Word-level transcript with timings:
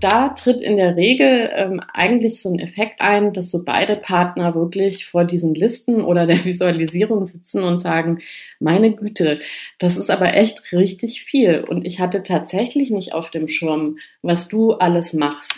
da 0.00 0.28
tritt 0.30 0.60
in 0.60 0.76
der 0.76 0.96
Regel 0.96 1.50
ähm, 1.54 1.80
eigentlich 1.92 2.40
so 2.40 2.50
ein 2.50 2.58
Effekt 2.58 3.00
ein, 3.00 3.32
dass 3.32 3.50
so 3.50 3.64
beide 3.64 3.96
Partner 3.96 4.54
wirklich 4.54 5.06
vor 5.06 5.24
diesen 5.24 5.54
Listen 5.54 6.02
oder 6.02 6.26
der 6.26 6.44
Visualisierung 6.44 7.26
sitzen 7.26 7.64
und 7.64 7.78
sagen, 7.78 8.20
meine 8.60 8.94
Güte, 8.94 9.40
das 9.78 9.96
ist 9.96 10.10
aber 10.10 10.34
echt 10.34 10.72
richtig 10.72 11.24
viel. 11.24 11.64
Und 11.66 11.84
ich 11.84 12.00
hatte 12.00 12.22
tatsächlich 12.22 12.90
nicht 12.90 13.12
auf 13.12 13.30
dem 13.30 13.48
Schirm, 13.48 13.98
was 14.22 14.48
du 14.48 14.72
alles 14.72 15.12
machst. 15.12 15.56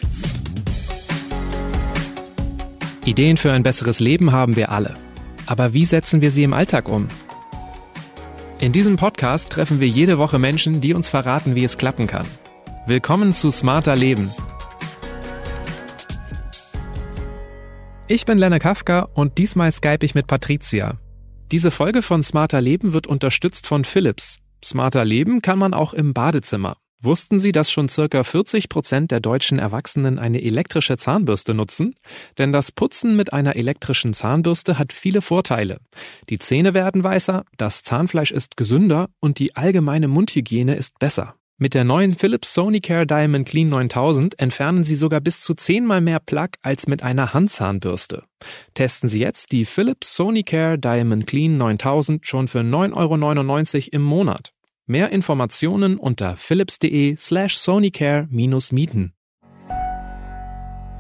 Ideen 3.05 3.37
für 3.37 3.53
ein 3.53 3.63
besseres 3.63 4.01
Leben 4.01 4.33
haben 4.33 4.57
wir 4.57 4.71
alle. 4.71 4.95
Aber 5.47 5.75
wie 5.75 5.85
setzen 5.85 6.23
wir 6.23 6.31
sie 6.31 6.45
im 6.45 6.53
Alltag 6.53 6.89
um? 6.89 7.09
In 8.59 8.73
diesem 8.73 8.97
Podcast 8.97 9.51
treffen 9.51 9.81
wir 9.81 9.89
jede 9.89 10.19
Woche 10.19 10.39
Menschen, 10.39 10.81
die 10.81 10.93
uns 10.95 11.09
verraten, 11.09 11.55
wie 11.55 11.65
es 11.65 11.79
klappen 11.79 12.07
kann. 12.07 12.27
Willkommen 12.87 13.35
zu 13.35 13.51
Smarter 13.51 13.95
Leben. 13.95 14.33
Ich 18.09 18.25
bin 18.25 18.39
Lenne 18.39 18.59
Kafka 18.59 19.03
und 19.15 19.37
diesmal 19.37 19.71
skype 19.71 20.05
ich 20.05 20.15
mit 20.15 20.27
Patricia. 20.27 20.99
Diese 21.53 21.71
Folge 21.71 22.01
von 22.01 22.23
Smarter 22.23 22.61
Leben 22.63 22.95
wird 22.95 23.07
unterstützt 23.07 23.67
von 23.67 23.85
Philips. 23.85 24.39
Smarter 24.65 25.05
Leben 25.05 25.43
kann 25.43 25.59
man 25.59 25.75
auch 25.75 25.93
im 25.93 26.15
Badezimmer. 26.15 26.79
Wussten 27.03 27.39
Sie, 27.39 27.53
dass 27.53 27.71
schon 27.71 27.89
circa 27.89 28.25
40 28.25 28.69
Prozent 28.71 29.11
der 29.11 29.21
deutschen 29.21 29.59
Erwachsenen 29.59 30.19
eine 30.19 30.43
elektrische 30.43 30.97
Zahnbürste 30.97 31.55
nutzen? 31.55 31.95
Denn 32.39 32.53
das 32.53 32.73
Putzen 32.73 33.15
mit 33.15 33.33
einer 33.33 33.57
elektrischen 33.57 34.15
Zahnbürste 34.15 34.79
hat 34.79 34.93
viele 34.93 35.23
Vorteile. 35.23 35.81
Die 36.31 36.39
Zähne 36.39 36.75
werden 36.75 37.05
weißer, 37.05 37.45
das 37.57 37.83
Zahnfleisch 37.83 38.33
ist 38.33 38.57
gesünder 38.57 39.11
und 39.21 39.39
die 39.39 39.55
allgemeine 39.55 40.09
Mundhygiene 40.09 40.75
ist 40.75 40.99
besser. 40.99 41.37
Mit 41.63 41.75
der 41.75 41.85
neuen 41.85 42.17
Philips 42.17 42.55
Sonicare 42.55 43.07
Diamond 43.07 43.47
Clean 43.47 43.69
9000 43.69 44.41
entfernen 44.41 44.83
Sie 44.83 44.97
sogar 44.97 45.21
bis 45.21 45.43
zu 45.43 45.53
zehnmal 45.53 46.01
mehr 46.01 46.19
Plaque 46.19 46.59
als 46.63 46.87
mit 46.87 47.03
einer 47.03 47.35
Handzahnbürste. 47.35 48.25
Testen 48.73 49.11
Sie 49.11 49.21
jetzt 49.21 49.53
die 49.53 49.67
Philips 49.67 50.17
Sonicare 50.17 50.79
Diamond 50.79 51.27
Clean 51.27 51.59
9000 51.59 52.27
schon 52.27 52.49
für 52.49 52.61
9,99 52.61 53.77
Euro 53.77 53.89
im 53.93 54.01
Monat. 54.01 54.55
Mehr 54.87 55.11
Informationen 55.11 55.99
unter 55.99 56.35
philips.de 56.35 57.17
slash 57.17 57.59
sonicare-mieten. 57.59 59.13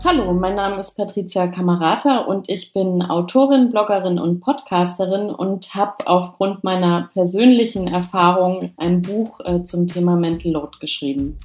Hallo, 0.02 0.32
mein 0.32 0.54
Name 0.54 0.80
ist 0.80 0.96
Patricia 0.96 1.46
Kamerata 1.48 2.20
und 2.20 2.48
ich 2.48 2.72
bin 2.72 3.02
Autorin, 3.02 3.70
Bloggerin 3.70 4.18
und 4.18 4.40
Podcasterin 4.40 5.28
und 5.28 5.74
habe 5.74 6.06
aufgrund 6.06 6.64
meiner 6.64 7.10
persönlichen 7.12 7.86
Erfahrung 7.86 8.72
ein 8.78 9.02
Buch 9.02 9.40
äh, 9.44 9.62
zum 9.64 9.88
Thema 9.88 10.16
Mental 10.16 10.52
Load 10.52 10.78
geschrieben. 10.80 11.36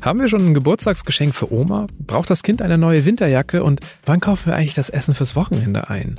Haben 0.00 0.20
wir 0.20 0.28
schon 0.28 0.40
ein 0.40 0.54
Geburtstagsgeschenk 0.54 1.34
für 1.34 1.52
Oma? 1.52 1.86
Braucht 1.98 2.30
das 2.30 2.42
Kind 2.42 2.62
eine 2.62 2.78
neue 2.78 3.04
Winterjacke? 3.04 3.62
Und 3.62 3.80
wann 4.06 4.20
kaufen 4.20 4.46
wir 4.46 4.56
eigentlich 4.56 4.74
das 4.74 4.88
Essen 4.88 5.14
fürs 5.14 5.36
Wochenende 5.36 5.90
ein? 5.90 6.18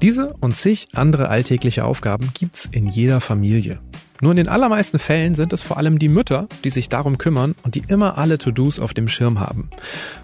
Diese 0.00 0.34
und 0.40 0.54
zig 0.56 0.86
andere 0.94 1.30
alltägliche 1.30 1.84
Aufgaben 1.84 2.30
gibt's 2.32 2.68
in 2.70 2.86
jeder 2.86 3.20
Familie. 3.20 3.80
Nur 4.20 4.32
in 4.32 4.36
den 4.36 4.48
allermeisten 4.48 4.98
Fällen 4.98 5.34
sind 5.36 5.52
es 5.52 5.62
vor 5.62 5.76
allem 5.76 5.98
die 5.98 6.08
Mütter, 6.08 6.48
die 6.64 6.70
sich 6.70 6.88
darum 6.88 7.18
kümmern 7.18 7.54
und 7.62 7.76
die 7.76 7.84
immer 7.86 8.18
alle 8.18 8.38
To-Dos 8.38 8.80
auf 8.80 8.92
dem 8.92 9.08
Schirm 9.08 9.38
haben. 9.38 9.70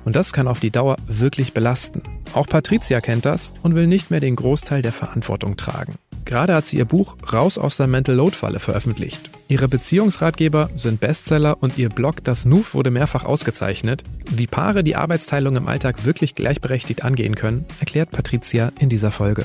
Und 0.04 0.16
das 0.16 0.32
kann 0.32 0.48
auf 0.48 0.58
die 0.58 0.70
Dauer 0.70 0.96
wirklich 1.06 1.52
belasten. 1.52 2.02
Auch 2.32 2.46
Patricia 2.46 3.00
kennt 3.00 3.24
das 3.24 3.52
und 3.62 3.74
will 3.76 3.86
nicht 3.86 4.10
mehr 4.10 4.20
den 4.20 4.34
Großteil 4.34 4.82
der 4.82 4.92
Verantwortung 4.92 5.56
tragen. 5.56 5.94
Gerade 6.24 6.54
hat 6.54 6.66
sie 6.66 6.78
ihr 6.78 6.86
Buch 6.86 7.16
Raus 7.32 7.58
aus 7.58 7.76
der 7.76 7.86
Mental 7.86 8.14
Load 8.14 8.34
Falle 8.34 8.58
veröffentlicht. 8.58 9.30
Ihre 9.46 9.68
Beziehungsratgeber 9.68 10.70
sind 10.76 11.00
Bestseller 11.00 11.58
und 11.60 11.76
ihr 11.76 11.90
Blog 11.90 12.24
Das 12.24 12.46
Nuf 12.46 12.74
wurde 12.74 12.90
mehrfach 12.90 13.24
ausgezeichnet. 13.24 14.02
Wie 14.30 14.46
Paare 14.46 14.82
die 14.82 14.96
Arbeitsteilung 14.96 15.54
im 15.56 15.68
Alltag 15.68 16.04
wirklich 16.04 16.34
gleichberechtigt 16.34 17.04
angehen 17.04 17.34
können, 17.34 17.66
erklärt 17.78 18.10
Patricia 18.10 18.72
in 18.78 18.88
dieser 18.88 19.10
Folge. 19.10 19.44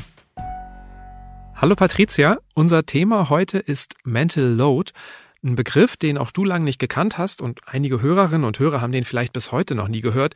Hallo 1.62 1.76
Patricia, 1.76 2.38
unser 2.54 2.86
Thema 2.86 3.28
heute 3.30 3.58
ist 3.58 3.96
Mental 4.06 4.46
Load. 4.46 4.94
Ein 5.44 5.58
Begriff, 5.58 5.98
den 5.98 6.18
auch 6.18 6.32
du 6.32 6.46
lange 6.46 6.64
nicht 6.64 6.80
gekannt 6.80 7.18
hast 7.18 7.42
und 7.42 7.60
einige 7.66 8.02
Hörerinnen 8.02 8.46
und 8.46 8.60
Hörer 8.60 8.80
haben 8.80 8.94
den 8.94 9.04
vielleicht 9.04 9.34
bis 9.34 9.52
heute 9.52 9.76
noch 9.76 9.90
nie 9.90 10.00
gehört. 10.00 10.36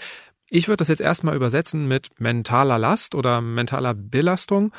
Ich 0.50 0.68
würde 0.68 0.80
das 0.80 0.90
jetzt 0.90 1.00
erstmal 1.00 1.38
übersetzen 1.38 1.88
mit 1.88 2.10
mentaler 2.20 2.78
Last 2.78 3.16
oder 3.16 3.40
mentaler 3.40 3.94
Belastung. 3.94 4.74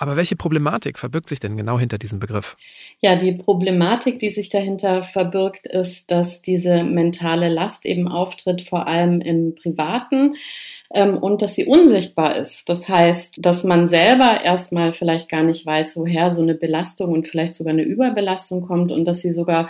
Aber 0.00 0.16
welche 0.16 0.34
Problematik 0.34 0.98
verbirgt 0.98 1.28
sich 1.28 1.40
denn 1.40 1.58
genau 1.58 1.78
hinter 1.78 1.98
diesem 1.98 2.20
Begriff? 2.20 2.56
Ja, 3.00 3.16
die 3.16 3.32
Problematik, 3.32 4.18
die 4.18 4.30
sich 4.30 4.48
dahinter 4.48 5.02
verbirgt, 5.02 5.66
ist, 5.66 6.10
dass 6.10 6.40
diese 6.40 6.84
mentale 6.84 7.50
Last 7.50 7.84
eben 7.84 8.08
auftritt, 8.08 8.62
vor 8.62 8.86
allem 8.86 9.20
im 9.20 9.54
Privaten 9.54 10.36
ähm, 10.94 11.18
und 11.18 11.42
dass 11.42 11.54
sie 11.54 11.66
unsichtbar 11.66 12.36
ist. 12.36 12.70
Das 12.70 12.88
heißt, 12.88 13.44
dass 13.44 13.62
man 13.62 13.88
selber 13.88 14.42
erstmal 14.42 14.94
vielleicht 14.94 15.28
gar 15.28 15.42
nicht 15.42 15.66
weiß, 15.66 15.98
woher 15.98 16.32
so 16.32 16.40
eine 16.40 16.54
Belastung 16.54 17.12
und 17.12 17.28
vielleicht 17.28 17.54
sogar 17.54 17.74
eine 17.74 17.82
Überbelastung 17.82 18.62
kommt 18.62 18.92
und 18.92 19.04
dass 19.04 19.20
sie 19.20 19.34
sogar 19.34 19.68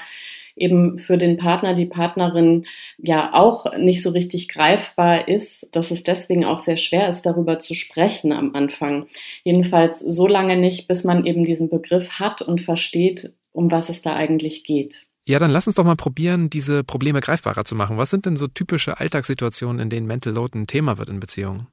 eben 0.61 0.99
für 0.99 1.19
den 1.19 1.37
Partner, 1.37 1.75
die 1.75 1.87
Partnerin 1.87 2.67
ja 2.99 3.33
auch 3.33 3.77
nicht 3.77 4.03
so 4.03 4.11
richtig 4.11 4.49
greifbar 4.49 5.29
ist, 5.29 5.67
dass 5.73 5.91
es 5.91 6.03
deswegen 6.03 6.45
auch 6.45 6.61
sehr 6.61 6.77
schwer 6.77 7.09
ist, 7.09 7.23
darüber 7.23 7.59
zu 7.59 7.75
sprechen 7.75 8.33
am 8.33 8.55
Anfang. 8.55 9.07
Jedenfalls 9.43 10.01
so 10.01 10.27
lange 10.27 10.57
nicht, 10.57 10.87
bis 10.87 11.05
man 11.05 11.25
eben 11.25 11.45
diesen 11.45 11.71
Begriff 11.71 12.11
hat 12.21 12.43
und 12.43 12.61
versteht, 12.61 13.33
um 13.53 13.71
was 13.71 13.89
es 13.89 14.03
da 14.03 14.15
eigentlich 14.15 14.65
geht. 14.65 15.07
Ja, 15.27 15.39
dann 15.39 15.51
lass 15.51 15.67
uns 15.67 15.77
doch 15.77 15.85
mal 15.85 15.97
probieren, 15.97 16.51
diese 16.51 16.83
Probleme 16.83 17.21
greifbarer 17.21 17.65
zu 17.65 17.75
machen. 17.75 17.99
Was 17.99 18.11
sind 18.11 18.27
denn 18.27 18.37
so 18.37 18.47
typische 18.47 18.99
Alltagssituationen, 18.99 19.81
in 19.81 19.91
denen 19.91 20.07
Mental 20.07 20.33
Load 20.33 20.59
ein 20.59 20.67
Thema 20.67 20.99
wird 20.99 21.09
in 21.09 21.21
Beziehungen? 21.21 21.69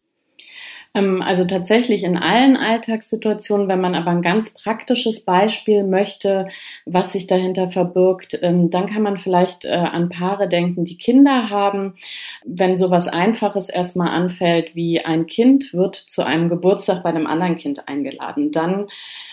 Ähm, 0.98 1.22
also 1.22 1.46
tatsächlich 1.46 2.04
in 2.04 2.18
allen 2.18 2.58
Alltagssituationen, 2.58 3.68
wenn 3.68 3.82
man 3.82 3.96
aber 3.96 4.12
ein 4.12 4.22
ganz 4.22 4.50
praktisches 4.50 5.24
Beispiel 5.24 5.84
möchte, 5.84 6.48
was 6.86 7.14
sich 7.14 7.28
dahinter 7.28 7.70
verbirgt, 7.70 8.40
ähm, 8.42 8.70
dann 8.70 8.88
kann 8.88 9.04
man 9.04 9.18
vielleicht 9.18 9.66
äh, 9.66 9.70
an 9.70 10.10
Paare 10.10 10.48
denken, 10.50 10.86
die 10.86 10.98
Kinder 10.98 11.50
haben. 11.50 11.96
Wenn 12.46 12.78
sowas 12.78 13.08
Einfaches 13.08 13.70
erstmal 13.70 14.10
anfällt, 14.10 14.76
wie 14.76 15.02
ein 15.02 15.28
Kind 15.28 15.74
wird 15.74 15.96
zu 15.96 16.26
einem 16.26 16.50
Geburtstag 16.50 17.04
bei 17.04 17.10
einem 17.10 17.28
anderen 17.28 17.58
Kind 17.58 17.88
eingeladen, 17.88 18.52
dann 18.52 18.88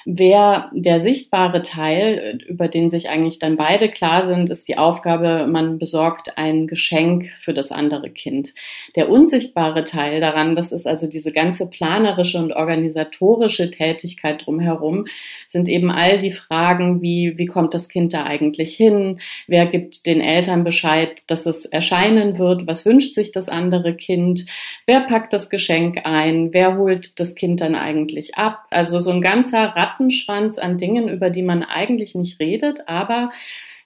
Wer 0.07 0.71
der 0.75 1.01
sichtbare 1.01 1.63
Teil, 1.63 2.39
über 2.47 2.69
den 2.69 2.91
sich 2.91 3.09
eigentlich 3.09 3.39
dann 3.39 3.57
beide 3.57 3.91
klar 3.91 4.27
sind, 4.27 4.51
ist 4.51 4.69
die 4.69 4.77
Aufgabe, 4.77 5.47
man 5.47 5.79
besorgt 5.79 6.37
ein 6.37 6.67
Geschenk 6.67 7.27
für 7.39 7.55
das 7.55 7.73
andere 7.73 8.11
Kind. 8.11 8.53
Der 8.97 9.09
unsichtbare 9.09 9.85
Teil 9.85 10.21
daran, 10.21 10.57
das 10.57 10.73
ist 10.73 10.87
also 10.87 11.07
diese 11.07 11.33
ganze 11.55 11.67
planerische 11.67 12.39
und 12.39 12.53
organisatorische 12.53 13.71
Tätigkeit 13.71 14.45
drumherum, 14.45 15.07
sind 15.47 15.69
eben 15.69 15.89
all 15.89 16.19
die 16.19 16.33
Fragen, 16.33 17.01
wie, 17.01 17.39
wie 17.39 17.47
kommt 17.47 17.75
das 17.75 17.89
Kind 17.89 18.13
da 18.13 18.25
eigentlich 18.25 18.75
hin? 18.75 19.21
Wer 19.47 19.67
gibt 19.67 20.07
den 20.07 20.21
Eltern 20.21 20.65
Bescheid, 20.65 21.23
dass 21.29 21.47
es 21.47 21.65
erscheinen 21.65 22.39
wird? 22.39 22.67
Was 22.67 22.85
wünscht 22.85 23.15
sich 23.15 23.31
das 23.31 23.49
andere 23.49 23.95
Kind? 23.95 24.47
Wer 24.85 25.03
packt 25.03 25.33
das 25.33 25.49
Geschenk 25.49 26.01
ein? 26.03 26.53
Wer 26.53 26.77
holt 26.77 27.21
das 27.21 27.37
Kind 27.37 27.61
dann 27.61 27.77
eigentlich 27.77 28.37
ab? 28.37 28.65
Also 28.71 28.99
so 28.99 29.13
ein 29.13 29.21
ganzer 29.21 29.77
Rattenschwanz 29.77 30.59
an 30.59 30.77
Dingen, 30.77 31.09
über 31.09 31.31
die 31.31 31.43
man 31.43 31.63
eigentlich 31.63 32.17
nicht 32.17 32.41
redet, 32.41 32.89
aber 32.89 33.31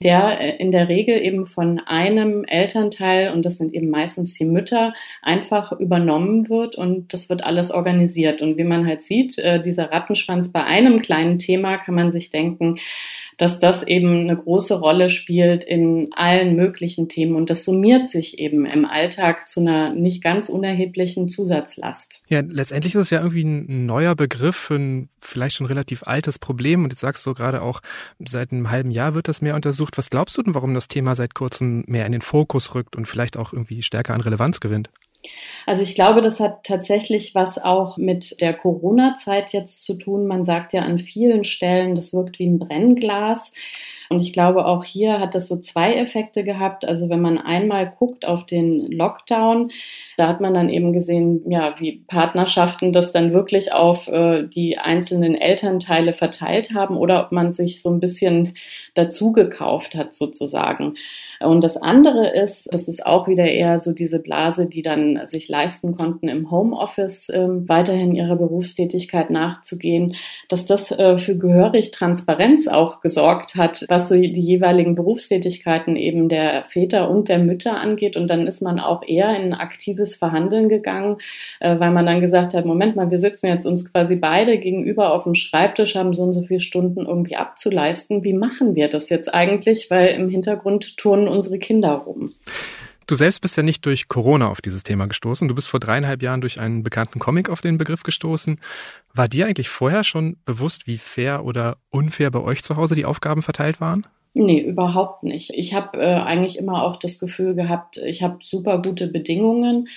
der 0.02 0.40
äh, 0.40 0.56
in 0.56 0.70
der 0.70 0.88
Regel 0.88 1.20
eben 1.20 1.46
von 1.46 1.80
einem 1.80 2.44
Elternteil, 2.44 3.32
und 3.32 3.44
das 3.44 3.58
sind 3.58 3.74
eben 3.74 3.90
meistens 3.90 4.34
die 4.34 4.44
Mütter, 4.44 4.94
einfach 5.22 5.72
übernommen 5.72 6.48
wird 6.48 6.76
und 6.76 7.12
das 7.12 7.28
wird 7.28 7.42
alles 7.42 7.70
organisiert. 7.70 8.42
Und 8.42 8.56
wie 8.56 8.64
man 8.64 8.86
halt 8.86 9.04
sieht, 9.04 9.38
äh, 9.38 9.60
dieser 9.60 9.90
Rattenschwanz 9.90 10.48
bei 10.52 10.64
einem 10.64 11.00
kleinen 11.02 11.38
Thema 11.38 11.78
kann 11.78 11.94
man 11.94 12.12
sich 12.12 12.30
denken, 12.30 12.78
dass 13.38 13.60
das 13.60 13.84
eben 13.84 14.28
eine 14.28 14.36
große 14.36 14.78
Rolle 14.78 15.08
spielt 15.08 15.64
in 15.64 16.10
allen 16.14 16.56
möglichen 16.56 17.08
Themen 17.08 17.36
und 17.36 17.48
das 17.48 17.64
summiert 17.64 18.10
sich 18.10 18.38
eben 18.38 18.66
im 18.66 18.84
Alltag 18.84 19.48
zu 19.48 19.60
einer 19.60 19.94
nicht 19.94 20.22
ganz 20.22 20.48
unerheblichen 20.48 21.28
Zusatzlast. 21.28 22.20
Ja, 22.28 22.40
letztendlich 22.40 22.94
ist 22.94 23.02
es 23.02 23.10
ja 23.10 23.20
irgendwie 23.20 23.44
ein 23.44 23.86
neuer 23.86 24.16
Begriff 24.16 24.56
für 24.56 24.74
ein 24.74 25.08
vielleicht 25.20 25.56
schon 25.56 25.66
relativ 25.66 26.02
altes 26.02 26.38
Problem 26.38 26.84
und 26.84 26.90
jetzt 26.90 27.00
sagst 27.00 27.24
du 27.26 27.32
gerade 27.32 27.62
auch, 27.62 27.80
seit 28.18 28.52
einem 28.52 28.70
halben 28.70 28.90
Jahr 28.90 29.14
wird 29.14 29.28
das 29.28 29.40
mehr 29.40 29.54
untersucht. 29.54 29.96
Was 29.96 30.10
glaubst 30.10 30.36
du 30.36 30.42
denn, 30.42 30.54
warum 30.54 30.74
das 30.74 30.88
Thema 30.88 31.14
seit 31.14 31.34
kurzem 31.34 31.84
mehr 31.86 32.06
in 32.06 32.12
den 32.12 32.22
Fokus 32.22 32.74
rückt 32.74 32.96
und 32.96 33.06
vielleicht 33.06 33.36
auch 33.36 33.52
irgendwie 33.52 33.82
stärker 33.82 34.14
an 34.14 34.20
Relevanz 34.20 34.58
gewinnt? 34.58 34.90
Also 35.66 35.82
ich 35.82 35.94
glaube, 35.94 36.22
das 36.22 36.40
hat 36.40 36.64
tatsächlich 36.64 37.34
was 37.34 37.58
auch 37.58 37.96
mit 37.98 38.40
der 38.40 38.54
Corona-Zeit 38.54 39.52
jetzt 39.52 39.82
zu 39.82 39.94
tun. 39.94 40.26
Man 40.26 40.44
sagt 40.44 40.72
ja 40.72 40.82
an 40.82 40.98
vielen 40.98 41.44
Stellen, 41.44 41.94
das 41.94 42.12
wirkt 42.12 42.38
wie 42.38 42.46
ein 42.46 42.58
Brennglas. 42.58 43.52
Und 44.10 44.22
ich 44.22 44.32
glaube, 44.32 44.66
auch 44.66 44.84
hier 44.84 45.20
hat 45.20 45.34
das 45.34 45.48
so 45.48 45.58
zwei 45.58 45.94
Effekte 45.94 46.42
gehabt. 46.44 46.84
Also 46.84 47.10
wenn 47.10 47.20
man 47.20 47.38
einmal 47.38 47.92
guckt 47.98 48.26
auf 48.26 48.46
den 48.46 48.90
Lockdown, 48.90 49.70
da 50.16 50.28
hat 50.28 50.40
man 50.40 50.54
dann 50.54 50.68
eben 50.68 50.92
gesehen, 50.92 51.42
ja, 51.50 51.74
wie 51.78 52.04
Partnerschaften 52.06 52.92
das 52.92 53.12
dann 53.12 53.32
wirklich 53.32 53.72
auf 53.72 54.08
äh, 54.08 54.46
die 54.46 54.78
einzelnen 54.78 55.34
Elternteile 55.34 56.14
verteilt 56.14 56.72
haben 56.74 56.96
oder 56.96 57.24
ob 57.24 57.32
man 57.32 57.52
sich 57.52 57.82
so 57.82 57.90
ein 57.90 58.00
bisschen 58.00 58.54
dazu 58.94 59.32
gekauft 59.32 59.94
hat 59.94 60.14
sozusagen. 60.14 60.94
Und 61.40 61.62
das 61.62 61.76
andere 61.76 62.28
ist, 62.28 62.68
das 62.72 62.88
ist 62.88 63.06
auch 63.06 63.28
wieder 63.28 63.44
eher 63.44 63.78
so 63.78 63.92
diese 63.92 64.18
Blase, 64.18 64.66
die 64.66 64.82
dann 64.82 65.20
sich 65.26 65.48
leisten 65.48 65.92
konnten, 65.92 66.26
im 66.28 66.50
Homeoffice 66.50 67.28
äh, 67.28 67.46
weiterhin 67.46 68.14
ihrer 68.14 68.34
Berufstätigkeit 68.36 69.30
nachzugehen, 69.30 70.16
dass 70.48 70.66
das 70.66 70.90
äh, 70.90 71.16
für 71.16 71.36
gehörig 71.36 71.92
Transparenz 71.92 72.66
auch 72.66 73.00
gesorgt 73.00 73.54
hat, 73.54 73.84
was 73.98 74.08
so 74.08 74.14
die 74.14 74.40
jeweiligen 74.40 74.94
Berufstätigkeiten 74.94 75.96
eben 75.96 76.28
der 76.28 76.64
Väter 76.66 77.10
und 77.10 77.28
der 77.28 77.40
Mütter 77.40 77.80
angeht. 77.80 78.16
Und 78.16 78.28
dann 78.28 78.46
ist 78.46 78.62
man 78.62 78.78
auch 78.78 79.02
eher 79.02 79.30
in 79.36 79.52
ein 79.52 79.54
aktives 79.54 80.14
Verhandeln 80.14 80.68
gegangen, 80.68 81.16
äh, 81.58 81.78
weil 81.80 81.90
man 81.90 82.06
dann 82.06 82.20
gesagt 82.20 82.54
hat, 82.54 82.64
Moment 82.64 82.94
mal, 82.94 83.10
wir 83.10 83.18
sitzen 83.18 83.48
jetzt 83.48 83.66
uns 83.66 83.90
quasi 83.90 84.14
beide 84.14 84.58
gegenüber 84.58 85.12
auf 85.12 85.24
dem 85.24 85.34
Schreibtisch, 85.34 85.96
haben 85.96 86.14
so 86.14 86.22
und 86.22 86.32
so 86.32 86.44
viele 86.44 86.60
Stunden 86.60 87.06
irgendwie 87.06 87.36
abzuleisten. 87.36 88.22
Wie 88.22 88.34
machen 88.34 88.76
wir 88.76 88.88
das 88.88 89.08
jetzt 89.08 89.34
eigentlich? 89.34 89.90
Weil 89.90 90.14
im 90.14 90.28
Hintergrund 90.28 90.96
turnen 90.96 91.26
unsere 91.26 91.58
Kinder 91.58 91.92
rum. 91.92 92.30
Du 93.08 93.14
selbst 93.14 93.40
bist 93.40 93.56
ja 93.56 93.62
nicht 93.62 93.86
durch 93.86 94.08
Corona 94.08 94.48
auf 94.48 94.60
dieses 94.60 94.82
Thema 94.82 95.06
gestoßen. 95.06 95.48
Du 95.48 95.54
bist 95.54 95.66
vor 95.66 95.80
dreieinhalb 95.80 96.22
Jahren 96.22 96.42
durch 96.42 96.60
einen 96.60 96.82
bekannten 96.82 97.18
Comic 97.18 97.48
auf 97.48 97.62
den 97.62 97.78
Begriff 97.78 98.02
gestoßen. 98.02 98.60
War 99.18 99.26
dir 99.26 99.46
eigentlich 99.46 99.68
vorher 99.68 100.04
schon 100.04 100.36
bewusst, 100.44 100.86
wie 100.86 100.96
fair 100.96 101.44
oder 101.44 101.78
unfair 101.90 102.30
bei 102.30 102.38
euch 102.38 102.62
zu 102.62 102.76
Hause 102.76 102.94
die 102.94 103.04
Aufgaben 103.04 103.42
verteilt 103.42 103.80
waren? 103.80 104.06
Nee, 104.32 104.60
überhaupt 104.60 105.24
nicht. 105.24 105.50
Ich 105.54 105.74
habe 105.74 105.98
äh, 105.98 106.14
eigentlich 106.14 106.56
immer 106.56 106.84
auch 106.84 106.98
das 106.98 107.18
Gefühl 107.18 107.56
gehabt, 107.56 107.96
ich 107.96 108.22
habe 108.22 108.38
super 108.40 108.80
gute 108.80 109.08
Bedingungen 109.08 109.88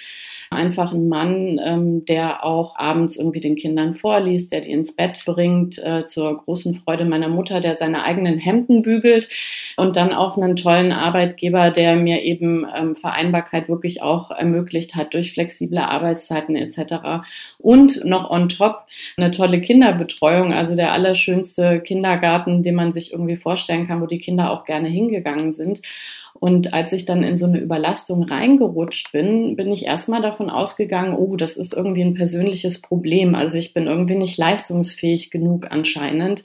einfach 0.51 0.91
ein 0.91 1.07
Mann, 1.07 1.61
ähm, 1.63 2.03
der 2.05 2.43
auch 2.43 2.75
abends 2.75 3.15
irgendwie 3.15 3.39
den 3.39 3.55
Kindern 3.55 3.93
vorliest, 3.93 4.51
der 4.51 4.59
die 4.59 4.71
ins 4.71 4.93
Bett 4.93 5.23
bringt, 5.25 5.79
äh, 5.79 6.05
zur 6.07 6.37
großen 6.37 6.75
Freude 6.75 7.05
meiner 7.05 7.29
Mutter, 7.29 7.61
der 7.61 7.77
seine 7.77 8.03
eigenen 8.03 8.37
Hemden 8.37 8.81
bügelt 8.81 9.29
und 9.77 9.95
dann 9.95 10.13
auch 10.13 10.37
einen 10.37 10.57
tollen 10.57 10.91
Arbeitgeber, 10.91 11.71
der 11.71 11.95
mir 11.95 12.21
eben 12.23 12.67
ähm, 12.75 12.97
Vereinbarkeit 12.97 13.69
wirklich 13.69 14.01
auch 14.01 14.29
ermöglicht 14.29 14.93
hat 14.95 15.13
durch 15.13 15.31
flexible 15.31 15.79
Arbeitszeiten 15.79 16.57
etc. 16.57 17.23
Und 17.57 18.03
noch 18.03 18.29
on 18.29 18.49
top 18.49 18.87
eine 19.15 19.31
tolle 19.31 19.61
Kinderbetreuung, 19.61 20.51
also 20.51 20.75
der 20.75 20.91
allerschönste 20.91 21.79
Kindergarten, 21.79 22.61
den 22.61 22.75
man 22.75 22.91
sich 22.91 23.13
irgendwie 23.13 23.37
vorstellen 23.37 23.87
kann, 23.87 24.01
wo 24.01 24.05
die 24.05 24.19
Kinder 24.19 24.51
auch 24.51 24.65
gerne 24.65 24.89
hingegangen 24.89 25.53
sind. 25.53 25.81
Und 26.41 26.73
als 26.73 26.91
ich 26.91 27.05
dann 27.05 27.21
in 27.21 27.37
so 27.37 27.45
eine 27.45 27.59
Überlastung 27.59 28.23
reingerutscht 28.23 29.11
bin, 29.11 29.55
bin 29.55 29.71
ich 29.71 29.85
erstmal 29.85 30.23
davon 30.23 30.49
ausgegangen, 30.49 31.15
oh, 31.15 31.35
das 31.35 31.55
ist 31.55 31.71
irgendwie 31.71 32.01
ein 32.01 32.15
persönliches 32.15 32.81
Problem. 32.81 33.35
Also 33.35 33.59
ich 33.59 33.75
bin 33.75 33.85
irgendwie 33.85 34.15
nicht 34.15 34.39
leistungsfähig 34.39 35.29
genug 35.29 35.67
anscheinend. 35.69 36.41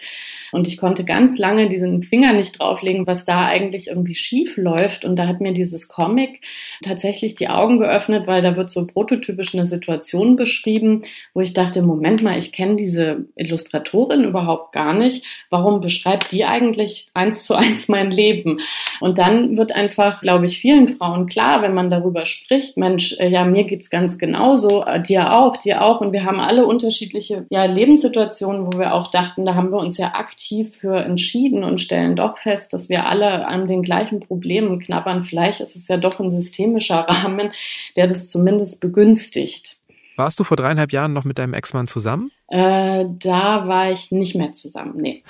Und 0.52 0.66
ich 0.66 0.76
konnte 0.76 1.04
ganz 1.04 1.38
lange 1.38 1.68
diesen 1.68 2.02
Finger 2.02 2.32
nicht 2.32 2.58
drauflegen, 2.58 3.06
was 3.06 3.24
da 3.24 3.46
eigentlich 3.46 3.88
irgendwie 3.88 4.14
schief 4.14 4.56
läuft. 4.56 5.04
Und 5.04 5.16
da 5.16 5.26
hat 5.26 5.40
mir 5.40 5.52
dieses 5.52 5.88
Comic 5.88 6.40
tatsächlich 6.82 7.34
die 7.34 7.48
Augen 7.48 7.78
geöffnet, 7.78 8.26
weil 8.26 8.42
da 8.42 8.56
wird 8.56 8.70
so 8.70 8.86
prototypisch 8.86 9.54
eine 9.54 9.64
Situation 9.64 10.36
beschrieben, 10.36 11.02
wo 11.34 11.40
ich 11.40 11.52
dachte, 11.52 11.82
Moment 11.82 12.22
mal, 12.22 12.38
ich 12.38 12.52
kenne 12.52 12.76
diese 12.76 13.26
Illustratorin 13.36 14.24
überhaupt 14.24 14.72
gar 14.72 14.94
nicht. 14.94 15.24
Warum 15.50 15.80
beschreibt 15.80 16.32
die 16.32 16.44
eigentlich 16.44 17.08
eins 17.14 17.44
zu 17.44 17.54
eins 17.54 17.88
mein 17.88 18.10
Leben? 18.10 18.60
Und 19.00 19.18
dann 19.18 19.56
wird 19.56 19.72
einfach, 19.72 20.20
glaube 20.20 20.46
ich, 20.46 20.58
vielen 20.58 20.88
Frauen 20.88 21.26
klar, 21.26 21.62
wenn 21.62 21.74
man 21.74 21.90
darüber 21.90 22.24
spricht, 22.24 22.76
Mensch, 22.76 23.16
äh, 23.18 23.28
ja, 23.28 23.44
mir 23.44 23.64
geht's 23.64 23.90
ganz 23.90 24.18
genauso, 24.18 24.84
äh, 24.84 25.02
dir 25.02 25.32
auch, 25.32 25.56
dir 25.56 25.82
auch. 25.82 26.00
Und 26.00 26.12
wir 26.12 26.24
haben 26.24 26.40
alle 26.40 26.66
unterschiedliche 26.66 27.46
ja, 27.50 27.64
Lebenssituationen, 27.64 28.66
wo 28.66 28.78
wir 28.78 28.94
auch 28.94 29.10
dachten, 29.10 29.44
da 29.44 29.54
haben 29.54 29.70
wir 29.70 29.78
uns 29.78 29.98
ja 29.98 30.14
aktiv 30.14 30.35
aktiv 30.36 30.76
für 30.76 30.98
entschieden 30.98 31.64
und 31.64 31.80
stellen 31.80 32.14
doch 32.14 32.36
fest, 32.36 32.74
dass 32.74 32.90
wir 32.90 33.06
alle 33.06 33.46
an 33.48 33.66
den 33.66 33.82
gleichen 33.82 34.20
Problemen 34.20 34.80
knabbern. 34.80 35.24
Vielleicht 35.24 35.60
ist 35.60 35.76
es 35.76 35.88
ja 35.88 35.96
doch 35.96 36.20
ein 36.20 36.30
systemischer 36.30 36.96
Rahmen, 37.08 37.52
der 37.96 38.06
das 38.06 38.28
zumindest 38.28 38.80
begünstigt. 38.80 39.78
Warst 40.16 40.38
du 40.38 40.44
vor 40.44 40.58
dreieinhalb 40.58 40.92
Jahren 40.92 41.14
noch 41.14 41.24
mit 41.24 41.38
deinem 41.38 41.54
Ex-Mann 41.54 41.88
zusammen? 41.88 42.30
Äh, 42.48 43.06
da 43.18 43.66
war 43.66 43.90
ich 43.90 44.12
nicht 44.12 44.36
mehr 44.36 44.52
zusammen, 44.52 45.00
nee. 45.00 45.22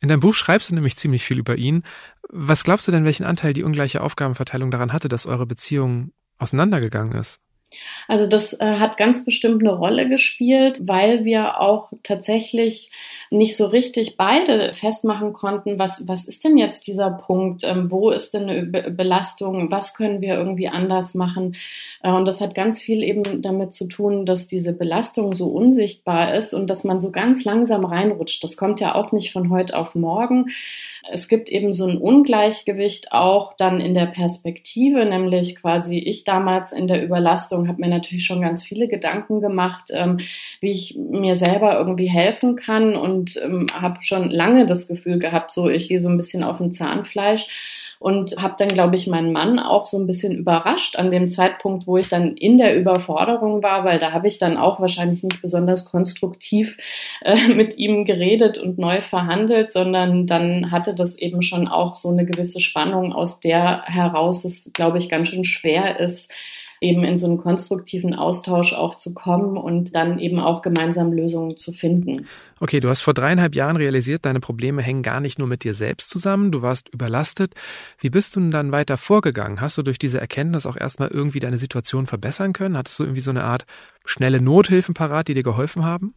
In 0.00 0.08
deinem 0.08 0.20
Buch 0.20 0.34
schreibst 0.34 0.70
du 0.70 0.74
nämlich 0.74 0.96
ziemlich 0.96 1.24
viel 1.24 1.38
über 1.38 1.56
ihn. 1.56 1.82
Was 2.30 2.64
glaubst 2.64 2.88
du 2.88 2.92
denn, 2.92 3.04
welchen 3.04 3.24
Anteil 3.24 3.52
die 3.52 3.64
ungleiche 3.64 4.02
Aufgabenverteilung 4.02 4.70
daran 4.70 4.94
hatte, 4.94 5.08
dass 5.08 5.26
eure 5.26 5.44
Beziehung 5.44 6.12
auseinandergegangen 6.38 7.12
ist? 7.18 7.40
Also 8.06 8.26
das 8.26 8.54
äh, 8.54 8.78
hat 8.78 8.96
ganz 8.96 9.24
bestimmt 9.24 9.62
eine 9.62 9.72
Rolle 9.72 10.08
gespielt, 10.08 10.80
weil 10.84 11.24
wir 11.24 11.60
auch 11.60 11.92
tatsächlich 12.02 12.90
nicht 13.30 13.56
so 13.56 13.66
richtig 13.66 14.16
beide 14.16 14.72
festmachen 14.74 15.32
konnten, 15.32 15.78
was, 15.78 16.06
was 16.06 16.24
ist 16.24 16.44
denn 16.44 16.56
jetzt 16.56 16.86
dieser 16.86 17.10
Punkt, 17.10 17.62
ähm, 17.64 17.90
wo 17.90 18.10
ist 18.10 18.34
denn 18.34 18.48
eine 18.48 18.62
Be 18.62 18.90
Belastung, 18.90 19.70
was 19.70 19.94
können 19.94 20.20
wir 20.20 20.34
irgendwie 20.34 20.68
anders 20.68 21.14
machen. 21.14 21.56
Äh, 22.02 22.10
und 22.10 22.26
das 22.26 22.40
hat 22.40 22.54
ganz 22.54 22.80
viel 22.80 23.02
eben 23.02 23.42
damit 23.42 23.72
zu 23.72 23.86
tun, 23.86 24.26
dass 24.26 24.46
diese 24.46 24.72
Belastung 24.72 25.34
so 25.34 25.48
unsichtbar 25.48 26.34
ist 26.34 26.54
und 26.54 26.68
dass 26.68 26.84
man 26.84 27.00
so 27.00 27.10
ganz 27.10 27.44
langsam 27.44 27.84
reinrutscht. 27.84 28.42
Das 28.42 28.56
kommt 28.56 28.80
ja 28.80 28.94
auch 28.94 29.12
nicht 29.12 29.32
von 29.32 29.50
heute 29.50 29.76
auf 29.76 29.94
morgen. 29.94 30.46
Es 31.10 31.28
gibt 31.28 31.48
eben 31.48 31.72
so 31.72 31.86
ein 31.86 31.98
Ungleichgewicht 31.98 33.12
auch 33.12 33.54
dann 33.56 33.80
in 33.80 33.94
der 33.94 34.06
Perspektive, 34.06 35.04
nämlich 35.04 35.56
quasi 35.56 35.96
ich 35.98 36.24
damals 36.24 36.72
in 36.72 36.86
der 36.86 37.04
Überlastung 37.04 37.68
habe 37.68 37.80
mir 37.80 37.88
natürlich 37.88 38.24
schon 38.24 38.42
ganz 38.42 38.64
viele 38.64 38.88
Gedanken 38.88 39.40
gemacht, 39.40 39.90
ähm, 39.92 40.18
wie 40.60 40.70
ich 40.70 40.96
mir 40.98 41.36
selber 41.36 41.78
irgendwie 41.78 42.08
helfen 42.08 42.56
kann 42.56 42.96
und 42.96 43.40
ähm, 43.42 43.66
habe 43.72 43.98
schon 44.02 44.30
lange 44.30 44.66
das 44.66 44.88
Gefühl 44.88 45.18
gehabt, 45.18 45.52
so 45.52 45.68
ich 45.68 45.88
gehe 45.88 46.00
so 46.00 46.08
ein 46.08 46.16
bisschen 46.16 46.44
auf 46.44 46.58
dem 46.58 46.72
Zahnfleisch 46.72 47.77
und 47.98 48.36
habe 48.36 48.54
dann, 48.58 48.68
glaube 48.68 48.94
ich, 48.94 49.06
meinen 49.06 49.32
Mann 49.32 49.58
auch 49.58 49.86
so 49.86 49.98
ein 49.98 50.06
bisschen 50.06 50.36
überrascht 50.36 50.96
an 50.96 51.10
dem 51.10 51.28
Zeitpunkt, 51.28 51.86
wo 51.86 51.96
ich 51.96 52.08
dann 52.08 52.36
in 52.36 52.58
der 52.58 52.78
Überforderung 52.78 53.62
war, 53.62 53.84
weil 53.84 53.98
da 53.98 54.12
habe 54.12 54.28
ich 54.28 54.38
dann 54.38 54.56
auch 54.56 54.80
wahrscheinlich 54.80 55.22
nicht 55.22 55.42
besonders 55.42 55.84
konstruktiv 55.84 56.76
äh, 57.22 57.48
mit 57.54 57.76
ihm 57.76 58.04
geredet 58.04 58.58
und 58.58 58.78
neu 58.78 59.00
verhandelt, 59.00 59.72
sondern 59.72 60.26
dann 60.26 60.70
hatte 60.70 60.94
das 60.94 61.16
eben 61.16 61.42
schon 61.42 61.66
auch 61.66 61.94
so 61.94 62.08
eine 62.10 62.24
gewisse 62.24 62.60
Spannung, 62.60 63.12
aus 63.12 63.40
der 63.40 63.82
heraus 63.86 64.44
es, 64.44 64.70
glaube 64.72 64.98
ich, 64.98 65.08
ganz 65.08 65.28
schön 65.28 65.44
schwer 65.44 65.98
ist, 65.98 66.30
eben 66.80 67.04
in 67.04 67.18
so 67.18 67.26
einen 67.26 67.38
konstruktiven 67.38 68.14
Austausch 68.14 68.72
auch 68.72 68.94
zu 68.94 69.14
kommen 69.14 69.56
und 69.56 69.94
dann 69.94 70.18
eben 70.18 70.40
auch 70.40 70.62
gemeinsam 70.62 71.12
Lösungen 71.12 71.56
zu 71.56 71.72
finden. 71.72 72.26
Okay, 72.60 72.80
du 72.80 72.88
hast 72.88 73.02
vor 73.02 73.14
dreieinhalb 73.14 73.54
Jahren 73.54 73.76
realisiert, 73.76 74.24
deine 74.24 74.40
Probleme 74.40 74.82
hängen 74.82 75.02
gar 75.02 75.20
nicht 75.20 75.38
nur 75.38 75.48
mit 75.48 75.64
dir 75.64 75.74
selbst 75.74 76.10
zusammen, 76.10 76.50
du 76.50 76.62
warst 76.62 76.88
überlastet. 76.88 77.54
Wie 78.00 78.10
bist 78.10 78.34
du 78.34 78.40
denn 78.40 78.50
dann 78.50 78.72
weiter 78.72 78.96
vorgegangen? 78.96 79.60
Hast 79.60 79.78
du 79.78 79.82
durch 79.82 79.98
diese 79.98 80.20
Erkenntnis 80.20 80.66
auch 80.66 80.76
erstmal 80.76 81.08
irgendwie 81.08 81.40
deine 81.40 81.58
Situation 81.58 82.06
verbessern 82.06 82.52
können? 82.52 82.76
Hattest 82.76 82.98
du 82.98 83.04
irgendwie 83.04 83.20
so 83.20 83.30
eine 83.30 83.44
Art 83.44 83.64
schnelle 84.04 84.40
Nothilfen 84.40 84.94
parat, 84.94 85.28
die 85.28 85.34
dir 85.34 85.42
geholfen 85.42 85.84
haben? 85.84 86.14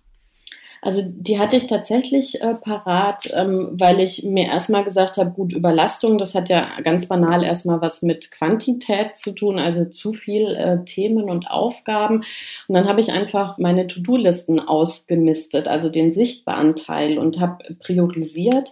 Also 0.81 1.03
die 1.05 1.37
hatte 1.37 1.57
ich 1.57 1.67
tatsächlich 1.67 2.41
äh, 2.41 2.55
parat, 2.55 3.29
ähm, 3.33 3.69
weil 3.73 3.99
ich 3.99 4.23
mir 4.23 4.47
erstmal 4.47 4.83
gesagt 4.83 5.17
habe, 5.17 5.29
gut, 5.29 5.53
Überlastung, 5.53 6.17
das 6.17 6.33
hat 6.33 6.49
ja 6.49 6.67
ganz 6.83 7.05
banal 7.05 7.43
erstmal 7.43 7.81
was 7.81 8.01
mit 8.01 8.31
Quantität 8.31 9.15
zu 9.15 9.31
tun, 9.33 9.59
also 9.59 9.85
zu 9.85 10.11
viel 10.11 10.47
äh, 10.55 10.83
Themen 10.83 11.29
und 11.29 11.51
Aufgaben. 11.51 12.23
Und 12.67 12.75
dann 12.75 12.87
habe 12.87 12.99
ich 12.99 13.11
einfach 13.11 13.59
meine 13.59 13.85
To-Do-Listen 13.85 14.59
ausgemistet, 14.59 15.67
also 15.67 15.89
den 15.89 16.13
sichtbaren 16.13 16.75
Teil 16.75 17.19
und 17.19 17.39
habe 17.39 17.75
priorisiert 17.75 18.71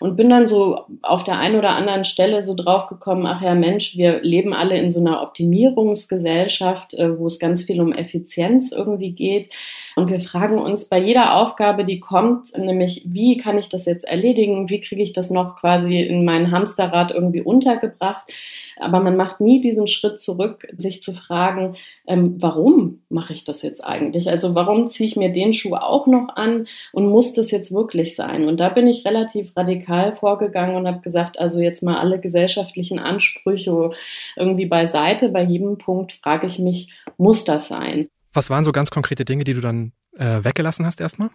und 0.00 0.16
bin 0.16 0.30
dann 0.30 0.48
so 0.48 0.80
auf 1.02 1.24
der 1.24 1.38
einen 1.38 1.56
oder 1.56 1.70
anderen 1.70 2.04
Stelle 2.04 2.42
so 2.42 2.54
drauf 2.54 2.86
gekommen, 2.86 3.26
ach 3.26 3.42
ja 3.42 3.54
Mensch, 3.54 3.96
wir 3.96 4.20
leben 4.22 4.52
alle 4.52 4.78
in 4.78 4.92
so 4.92 5.00
einer 5.00 5.22
Optimierungsgesellschaft, 5.22 6.94
äh, 6.94 7.18
wo 7.18 7.26
es 7.26 7.38
ganz 7.38 7.64
viel 7.64 7.80
um 7.80 7.92
Effizienz 7.92 8.72
irgendwie 8.72 9.12
geht. 9.12 9.50
Und 9.96 10.10
wir 10.10 10.20
fragen 10.20 10.58
uns 10.58 10.88
bei 10.88 10.98
jeder 10.98 11.36
Aufgabe, 11.36 11.84
die 11.84 12.00
kommt, 12.00 12.56
nämlich, 12.56 13.02
wie 13.06 13.38
kann 13.38 13.58
ich 13.58 13.68
das 13.68 13.86
jetzt 13.86 14.04
erledigen? 14.04 14.68
Wie 14.68 14.80
kriege 14.80 15.02
ich 15.02 15.14
das 15.14 15.30
noch 15.30 15.56
quasi 15.56 16.00
in 16.00 16.24
mein 16.24 16.50
Hamsterrad 16.50 17.12
irgendwie 17.12 17.40
untergebracht? 17.40 18.30
Aber 18.78 19.00
man 19.00 19.16
macht 19.16 19.40
nie 19.40 19.60
diesen 19.60 19.86
Schritt 19.86 20.20
zurück, 20.20 20.66
sich 20.76 21.02
zu 21.02 21.12
fragen, 21.12 21.76
ähm, 22.06 22.36
warum 22.40 23.02
mache 23.08 23.32
ich 23.32 23.44
das 23.44 23.62
jetzt 23.62 23.82
eigentlich? 23.82 24.28
Also 24.28 24.54
warum 24.54 24.90
ziehe 24.90 25.08
ich 25.08 25.16
mir 25.16 25.32
den 25.32 25.52
Schuh 25.52 25.74
auch 25.74 26.06
noch 26.06 26.36
an 26.36 26.66
und 26.92 27.08
muss 27.08 27.34
das 27.34 27.50
jetzt 27.50 27.72
wirklich 27.72 28.16
sein? 28.16 28.48
Und 28.48 28.60
da 28.60 28.68
bin 28.68 28.86
ich 28.86 29.04
relativ 29.04 29.56
radikal 29.56 30.16
vorgegangen 30.16 30.76
und 30.76 30.86
habe 30.86 31.00
gesagt, 31.00 31.38
also 31.38 31.60
jetzt 31.60 31.82
mal 31.82 31.98
alle 31.98 32.20
gesellschaftlichen 32.20 32.98
Ansprüche 32.98 33.90
irgendwie 34.36 34.66
beiseite. 34.66 35.30
Bei 35.30 35.42
jedem 35.42 35.78
Punkt 35.78 36.12
frage 36.12 36.46
ich 36.46 36.58
mich, 36.58 36.92
muss 37.16 37.44
das 37.44 37.68
sein? 37.68 38.08
Was 38.32 38.50
waren 38.50 38.64
so 38.64 38.72
ganz 38.72 38.90
konkrete 38.90 39.24
Dinge, 39.24 39.44
die 39.44 39.54
du 39.54 39.62
dann 39.62 39.92
äh, 40.18 40.44
weggelassen 40.44 40.86
hast 40.86 41.00
erstmal? 41.00 41.30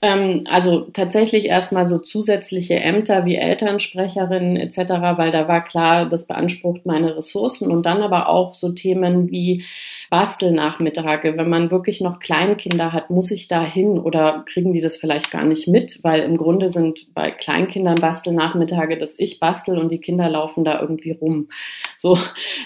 Ähm, 0.00 0.44
also 0.48 0.82
tatsächlich 0.92 1.46
erstmal 1.46 1.88
so 1.88 1.98
zusätzliche 1.98 2.76
Ämter 2.76 3.24
wie 3.24 3.36
Elternsprecherin 3.36 4.56
etc., 4.56 4.78
weil 5.16 5.32
da 5.32 5.48
war 5.48 5.64
klar, 5.64 6.08
das 6.08 6.26
beansprucht 6.26 6.86
meine 6.86 7.16
Ressourcen 7.16 7.70
und 7.70 7.84
dann 7.84 8.02
aber 8.02 8.28
auch 8.28 8.54
so 8.54 8.70
Themen 8.70 9.30
wie 9.30 9.64
Bastelnachmittage. 10.10 11.36
Wenn 11.36 11.50
man 11.50 11.70
wirklich 11.70 12.00
noch 12.00 12.18
Kleinkinder 12.18 12.92
hat, 12.92 13.10
muss 13.10 13.30
ich 13.30 13.48
da 13.48 13.62
hin 13.62 13.98
oder 13.98 14.44
kriegen 14.46 14.72
die 14.72 14.80
das 14.80 14.96
vielleicht 14.96 15.30
gar 15.30 15.44
nicht 15.44 15.68
mit, 15.68 16.00
weil 16.02 16.22
im 16.22 16.36
Grunde 16.36 16.70
sind 16.70 17.12
bei 17.14 17.30
Kleinkindern 17.30 17.96
Bastelnachmittage, 17.96 18.96
dass 18.96 19.18
ich 19.18 19.38
bastel 19.38 19.78
und 19.78 19.90
die 19.90 20.00
Kinder 20.00 20.28
laufen 20.28 20.64
da 20.64 20.80
irgendwie 20.80 21.12
rum. 21.12 21.48
So 21.96 22.16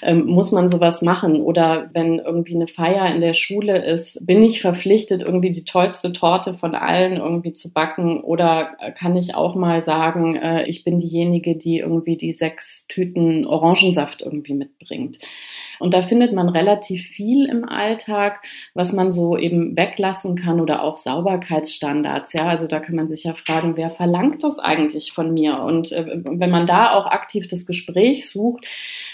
ähm, 0.02 0.26
muss 0.26 0.52
man 0.52 0.68
sowas 0.68 1.02
machen. 1.02 1.40
Oder 1.40 1.90
wenn 1.94 2.18
irgendwie 2.18 2.54
eine 2.54 2.68
Feier 2.68 3.12
in 3.12 3.20
der 3.20 3.34
Schule 3.34 3.84
ist, 3.84 4.24
bin 4.24 4.42
ich 4.42 4.60
verpflichtet, 4.60 5.22
irgendwie 5.22 5.41
die 5.50 5.64
tollste 5.64 6.12
Torte 6.12 6.54
von 6.54 6.74
allen 6.74 7.16
irgendwie 7.16 7.52
zu 7.54 7.72
backen 7.72 8.20
oder 8.20 8.76
kann 8.98 9.16
ich 9.16 9.34
auch 9.34 9.54
mal 9.54 9.82
sagen, 9.82 10.36
äh, 10.36 10.64
ich 10.68 10.84
bin 10.84 10.98
diejenige, 10.98 11.56
die 11.56 11.78
irgendwie 11.78 12.16
die 12.16 12.32
sechs 12.32 12.86
Tüten 12.86 13.46
Orangensaft 13.46 14.22
irgendwie 14.22 14.54
mitbringt. 14.54 15.18
Und 15.82 15.94
da 15.94 16.02
findet 16.02 16.32
man 16.32 16.48
relativ 16.48 17.08
viel 17.08 17.46
im 17.46 17.68
Alltag, 17.68 18.40
was 18.72 18.92
man 18.92 19.10
so 19.10 19.36
eben 19.36 19.76
weglassen 19.76 20.36
kann 20.36 20.60
oder 20.60 20.84
auch 20.84 20.96
Sauberkeitsstandards. 20.96 22.32
Ja, 22.34 22.46
also 22.46 22.68
da 22.68 22.78
kann 22.78 22.94
man 22.94 23.08
sich 23.08 23.24
ja 23.24 23.34
fragen, 23.34 23.76
wer 23.76 23.90
verlangt 23.90 24.44
das 24.44 24.60
eigentlich 24.60 25.12
von 25.12 25.34
mir? 25.34 25.58
Und 25.58 25.90
äh, 25.90 26.20
wenn 26.22 26.50
man 26.50 26.66
da 26.66 26.92
auch 26.92 27.06
aktiv 27.06 27.48
das 27.48 27.66
Gespräch 27.66 28.30
sucht 28.30 28.64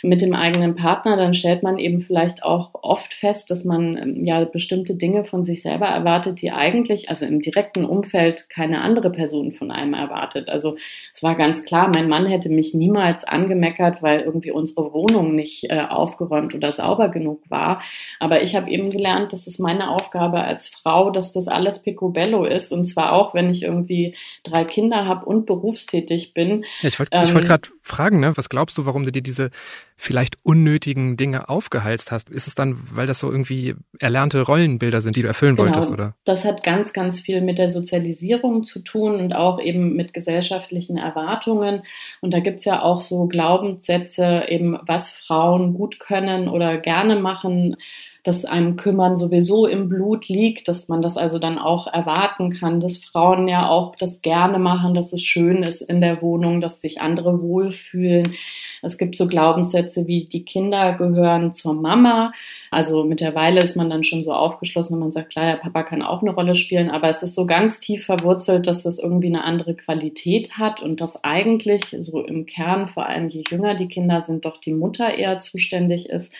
mit 0.03 0.21
dem 0.21 0.35
eigenen 0.35 0.77
Partner, 0.77 1.17
dann 1.17 1.33
stellt 1.33 1.63
man 1.63 1.79
eben 1.79 2.03
vielleicht 2.03 2.43
auch 2.43 2.71
oft 2.75 3.15
fest, 3.15 3.51
dass 3.51 3.65
man 3.65 3.97
ähm, 3.97 4.27
ja 4.27 4.45
bestimmte 4.45 4.95
Dinge 4.95 5.25
von 5.25 5.45
sich 5.45 5.63
selber 5.63 5.87
erwartet, 5.87 6.43
die 6.43 6.51
eigentlich, 6.53 7.09
also 7.09 7.25
im 7.25 7.41
direkten 7.41 7.87
Umfeld 7.87 8.51
keine 8.51 8.83
andere 8.83 9.11
Person 9.11 9.53
von 9.53 9.71
einem 9.71 9.95
erwartet. 9.95 10.51
Also 10.51 10.77
es 11.15 11.23
war 11.23 11.35
ganz 11.35 11.65
klar, 11.65 11.91
mein 11.95 12.11
Mann 12.11 12.27
hätte 12.27 12.51
mich 12.51 12.75
niemals 12.75 13.25
angemeckert, 13.25 14.03
weil 14.03 14.21
irgendwie 14.21 14.51
unsere 14.51 14.93
Wohnung 14.93 15.35
nicht 15.35 15.71
äh, 15.71 15.81
aufgeräumt 15.89 16.58
oder 16.59 16.73
sauber 16.73 17.09
genug 17.09 17.43
war. 17.49 17.81
Aber 18.21 18.43
ich 18.43 18.55
habe 18.55 18.71
eben 18.71 18.91
gelernt, 18.91 19.33
das 19.33 19.47
ist 19.47 19.59
meine 19.59 19.91
Aufgabe 19.91 20.43
als 20.43 20.69
Frau, 20.69 21.11
dass 21.11 21.33
das 21.33 21.49
alles 21.49 21.81
picobello 21.81 22.45
ist. 22.45 22.73
Und 22.73 22.85
zwar 22.85 23.13
auch, 23.13 23.35
wenn 23.35 23.49
ich 23.49 23.63
irgendwie 23.63 24.15
drei 24.43 24.65
Kinder 24.65 25.07
habe 25.07 25.25
und 25.25 25.47
berufstätig 25.47 26.35
bin. 26.35 26.65
Ja, 26.83 26.89
ich 26.89 26.99
wollte 26.99 27.17
ähm, 27.17 27.35
wollt 27.35 27.47
gerade 27.47 27.69
fragen, 27.83 28.21
ne? 28.21 28.37
was 28.37 28.49
glaubst 28.49 28.77
du, 28.77 28.85
warum 28.85 29.05
du 29.05 29.13
dir 29.13 29.23
diese 29.23 29.51
vielleicht 29.97 30.37
unnötigen 30.45 31.17
Dinge 31.17 31.49
aufgehalst 31.49 32.13
hast? 32.13 32.31
Ist 32.31 32.47
es 32.47 32.55
dann, 32.55 32.79
weil 32.93 33.07
das 33.07 33.19
so 33.19 33.31
irgendwie 33.31 33.75
erlernte 33.99 34.43
Rollenbilder 34.43 35.01
sind, 35.01 35.17
die 35.17 35.23
du 35.23 35.29
erfüllen 35.29 35.57
genau. 35.57 35.69
wolltest, 35.69 35.91
oder? 35.91 36.15
Das 36.25 36.45
hat 36.45 36.63
ganz, 36.63 36.93
ganz 36.93 37.21
viel 37.21 37.41
mit 37.41 37.59
der 37.59 37.69
Sozialisierung 37.69 38.63
zu 38.63 38.81
tun 38.81 39.17
und 39.17 39.33
auch 39.33 39.61
eben 39.61 39.97
mit 39.97 40.15
gesellschaftlichen 40.15 40.99
Erwartungen. 40.99 41.83
Und 42.21 42.33
da 42.33 42.41
gibt's 42.41 42.65
ja 42.65 42.83
auch 42.83 43.01
so 43.01 43.27
Glaubenssätze, 43.27 44.45
eben 44.49 44.79
was 44.87 45.11
Frauen 45.11 45.75
gut 45.75 45.99
können 45.99 46.48
oder 46.51 46.79
gerne 46.79 47.17
machen 47.17 47.77
dass 48.29 48.45
einem 48.45 48.77
Kümmern 48.77 49.17
sowieso 49.17 49.67
im 49.67 49.89
Blut 49.89 50.29
liegt, 50.29 50.69
dass 50.69 50.89
man 50.89 51.01
das 51.01 51.17
also 51.17 51.39
dann 51.39 51.57
auch 51.57 51.87
erwarten 51.87 52.51
kann, 52.53 52.79
dass 52.79 52.99
Frauen 52.99 53.49
ja 53.49 53.71
auch 53.71 53.97
das 53.97 54.21
gerne 54.21 54.59
machen, 54.59 54.93
dass 54.93 55.15
es 55.15 55.23
schön 55.23 55.63
ist 55.63 55.81
in 55.81 56.03
der 56.03 56.21
Wohnung, 56.21 56.61
dass 56.61 56.83
sich 56.83 57.01
andere 57.01 57.41
wohlfühlen. 57.41 58.35
Es 58.83 58.99
gibt 58.99 59.17
so 59.17 59.29
Glaubenssätze 59.29 60.07
wie 60.07 60.27
die 60.27 60.45
Kinder 60.45 60.93
gehören 60.93 61.55
zur 61.55 61.73
Mama. 61.73 62.33
Also 62.71 63.03
mittlerweile 63.03 63.63
ist 63.63 63.77
man 63.77 63.89
dann 63.89 64.05
schon 64.05 64.25
so 64.25 64.35
aufgeschlossen, 64.35 64.97
wenn 64.97 65.05
man 65.05 65.13
sagt, 65.13 65.31
klar, 65.31 65.47
der 65.47 65.63
Papa 65.63 65.83
kann 65.83 66.03
auch 66.03 66.21
eine 66.21 66.35
Rolle 66.35 66.55
spielen, 66.55 66.91
aber 66.91 67.09
es 67.09 67.23
ist 67.23 67.35
so 67.35 67.47
ganz 67.47 67.81
tief 67.81 68.05
verwurzelt, 68.05 68.67
dass 68.67 68.83
das 68.83 68.99
irgendwie 68.99 69.29
eine 69.29 69.45
andere 69.45 69.75
Qualität 69.75 70.59
hat 70.59 70.83
und 70.83 71.01
dass 71.01 71.25
eigentlich 71.25 71.97
so 71.99 72.21
im 72.21 72.45
Kern, 72.45 72.89
vor 72.89 73.07
allem 73.07 73.31
je 73.31 73.43
jünger 73.51 73.75
die 73.75 73.89
Kinder 73.89 74.21
sind, 74.21 74.45
doch 74.45 74.59
die 74.59 74.75
Mutter 74.75 75.15
eher 75.15 75.39
zuständig 75.39 76.11
ist. 76.11 76.31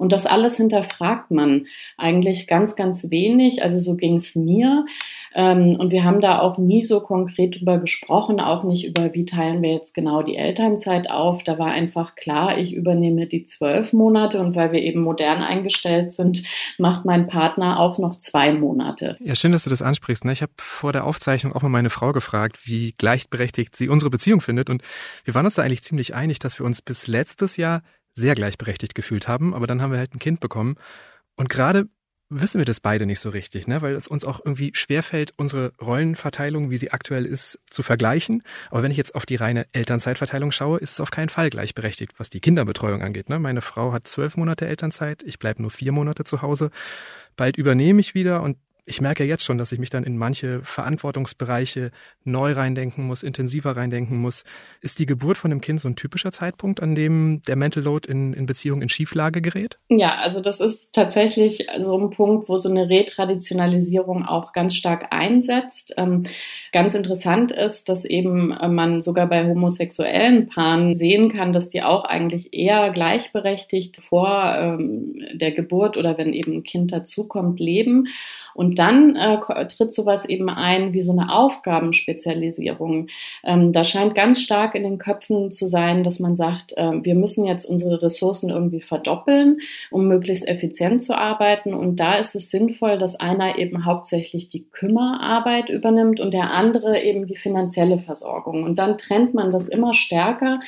Und 0.00 0.12
das 0.12 0.24
alles 0.24 0.56
hinterfragt 0.56 1.30
man 1.30 1.66
eigentlich 1.98 2.46
ganz, 2.46 2.74
ganz 2.74 3.10
wenig. 3.10 3.62
Also 3.62 3.80
so 3.80 3.96
ging 3.96 4.16
es 4.16 4.34
mir. 4.34 4.86
Ähm, 5.34 5.76
und 5.78 5.92
wir 5.92 6.04
haben 6.04 6.22
da 6.22 6.40
auch 6.40 6.56
nie 6.56 6.86
so 6.86 7.00
konkret 7.00 7.60
drüber 7.60 7.76
gesprochen, 7.76 8.40
auch 8.40 8.64
nicht 8.64 8.86
über, 8.86 9.12
wie 9.12 9.26
teilen 9.26 9.62
wir 9.62 9.74
jetzt 9.74 9.92
genau 9.92 10.22
die 10.22 10.36
Elternzeit 10.36 11.10
auf. 11.10 11.44
Da 11.44 11.58
war 11.58 11.66
einfach 11.66 12.14
klar, 12.14 12.56
ich 12.56 12.72
übernehme 12.72 13.26
die 13.26 13.44
zwölf 13.44 13.92
Monate 13.92 14.40
und 14.40 14.56
weil 14.56 14.72
wir 14.72 14.80
eben 14.80 15.02
modern 15.02 15.42
eingestellt 15.42 16.14
sind, 16.14 16.44
macht 16.78 17.04
mein 17.04 17.26
Partner 17.26 17.78
auch 17.78 17.98
noch 17.98 18.16
zwei 18.16 18.54
Monate. 18.54 19.18
Ja, 19.20 19.34
schön, 19.34 19.52
dass 19.52 19.64
du 19.64 19.70
das 19.70 19.82
ansprichst. 19.82 20.24
Ne? 20.24 20.32
Ich 20.32 20.40
habe 20.40 20.52
vor 20.56 20.94
der 20.94 21.06
Aufzeichnung 21.06 21.52
auch 21.52 21.60
mal 21.60 21.68
meine 21.68 21.90
Frau 21.90 22.12
gefragt, 22.12 22.60
wie 22.64 22.94
gleichberechtigt 22.96 23.76
sie 23.76 23.90
unsere 23.90 24.10
Beziehung 24.10 24.40
findet. 24.40 24.70
Und 24.70 24.82
wir 25.24 25.34
waren 25.34 25.44
uns 25.44 25.56
da 25.56 25.62
eigentlich 25.62 25.82
ziemlich 25.82 26.14
einig, 26.14 26.38
dass 26.38 26.58
wir 26.58 26.64
uns 26.64 26.80
bis 26.80 27.06
letztes 27.06 27.58
Jahr 27.58 27.82
sehr 28.14 28.34
gleichberechtigt 28.34 28.94
gefühlt 28.94 29.28
haben, 29.28 29.54
aber 29.54 29.66
dann 29.66 29.82
haben 29.82 29.92
wir 29.92 29.98
halt 29.98 30.14
ein 30.14 30.18
Kind 30.18 30.40
bekommen. 30.40 30.76
Und 31.36 31.48
gerade 31.48 31.86
wissen 32.30 32.58
wir 32.58 32.64
das 32.64 32.78
beide 32.78 33.06
nicht 33.06 33.18
so 33.18 33.28
richtig, 33.28 33.66
ne? 33.66 33.82
weil 33.82 33.94
es 33.94 34.06
uns 34.06 34.24
auch 34.24 34.40
irgendwie 34.44 34.70
schwerfällt, 34.74 35.32
unsere 35.36 35.72
Rollenverteilung, 35.80 36.70
wie 36.70 36.76
sie 36.76 36.92
aktuell 36.92 37.26
ist, 37.26 37.58
zu 37.68 37.82
vergleichen. 37.82 38.42
Aber 38.70 38.82
wenn 38.82 38.92
ich 38.92 38.96
jetzt 38.96 39.16
auf 39.16 39.26
die 39.26 39.34
reine 39.34 39.66
Elternzeitverteilung 39.72 40.52
schaue, 40.52 40.78
ist 40.78 40.92
es 40.92 41.00
auf 41.00 41.10
keinen 41.10 41.28
Fall 41.28 41.50
gleichberechtigt, 41.50 42.12
was 42.18 42.30
die 42.30 42.40
Kinderbetreuung 42.40 43.02
angeht. 43.02 43.28
Ne? 43.28 43.40
Meine 43.40 43.62
Frau 43.62 43.92
hat 43.92 44.06
zwölf 44.06 44.36
Monate 44.36 44.66
Elternzeit, 44.66 45.24
ich 45.24 45.40
bleibe 45.40 45.60
nur 45.60 45.72
vier 45.72 45.90
Monate 45.90 46.22
zu 46.22 46.40
Hause. 46.40 46.70
Bald 47.36 47.56
übernehme 47.56 48.00
ich 48.00 48.14
wieder 48.14 48.42
und 48.42 48.56
ich 48.84 49.00
merke 49.00 49.24
jetzt 49.24 49.44
schon, 49.44 49.58
dass 49.58 49.72
ich 49.72 49.78
mich 49.78 49.90
dann 49.90 50.04
in 50.04 50.16
manche 50.16 50.60
Verantwortungsbereiche 50.62 51.90
neu 52.24 52.52
reindenken 52.52 53.06
muss, 53.06 53.22
intensiver 53.22 53.76
reindenken 53.76 54.18
muss. 54.18 54.44
Ist 54.80 54.98
die 54.98 55.06
Geburt 55.06 55.38
von 55.38 55.50
einem 55.50 55.60
Kind 55.60 55.80
so 55.80 55.88
ein 55.88 55.96
typischer 55.96 56.32
Zeitpunkt, 56.32 56.82
an 56.82 56.94
dem 56.94 57.42
der 57.46 57.56
Mental 57.56 57.82
Load 57.82 58.10
in, 58.10 58.32
in 58.32 58.46
Beziehungen 58.46 58.82
in 58.82 58.88
Schieflage 58.88 59.40
gerät? 59.40 59.78
Ja, 59.88 60.16
also 60.16 60.40
das 60.40 60.60
ist 60.60 60.92
tatsächlich 60.92 61.66
so 61.82 61.98
ein 61.98 62.10
Punkt, 62.10 62.48
wo 62.48 62.58
so 62.58 62.68
eine 62.68 62.88
Retraditionalisierung 62.88 64.24
auch 64.24 64.52
ganz 64.52 64.74
stark 64.74 65.08
einsetzt. 65.10 65.94
Ähm, 65.96 66.24
ganz 66.72 66.94
interessant 66.94 67.52
ist, 67.52 67.88
dass 67.88 68.04
eben 68.04 68.52
äh, 68.52 68.68
man 68.68 69.02
sogar 69.02 69.28
bei 69.28 69.44
homosexuellen 69.44 70.48
Paaren 70.48 70.96
sehen 70.96 71.32
kann, 71.32 71.52
dass 71.52 71.70
die 71.70 71.82
auch 71.82 72.04
eigentlich 72.04 72.52
eher 72.52 72.90
gleichberechtigt 72.90 73.98
vor 73.98 74.54
ähm, 74.56 75.20
der 75.32 75.52
Geburt 75.52 75.96
oder 75.96 76.18
wenn 76.18 76.32
eben 76.32 76.52
ein 76.54 76.62
Kind 76.62 76.92
dazukommt, 76.92 77.60
leben. 77.60 78.08
Und 78.54 78.69
dann 78.74 79.16
äh, 79.16 79.38
tritt 79.66 79.92
sowas 79.92 80.24
eben 80.24 80.48
ein 80.48 80.92
wie 80.92 81.00
so 81.00 81.12
eine 81.12 81.32
Aufgabenspezialisierung. 81.32 83.08
Ähm, 83.44 83.72
da 83.72 83.84
scheint 83.84 84.14
ganz 84.14 84.40
stark 84.40 84.74
in 84.74 84.82
den 84.82 84.98
Köpfen 84.98 85.50
zu 85.50 85.66
sein, 85.66 86.02
dass 86.02 86.20
man 86.20 86.36
sagt, 86.36 86.76
äh, 86.76 87.04
wir 87.04 87.14
müssen 87.14 87.46
jetzt 87.46 87.64
unsere 87.64 88.02
Ressourcen 88.02 88.50
irgendwie 88.50 88.80
verdoppeln, 88.80 89.58
um 89.90 90.08
möglichst 90.08 90.46
effizient 90.46 91.02
zu 91.02 91.16
arbeiten. 91.16 91.74
Und 91.74 92.00
da 92.00 92.14
ist 92.16 92.34
es 92.34 92.50
sinnvoll, 92.50 92.98
dass 92.98 93.16
einer 93.16 93.58
eben 93.58 93.84
hauptsächlich 93.84 94.48
die 94.48 94.64
Kümmerarbeit 94.64 95.68
übernimmt 95.68 96.20
und 96.20 96.34
der 96.34 96.50
andere 96.50 97.00
eben 97.00 97.26
die 97.26 97.36
finanzielle 97.36 97.98
Versorgung. 97.98 98.64
Und 98.64 98.78
dann 98.78 98.98
trennt 98.98 99.34
man 99.34 99.52
das 99.52 99.68
immer 99.68 99.94
stärker 99.94 100.60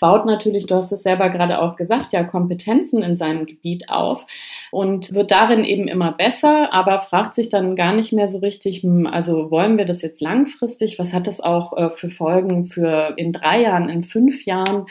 baut 0.00 0.26
natürlich, 0.26 0.66
du 0.66 0.76
hast 0.76 0.92
es 0.92 1.02
selber 1.02 1.30
gerade 1.30 1.60
auch 1.60 1.76
gesagt, 1.76 2.12
ja 2.12 2.24
Kompetenzen 2.24 3.02
in 3.02 3.16
seinem 3.16 3.46
Gebiet 3.46 3.88
auf 3.88 4.26
und 4.70 5.14
wird 5.14 5.30
darin 5.30 5.64
eben 5.64 5.88
immer 5.88 6.12
besser, 6.12 6.72
aber 6.72 6.98
fragt 6.98 7.34
sich 7.34 7.48
dann 7.48 7.76
gar 7.76 7.94
nicht 7.94 8.12
mehr 8.12 8.28
so 8.28 8.38
richtig, 8.38 8.82
hm, 8.82 9.06
also 9.06 9.50
wollen 9.50 9.78
wir 9.78 9.84
das 9.84 10.02
jetzt 10.02 10.20
langfristig? 10.20 10.98
Was 10.98 11.12
hat 11.12 11.26
das 11.26 11.40
auch 11.40 11.76
äh, 11.76 11.90
für 11.90 12.10
Folgen 12.10 12.66
für 12.66 13.14
in 13.16 13.32
drei 13.32 13.62
Jahren, 13.62 13.88
in 13.88 14.04
fünf 14.04 14.44
Jahren? 14.44 14.86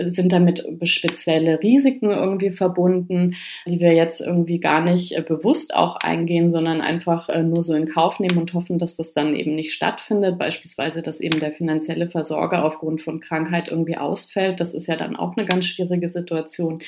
Sind 0.00 0.32
damit 0.32 0.64
spezielle 0.82 1.62
Risiken 1.62 2.10
irgendwie 2.10 2.50
verbunden, 2.50 3.36
die 3.66 3.80
wir 3.80 3.92
jetzt 3.92 4.20
irgendwie 4.20 4.60
gar 4.60 4.82
nicht 4.82 5.16
äh, 5.16 5.22
bewusst 5.22 5.74
auch 5.74 5.96
eingehen, 5.96 6.50
sondern 6.52 6.80
einfach 6.80 7.28
äh, 7.28 7.42
nur 7.42 7.62
so 7.62 7.74
in 7.74 7.88
Kauf 7.88 8.20
nehmen 8.20 8.38
und 8.38 8.54
hoffen, 8.54 8.78
dass 8.78 8.96
das 8.96 9.12
dann 9.12 9.34
eben 9.34 9.54
nicht 9.54 9.72
stattfindet. 9.72 10.38
Beispielsweise, 10.38 11.02
dass 11.02 11.20
eben 11.20 11.40
der 11.40 11.52
finanzielle 11.52 12.08
Versorger 12.08 12.64
aufgrund 12.64 13.02
von 13.02 13.20
Krankheit 13.20 13.68
irgendwie 13.68 13.96
ausfällt. 13.96 14.60
Das 14.60 14.74
ist 14.74 14.86
ja 14.86 14.96
dann 14.96 15.16
auch 15.16 15.36
eine 15.36 15.46
ganz 15.46 15.66
schwierige 15.66 16.08
Situation. 16.08 16.80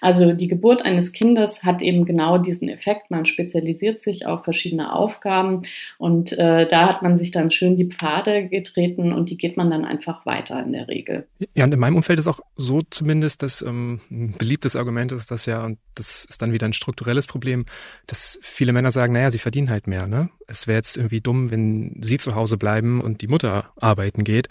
Also 0.00 0.32
die 0.32 0.48
Geburt 0.48 0.84
eines 0.84 1.12
Kindes 1.12 1.62
hat 1.62 1.82
eben 1.82 2.04
genau 2.04 2.38
diesen 2.38 2.68
Effekt. 2.68 3.10
Man 3.10 3.24
spezialisiert 3.24 4.00
sich 4.00 4.26
auf 4.26 4.44
verschiedene 4.44 4.92
Aufgaben 4.92 5.62
und 5.98 6.32
äh, 6.32 6.66
da 6.66 6.88
hat 6.88 7.02
man 7.02 7.16
sich 7.16 7.30
dann 7.30 7.50
schön 7.50 7.76
die 7.76 7.86
Pfade 7.86 8.48
getreten 8.48 9.12
und 9.12 9.30
die 9.30 9.36
geht 9.36 9.56
man 9.56 9.70
dann 9.70 9.84
einfach 9.84 10.24
weiter 10.26 10.62
in 10.62 10.72
der 10.72 10.88
Regel. 10.88 11.26
Ja, 11.54 11.64
und 11.64 11.72
in 11.72 11.80
meinem 11.80 11.96
Umfeld 11.96 12.18
ist 12.18 12.28
auch 12.28 12.40
so 12.56 12.80
zumindest, 12.90 13.42
dass 13.42 13.62
ähm, 13.62 14.00
ein 14.10 14.34
beliebtes 14.38 14.76
Argument 14.76 15.12
ist, 15.12 15.30
dass 15.30 15.46
ja, 15.46 15.64
und 15.64 15.78
das 15.94 16.24
ist 16.24 16.42
dann 16.42 16.52
wieder 16.52 16.66
ein 16.66 16.72
strukturelles 16.72 17.26
Problem, 17.26 17.66
dass 18.06 18.38
viele 18.42 18.72
Männer 18.72 18.90
sagen, 18.90 19.12
naja, 19.12 19.30
sie 19.30 19.38
verdienen 19.38 19.70
halt 19.70 19.86
mehr, 19.86 20.06
ne? 20.06 20.30
Es 20.50 20.66
wäre 20.66 20.76
jetzt 20.76 20.96
irgendwie 20.96 21.20
dumm, 21.20 21.50
wenn 21.50 21.96
sie 22.00 22.18
zu 22.18 22.34
Hause 22.34 22.56
bleiben 22.56 23.00
und 23.00 23.22
die 23.22 23.28
Mutter 23.28 23.66
arbeiten 23.76 24.24
geht. 24.24 24.48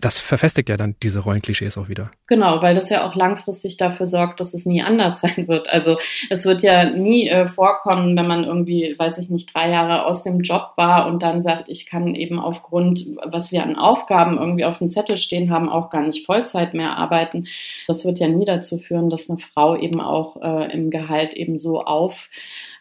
Das 0.00 0.18
verfestigt 0.18 0.68
ja 0.68 0.76
dann 0.76 0.96
diese 1.02 1.20
Rollenklischees 1.20 1.78
auch 1.78 1.88
wieder. 1.88 2.10
Genau, 2.26 2.60
weil 2.60 2.74
das 2.74 2.90
ja 2.90 3.08
auch 3.08 3.14
langfristig 3.14 3.78
dafür 3.78 4.06
sorgt, 4.06 4.40
dass 4.40 4.52
es 4.52 4.66
nie 4.66 4.82
anders 4.82 5.20
sein 5.22 5.48
wird. 5.48 5.68
Also 5.68 5.96
es 6.28 6.44
wird 6.44 6.62
ja 6.62 6.90
nie 6.90 7.28
äh, 7.28 7.46
vorkommen, 7.46 8.16
wenn 8.16 8.26
man 8.26 8.44
irgendwie, 8.44 8.94
weiß 8.98 9.18
ich 9.18 9.30
nicht, 9.30 9.54
drei 9.54 9.70
Jahre 9.70 10.04
aus 10.04 10.22
dem 10.22 10.40
Job 10.40 10.72
war 10.76 11.06
und 11.06 11.22
dann 11.22 11.42
sagt, 11.42 11.68
ich 11.68 11.86
kann 11.86 12.14
eben 12.14 12.38
aufgrund, 12.38 13.06
was 13.24 13.52
wir 13.52 13.62
an 13.62 13.76
Aufgaben 13.76 14.36
irgendwie 14.36 14.64
auf 14.64 14.78
dem 14.78 14.90
Zettel 14.90 15.16
stehen 15.16 15.50
haben, 15.50 15.70
auch 15.70 15.88
gar 15.90 16.02
nicht 16.02 16.26
Vollzeit 16.26 16.74
mehr 16.74 16.98
arbeiten. 16.98 17.46
Das 17.86 18.04
wird 18.04 18.18
ja 18.18 18.28
nie 18.28 18.44
dazu 18.44 18.78
führen, 18.78 19.08
dass 19.08 19.30
eine 19.30 19.38
Frau 19.38 19.76
eben 19.76 20.00
auch 20.00 20.36
äh, 20.42 20.72
im 20.72 20.90
Gehalt 20.90 21.34
eben 21.34 21.58
so 21.58 21.80
auf 21.80 22.28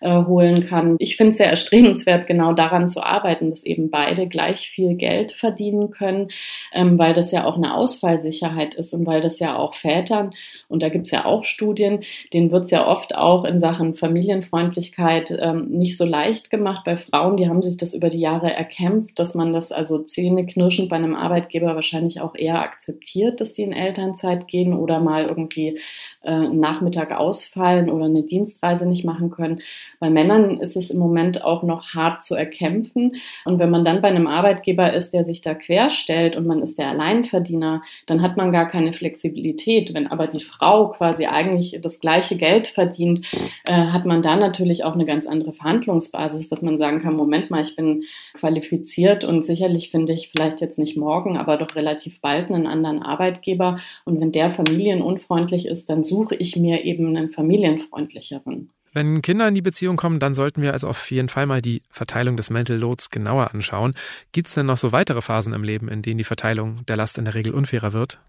äh, 0.03 0.25
holen 0.25 0.65
kann. 0.67 0.95
Ich 1.00 1.15
finde 1.17 1.31
es 1.31 1.38
sehr 1.38 1.50
erstrebenswert, 1.50 2.27
genau 2.27 2.53
daran 2.53 2.89
zu 2.89 3.01
arbeiten, 3.01 3.50
dass 3.50 3.63
eben 3.63 3.89
beide 3.89 4.27
gleich 4.27 4.69
viel 4.69 4.95
Geld 4.95 5.31
verdienen 5.31 5.91
können, 5.91 6.29
ähm, 6.74 7.00
weil 7.00 7.13
das 7.13 7.31
ja 7.31 7.45
auch 7.45 7.55
eine 7.55 7.74
Ausfallsicherheit 7.74 8.75
ist 8.75 8.93
und 8.93 9.05
weil 9.05 9.22
das 9.22 9.39
ja 9.39 9.55
auch 9.55 9.74
Vätern, 9.74 10.31
und 10.67 10.83
da 10.83 10.89
gibt 10.89 11.05
es 11.05 11.12
ja 11.12 11.25
auch 11.25 11.43
Studien, 11.45 12.01
denen 12.33 12.51
wird 12.51 12.65
es 12.65 12.72
ja 12.72 12.86
oft 12.88 13.15
auch 13.15 13.45
in 13.45 13.60
Sachen 13.60 13.95
Familienfreundlichkeit 13.95 15.36
ähm, 15.39 15.69
nicht 15.69 15.98
so 15.98 16.05
leicht 16.05 16.50
gemacht. 16.50 16.83
Bei 16.86 16.98
Frauen, 16.98 17.38
die 17.38 17.48
haben 17.48 17.62
sich 17.62 17.77
das 17.77 17.93
über 17.93 18.10
die 18.10 18.19
Jahre 18.19 18.51
erkämpft, 18.51 19.17
dass 19.19 19.36
man 19.36 19.53
das 19.53 19.72
also 19.72 20.00
zähneknirschend 20.00 20.89
bei 20.89 20.98
einem 20.98 21.15
Arbeitgeber 21.15 21.75
wahrscheinlich 21.75 22.22
auch 22.22 22.36
eher 22.36 22.60
akzeptiert, 22.60 23.39
dass 23.39 23.53
die 23.53 23.63
in 23.63 23.74
Elternzeit 23.74 24.48
gehen 24.48 24.74
oder 24.74 25.00
mal 25.00 25.25
irgendwie 25.25 25.79
äh, 26.24 26.32
einen 26.32 26.60
Nachmittag 26.60 27.12
ausfallen 27.12 27.89
oder 27.89 28.06
eine 28.06 28.24
Dienstreise 28.24 28.86
nicht 28.86 29.06
machen 29.06 29.30
können. 29.30 29.62
Bei 30.00 30.10
Männern 30.10 30.60
ist 30.60 30.75
es 30.75 30.89
im 30.89 31.00
Moment 31.00 31.44
auch 31.44 31.63
noch 31.63 31.94
hart 31.94 32.24
zu 32.24 32.36
erkämpfen. 32.36 33.15
Und 33.46 33.60
wenn 33.60 33.70
man 33.70 33.86
dann 33.86 34.01
bei 34.01 34.08
einem 34.08 34.27
Arbeitgeber 34.27 34.94
ist, 34.94 35.13
der 35.13 35.25
sich 35.25 35.42
da 35.42 35.53
querstellt 35.53 36.36
und 36.36 36.48
man 36.48 36.62
ist 36.62 36.77
der 36.77 36.89
Alleinverdiener, 36.89 37.82
dann 38.06 38.22
hat 38.22 38.38
man 38.38 38.51
gar 38.51 38.68
keine 38.68 38.94
Flexibilität. 38.94 39.94
Wenn 39.94 40.08
aber 40.08 40.27
die 40.27 40.39
Frau 40.39 40.89
quasi 40.89 41.25
eigentlich 41.25 41.80
das 41.82 42.00
gleiche 42.00 42.38
Geld 42.38 42.68
verdient, 42.68 43.22
äh, 43.65 43.74
hat 43.74 44.06
man 44.06 44.22
da 44.22 44.36
natürlich 44.36 44.84
auch 44.84 44.94
eine 44.94 45.06
ganz 45.06 45.27
andere 45.27 45.53
Verhandlungsbasis, 45.53 46.50
dass 46.50 46.62
man 46.62 46.77
sagen 46.77 47.01
kann, 47.01 47.15
Moment 47.15 47.51
mal, 47.51 47.62
ich 47.62 47.75
bin 47.75 48.03
qualifiziert 48.34 49.24
und 49.24 49.46
sicherlich 49.46 49.92
finde 49.92 50.13
ich 50.13 50.30
vielleicht 50.30 50.62
jetzt 50.62 50.80
nicht 50.80 50.98
morgen, 50.98 51.38
aber 51.38 51.58
doch 51.58 51.75
relativ 51.75 52.22
bald 52.22 52.50
einen 52.50 52.68
anderen 52.68 53.01
Arbeitgeber. 53.01 53.80
Und 54.06 54.20
wenn 54.20 54.32
der 54.32 54.50
familienunfreundlich 54.50 55.65
ist, 55.65 55.89
dann 55.89 56.03
suche 56.13 56.36
ich 56.36 56.55
mir 56.55 56.86
eben 56.86 57.08
einen 57.08 57.32
familienfreundlicheren. 57.32 58.70
Wenn 58.93 59.24
Kinder 59.24 59.48
in 59.48 59.55
die 59.55 59.63
Beziehung 59.63 59.98
kommen, 59.98 60.20
dann 60.20 60.36
sollten 60.36 60.62
wir 60.62 60.72
also 60.72 60.88
auf 60.88 61.10
jeden 61.10 61.27
Fall 61.27 61.48
mal 61.48 61.63
die 61.63 61.82
Verteilung 61.89 62.38
des 62.38 62.51
Mental 62.51 62.77
Loads 62.77 63.10
genauer 63.10 63.51
anschauen. 63.51 63.96
Gibt 64.32 64.48
es 64.48 64.53
denn 64.53 64.67
noch 64.67 64.77
so 64.77 64.91
weitere 64.91 65.24
Phasen 65.24 65.53
im 65.53 65.63
Leben, 65.63 65.88
in 65.88 66.03
denen 66.03 66.20
die 66.20 66.24
Verteilung 66.24 66.86
der 66.86 66.98
Last 66.98 67.17
in 67.17 67.25
der 67.25 67.34
Regel 67.34 67.55
unfairer 67.55 67.93
wird? 67.93 68.20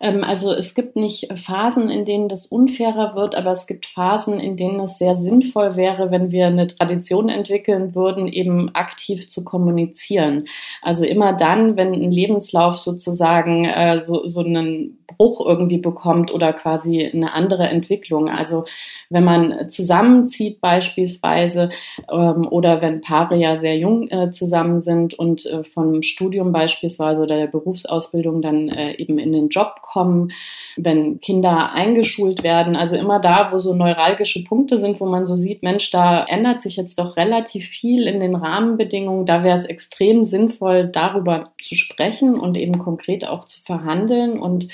Ähm, 0.00 0.24
also 0.24 0.52
es 0.52 0.74
gibt 0.74 0.96
nicht 0.96 1.28
Phasen, 1.44 1.90
in 1.90 2.04
denen 2.04 2.28
das 2.28 2.46
unfairer 2.46 3.14
wird, 3.14 3.34
aber 3.34 3.52
es 3.52 3.66
gibt 3.66 3.86
Phasen, 3.86 4.38
in 4.38 4.56
denen 4.56 4.80
es 4.80 4.98
sehr 4.98 5.16
sinnvoll 5.16 5.76
wäre, 5.76 6.10
wenn 6.10 6.30
wir 6.30 6.46
eine 6.46 6.66
Tradition 6.66 7.28
entwickeln 7.28 7.94
würden, 7.94 8.28
eben 8.28 8.74
aktiv 8.74 9.28
zu 9.28 9.44
kommunizieren. 9.44 10.48
Also 10.82 11.04
immer 11.04 11.32
dann, 11.32 11.76
wenn 11.76 11.92
ein 11.92 12.12
Lebenslauf 12.12 12.78
sozusagen 12.78 13.64
äh, 13.64 14.04
so, 14.04 14.26
so 14.26 14.40
einen 14.40 14.98
Bruch 15.16 15.44
irgendwie 15.44 15.78
bekommt 15.78 16.32
oder 16.32 16.52
quasi 16.52 17.04
eine 17.04 17.32
andere 17.32 17.68
Entwicklung. 17.68 18.28
Also 18.28 18.64
wenn 19.10 19.24
man 19.24 19.70
zusammenzieht 19.70 20.60
beispielsweise 20.60 21.70
ähm, 22.10 22.46
oder 22.48 22.82
wenn 22.82 23.00
Paare 23.00 23.36
ja 23.36 23.58
sehr 23.58 23.78
jung 23.78 24.08
äh, 24.08 24.30
zusammen 24.30 24.82
sind 24.82 25.14
und 25.14 25.46
äh, 25.46 25.64
vom 25.64 26.02
Studium 26.02 26.52
beispielsweise 26.52 27.22
oder 27.22 27.36
der 27.36 27.46
Berufsausbildung 27.46 28.42
dann 28.42 28.68
äh, 28.68 28.92
eben 28.96 29.18
in 29.18 29.32
den 29.32 29.48
Job 29.48 29.80
kommen, 29.88 30.32
wenn 30.76 31.20
Kinder 31.20 31.72
eingeschult 31.72 32.42
werden, 32.42 32.76
also 32.76 32.96
immer 32.96 33.18
da, 33.18 33.50
wo 33.50 33.58
so 33.58 33.74
neuralgische 33.74 34.44
Punkte 34.44 34.78
sind, 34.78 35.00
wo 35.00 35.06
man 35.06 35.26
so 35.26 35.36
sieht, 35.36 35.62
Mensch, 35.62 35.90
da 35.90 36.24
ändert 36.24 36.60
sich 36.60 36.76
jetzt 36.76 36.98
doch 36.98 37.16
relativ 37.16 37.66
viel 37.66 38.06
in 38.06 38.20
den 38.20 38.36
Rahmenbedingungen, 38.36 39.26
da 39.26 39.42
wäre 39.42 39.58
es 39.58 39.64
extrem 39.64 40.24
sinnvoll, 40.24 40.86
darüber 40.86 41.52
zu 41.62 41.74
sprechen 41.74 42.38
und 42.38 42.56
eben 42.56 42.78
konkret 42.78 43.26
auch 43.26 43.46
zu 43.46 43.60
verhandeln. 43.62 44.38
Und 44.38 44.68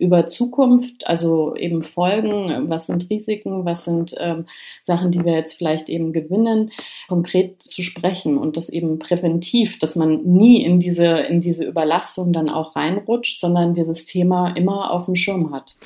über 0.00 0.26
Zukunft, 0.26 1.06
also 1.06 1.54
eben 1.54 1.82
Folgen, 1.82 2.68
was 2.70 2.86
sind 2.86 3.08
Risiken, 3.10 3.64
was 3.64 3.84
sind 3.84 4.14
ähm, 4.18 4.46
Sachen, 4.82 5.12
die 5.12 5.24
wir 5.24 5.34
jetzt 5.34 5.52
vielleicht 5.54 5.88
eben 5.88 6.12
gewinnen, 6.12 6.72
konkret 7.08 7.62
zu 7.62 7.82
sprechen 7.82 8.38
und 8.38 8.56
das 8.56 8.70
eben 8.70 8.98
präventiv, 8.98 9.78
dass 9.78 9.96
man 9.96 10.22
nie 10.24 10.64
in 10.64 10.80
diese, 10.80 11.04
in 11.04 11.40
diese 11.40 11.64
Überlastung 11.64 12.32
dann 12.32 12.48
auch 12.48 12.74
reinrutscht, 12.74 13.40
sondern 13.40 13.74
dieses 13.74 14.06
Thema 14.06 14.56
immer 14.56 14.90
auf 14.90 15.04
dem 15.04 15.14
Schirm 15.14 15.52
hat. 15.52 15.76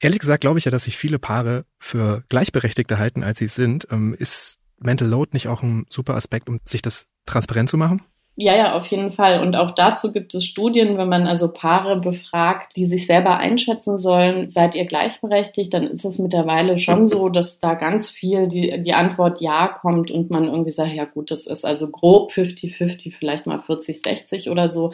Ehrlich 0.00 0.20
gesagt 0.20 0.40
glaube 0.40 0.58
ich 0.58 0.64
ja, 0.64 0.70
dass 0.70 0.84
sich 0.84 0.96
viele 0.96 1.18
Paare 1.18 1.66
für 1.78 2.24
gleichberechtigter 2.28 2.98
halten, 2.98 3.22
als 3.22 3.38
sie 3.38 3.48
sind. 3.48 3.86
Ähm, 3.90 4.14
ist 4.18 4.58
Mental 4.78 5.08
Load 5.08 5.30
nicht 5.32 5.48
auch 5.48 5.62
ein 5.62 5.86
super 5.90 6.14
Aspekt, 6.14 6.48
um 6.48 6.60
sich 6.64 6.82
das 6.82 7.06
transparent 7.26 7.68
zu 7.68 7.76
machen? 7.76 8.02
Ja, 8.40 8.54
ja, 8.56 8.76
auf 8.76 8.86
jeden 8.86 9.10
Fall. 9.10 9.42
Und 9.42 9.56
auch 9.56 9.72
dazu 9.72 10.12
gibt 10.12 10.32
es 10.32 10.44
Studien, 10.44 10.96
wenn 10.96 11.08
man 11.08 11.26
also 11.26 11.48
Paare 11.48 12.00
befragt, 12.00 12.76
die 12.76 12.86
sich 12.86 13.04
selber 13.04 13.36
einschätzen 13.36 13.98
sollen, 13.98 14.48
seid 14.48 14.76
ihr 14.76 14.84
gleichberechtigt, 14.84 15.74
dann 15.74 15.82
ist 15.82 16.04
es 16.04 16.20
mittlerweile 16.20 16.78
schon 16.78 17.08
so, 17.08 17.30
dass 17.30 17.58
da 17.58 17.74
ganz 17.74 18.10
viel 18.10 18.46
die, 18.46 18.80
die 18.80 18.94
Antwort 18.94 19.40
Ja 19.40 19.66
kommt 19.66 20.12
und 20.12 20.30
man 20.30 20.44
irgendwie 20.44 20.70
sagt, 20.70 20.92
ja 20.92 21.04
gut, 21.04 21.32
das 21.32 21.48
ist 21.48 21.64
also 21.64 21.90
grob 21.90 22.30
50-50, 22.30 23.12
vielleicht 23.12 23.48
mal 23.48 23.58
40-60 23.58 24.48
oder 24.52 24.68
so. 24.68 24.92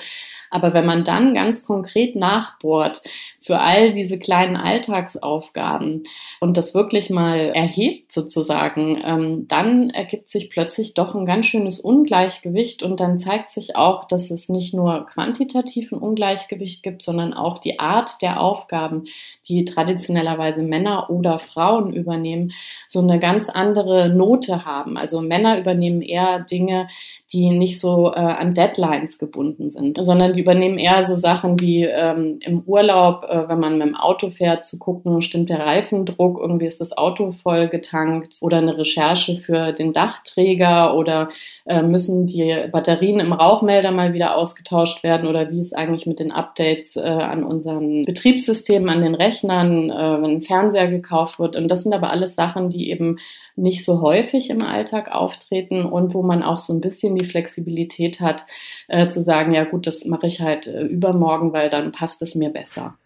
Aber 0.55 0.73
wenn 0.73 0.87
man 0.87 1.03
dann 1.03 1.35
ganz 1.35 1.65
konkret 1.65 2.15
nachbohrt 2.15 3.03
für 3.41 3.59
all 3.59 3.93
diese 3.93 4.21
kleinen 4.21 4.55
Alltagsaufgaben 4.55 6.05
und 6.39 6.57
das 6.57 6.75
wirklich 6.75 7.11
mal 7.11 7.41
erhebt 7.41 8.13
sozusagen, 8.13 9.03
ähm, 9.05 9.49
dann 9.49 9.91
ergibt 9.91 10.29
sich 10.29 10.51
plötzlich 10.51 10.95
doch 10.95 11.17
ein 11.17 11.27
ganz 11.27 11.47
schönes 11.47 11.81
Ungleichgewicht 11.81 12.85
und 12.85 13.01
dann 13.01 13.19
zeigt 13.19 13.51
sich 13.51 13.75
auch, 13.75 14.07
dass 14.07 14.31
es 14.31 14.49
nicht 14.49 14.75
nur 14.75 15.07
quantitativ 15.07 15.91
ein 15.91 15.99
Ungleichgewicht 15.99 16.85
gibt, 16.85 17.03
sondern 17.03 17.35
auch 17.35 17.59
die 17.59 17.81
Art 17.81 18.23
der 18.23 18.41
Aufgaben, 18.41 19.07
die 19.49 19.65
traditionellerweise 19.65 20.63
Männer 20.63 21.11
oder 21.11 21.39
Frauen 21.39 21.93
übernehmen, 21.93 22.53
so 22.89 23.01
eine 23.01 23.19
ganz 23.19 23.49
andere 23.49 24.09
Note 24.09 24.65
haben. 24.65 24.97
Also 24.97 25.21
Männer 25.21 25.59
übernehmen 25.59 26.03
eher 26.03 26.41
Dinge, 26.41 26.89
die 27.35 27.51
nicht 27.51 27.81
so 27.81 28.13
äh, 28.13 28.19
an 28.19 28.55
Deadlines 28.55 29.19
gebunden 29.19 29.71
sind, 29.71 29.99
sondern 30.01 30.35
die 30.35 30.41
übernehmen 30.41 30.79
eher 30.79 31.03
so 31.03 31.17
Sachen 31.17 31.59
wie 31.59 31.83
ähm, 31.83 32.39
im 32.41 32.61
Urlaub, 32.61 33.25
äh, 33.29 33.49
wenn 33.49 33.59
man 33.59 33.79
mit 33.79 33.89
dem 33.89 33.97
Auto 33.97 34.31
fährt, 34.31 34.65
zu 34.65 34.79
gucken, 34.79 35.21
stimmt 35.21 35.49
der 35.49 35.59
Reifendruck, 35.59 36.39
irgendwie 36.41 36.67
ist 36.67 36.81
das 36.81 36.97
Auto 36.97 37.33
voll 37.33 37.69
getankt 37.69 38.39
oder 38.41 38.59
eine 38.59 38.79
Recherche 38.79 39.39
für 39.39 39.73
den 39.73 39.93
Dachträger 39.93 40.97
oder 40.97 41.29
äh, 41.65 41.83
müssen 41.83 42.29
die 42.29 42.55
Batterien 42.71 43.19
im 43.19 43.33
Rauchmelder 43.33 43.91
mal 43.91 44.13
wieder 44.13 44.37
ausgetauscht 44.37 45.03
werden 45.03 45.29
oder 45.29 45.51
wie 45.51 45.61
ist 45.61 45.77
eigentlich 45.77 46.07
mit 46.07 46.21
den 46.21 46.31
Updates 46.31 46.95
äh, 46.95 47.01
an 47.01 47.43
unseren 47.43 48.05
Betriebssystemen, 48.05 48.89
an 48.89 49.03
den 49.03 49.15
Rechnern, 49.35 49.91
äh, 49.91 50.23
wenn 50.23 50.37
ein 50.37 50.43
Fernseher 50.43 50.89
gekauft 50.89 51.39
wird. 51.39 51.57
Und 51.57 51.69
das 51.69 51.83
sind 51.83 51.93
aber 51.93 52.11
alles 52.11 52.35
Sachen, 52.35 52.71
die 52.71 52.91
eben 52.91 53.19
nicht 53.57 53.85
so 53.85 54.01
häufig 54.01 54.51
im 54.51 54.63
Alltag 54.63 55.13
auftreten 55.13 55.85
und 55.85 56.15
wo 56.15 56.23
man 56.23 56.43
auch 56.43 56.59
so 56.59 56.73
ein 56.73 56.81
bisschen 56.81 57.15
die 57.15 57.25
Flexibilität 57.25 58.21
hat, 58.21 58.47
äh, 58.89 59.09
zu 59.09 59.23
sagen, 59.23 59.55
ja 59.55 59.65
gut, 59.65 59.87
das 59.87 60.05
mache 60.05 60.27
ich 60.27 60.41
halt 60.41 60.67
äh, 60.67 60.83
übermorgen, 60.83 61.53
weil 61.53 61.71
dann 61.71 61.93
passt 61.93 62.23
es 62.23 62.35
mir 62.35 62.51
besser. 62.51 62.97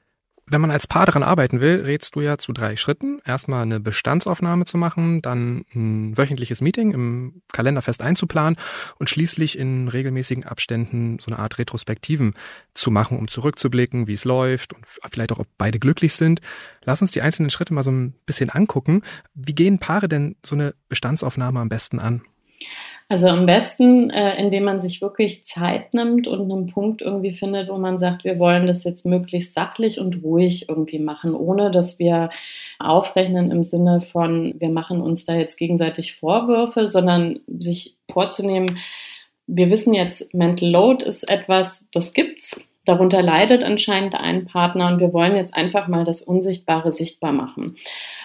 Wenn 0.51 0.63
man 0.63 0.71
als 0.71 0.87
Paar 0.87 1.05
daran 1.05 1.23
arbeiten 1.23 1.61
will, 1.61 1.83
rätst 1.83 2.15
du 2.15 2.23
ja 2.23 2.39
zu 2.39 2.55
drei 2.55 2.77
Schritten. 2.77 3.21
Erstmal 3.25 3.63
eine 3.63 3.81
Bestandsaufnahme 3.81 4.65
zu 4.65 4.79
machen, 4.79 5.21
dann 5.21 5.67
ein 5.75 6.17
wöchentliches 6.17 6.63
Meeting 6.63 6.93
im 6.93 7.43
Kalender 7.53 7.83
fest 7.83 8.01
einzuplanen 8.01 8.59
und 8.99 9.11
schließlich 9.11 9.59
in 9.59 9.89
regelmäßigen 9.89 10.45
Abständen 10.45 11.19
so 11.19 11.31
eine 11.31 11.39
Art 11.39 11.59
Retrospektiven 11.59 12.35
zu 12.73 12.91
machen, 12.91 13.19
um 13.19 13.29
zurückzublicken, 13.29 14.07
wie 14.07 14.15
es 14.15 14.25
läuft 14.25 14.73
und 14.73 14.87
vielleicht 14.87 15.33
auch, 15.33 15.39
ob 15.39 15.49
beide 15.59 15.79
glücklich 15.79 16.15
sind. 16.15 16.41
Lass 16.83 17.03
uns 17.03 17.11
die 17.11 17.21
einzelnen 17.21 17.51
Schritte 17.51 17.75
mal 17.75 17.83
so 17.83 17.91
ein 17.91 18.15
bisschen 18.25 18.49
angucken. 18.49 19.03
Wie 19.35 19.55
gehen 19.55 19.79
Paare 19.79 20.09
denn 20.09 20.37
so 20.45 20.55
eine 20.55 20.75
Bestandsaufnahme 20.89 21.61
am 21.61 21.69
besten 21.69 21.99
an? 21.99 22.23
Also 23.11 23.29
am 23.29 23.47
besten, 23.47 24.11
äh, 24.11 24.39
indem 24.39 24.65
man 24.65 24.83
sich 24.83 25.01
wirklich 25.01 25.47
Zeit 25.47 25.95
nimmt 25.95 26.29
und 26.29 26.53
einen 26.53 26.67
Punkt 26.67 27.01
irgendwie 27.01 27.33
findet, 27.33 27.71
wo 27.71 27.79
man 27.79 27.99
sagt, 27.99 28.25
wir 28.25 28.39
wollen 28.39 28.67
das 28.67 28.85
jetzt 28.85 29.07
möglichst 29.07 29.55
sachlich 29.55 29.99
und 29.99 30.23
ruhig 30.23 30.69
irgendwie 30.69 30.99
machen, 30.99 31.35
ohne 31.35 31.71
dass 31.71 31.99
wir 31.99 32.29
aufrechnen 32.79 33.51
im 33.51 33.65
Sinne 33.65 34.03
von, 34.03 34.55
wir 34.59 34.69
machen 34.69 35.01
uns 35.01 35.25
da 35.25 35.35
jetzt 35.35 35.57
gegenseitig 35.57 36.17
Vorwürfe, 36.17 36.87
sondern 36.87 37.41
sich 37.47 37.97
vorzunehmen, 38.11 38.79
wir 39.47 39.71
wissen 39.71 39.95
jetzt, 39.95 40.35
Mental 40.35 40.69
Load 40.69 41.03
ist 41.03 41.27
etwas, 41.27 41.87
das 41.93 42.13
gibt's. 42.13 42.61
Darunter 42.89 43.21
leidet 43.21 43.65
anscheinend 43.65 44.15
ein 44.15 44.47
Partner 44.47 44.89
und 44.89 44.99
wir 44.99 45.13
wollen 45.13 45.37
jetzt 45.37 45.55
einfach 45.55 45.89
mal 45.89 46.07
das 46.07 46.23
Unsichtbare 46.23 46.91
sichtbar 46.91 47.33
machen. 47.33 47.77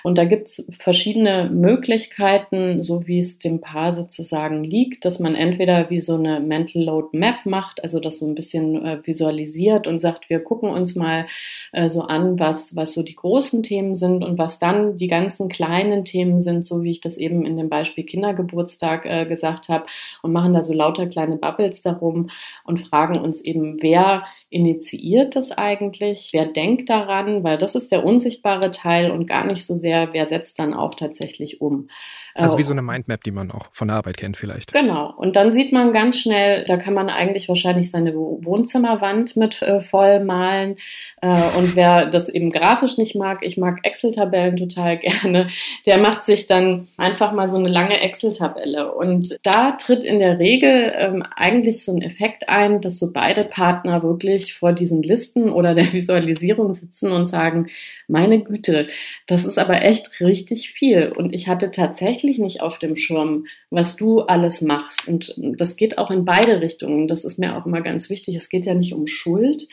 Und 0.04 0.18
da 0.18 0.24
gibt's 0.24 0.66
verschiedene 0.70 1.50
Möglichkeiten, 1.50 2.82
so 2.82 3.06
wie 3.06 3.20
es 3.20 3.40
dem 3.40 3.60
Paar 3.60 3.92
sozusagen 3.92 4.64
liegt, 4.64 5.04
dass 5.04 5.20
man 5.20 5.36
entweder 5.36 5.90
wie 5.90 6.00
so 6.00 6.16
eine 6.16 6.40
Mental 6.40 6.82
Load 6.82 7.10
Map 7.12 7.46
macht, 7.46 7.84
also 7.84 8.00
das 8.00 8.20
so 8.20 8.26
ein 8.26 8.36
bisschen 8.36 8.86
äh, 8.86 9.06
visualisiert 9.06 9.86
und 9.86 10.00
sagt, 10.00 10.30
wir 10.30 10.40
gucken 10.40 10.70
uns 10.70 10.96
mal 10.96 11.26
äh, 11.74 11.90
so 11.90 12.04
an, 12.04 12.40
was, 12.40 12.74
was 12.74 12.94
so 12.94 13.04
die 13.04 13.16
großen 13.16 13.64
Themen 13.64 13.98
sind 13.98 14.24
und 14.24 14.38
was 14.38 14.60
dann 14.60 14.96
die 14.96 15.10
ganzen 15.10 15.50
kleinen 15.50 16.06
Themen 16.06 16.40
sind, 16.40 16.66
so 16.66 16.84
wie 16.84 16.92
ich 16.92 17.02
das 17.02 17.18
eben 17.18 17.46
in 17.46 17.58
dem 17.58 17.68
Beispiel 17.68 18.06
Kindergeburtstag 18.06 19.06
äh, 19.06 19.26
gesagt 19.26 19.68
habe 19.68 19.88
und 20.22 20.32
machen 20.32 20.54
da 20.54 20.62
so 20.62 20.74
lauter 20.74 21.08
kleine 21.08 21.36
Bubbles 21.36 21.82
darum 21.82 22.30
und 22.64 22.80
fragen 22.80 23.20
uns 23.20 23.42
eben, 23.42 23.82
wer 23.82 24.24
initiiert 24.54 25.36
das 25.36 25.52
eigentlich, 25.52 26.30
wer 26.32 26.46
denkt 26.46 26.90
daran, 26.90 27.44
weil 27.44 27.58
das 27.58 27.76
ist 27.76 27.92
der 27.92 28.06
unsichtbare 28.06 28.72
Teil 28.72 29.12
und 29.12 29.26
gar 29.28 29.46
nicht 29.46 29.66
so 29.66 29.76
sehr, 29.76 30.14
wer 30.14 30.28
setzt 30.28 30.60
dann 30.60 30.74
auch 30.74 30.96
tatsächlich 30.96 31.62
um. 31.62 31.90
Also 32.36 32.58
wie 32.58 32.64
so 32.64 32.72
eine 32.72 32.82
Mindmap, 32.82 33.24
die 33.24 33.32
man 33.32 33.52
auch 33.52 33.68
von 33.72 33.88
der 33.88 33.98
Arbeit 33.98 34.18
kennt 34.18 34.38
vielleicht. 34.38 34.74
Genau. 34.74 35.14
Und 35.16 35.36
dann 35.36 35.52
sieht 35.52 35.72
man 35.72 35.94
ganz 35.94 36.18
schnell, 36.18 36.66
da 36.66 36.78
kann 36.78 36.96
man 36.96 37.10
eigentlich 37.10 37.48
wahrscheinlich 37.48 37.92
seine 37.92 38.16
Wohnzimmerwand 38.16 39.36
mit 39.36 39.62
äh, 39.62 39.82
voll 39.82 40.20
malen. 40.24 40.78
Äh, 41.22 41.28
und 41.58 41.76
wer 41.76 42.08
das 42.08 42.30
eben 42.30 42.52
grafisch 42.52 42.98
nicht 42.98 43.16
mag, 43.16 43.40
ich 43.42 43.58
mag 43.58 43.80
Excel-Tabellen 43.84 44.58
total 44.58 44.98
gerne, 45.00 45.50
der 45.86 46.00
macht 46.00 46.24
sich 46.24 46.48
dann 46.48 46.88
einfach 46.98 47.34
mal 47.34 47.48
so 47.48 47.58
eine 47.58 47.70
lange 47.70 48.02
Excel-Tabelle. 48.02 48.94
Und 48.94 49.38
da 49.44 49.74
tritt 49.74 50.04
in 50.04 50.18
der 50.18 50.40
Regel 50.40 50.92
ähm, 50.98 51.24
eigentlich 51.36 51.86
so 51.86 51.92
ein 51.92 52.02
Effekt 52.02 52.50
ein, 52.50 52.82
dass 52.82 52.98
so 52.98 53.14
beide 53.14 53.44
Partner 53.44 54.02
wirklich 54.02 54.56
vor 54.56 54.74
diesen 54.74 55.04
Listen 55.04 55.52
oder 55.52 55.76
der 55.76 55.94
Visualisierung 55.94 56.74
sitzen 56.74 57.12
und 57.12 57.28
sagen, 57.28 57.68
meine 58.08 58.44
Güte, 58.44 58.88
das 59.28 59.46
ist 59.46 59.58
aber 59.58 59.82
echt 59.82 60.20
richtig 60.20 60.72
viel. 60.72 61.14
Und 61.16 61.34
ich 61.34 61.48
hatte 61.48 61.72
tatsächlich 61.72 62.23
nicht 62.24 62.62
auf 62.62 62.80
dem 62.80 62.96
Schirm, 62.96 63.46
was 63.70 63.96
du 63.96 64.22
alles 64.22 64.62
machst. 64.62 65.08
Und 65.08 65.34
das 65.38 65.76
geht 65.76 65.98
auch 65.98 66.12
in 66.12 66.26
beide 66.26 66.62
Richtungen. 66.62 67.08
Das 67.08 67.24
ist 67.24 67.38
mir 67.38 67.58
auch 67.58 67.66
immer 67.66 67.82
ganz 67.82 68.10
wichtig. 68.10 68.36
Es 68.36 68.50
geht 68.50 68.66
ja 68.66 68.74
nicht 68.74 68.94
um 68.94 69.08
Schuld, 69.08 69.68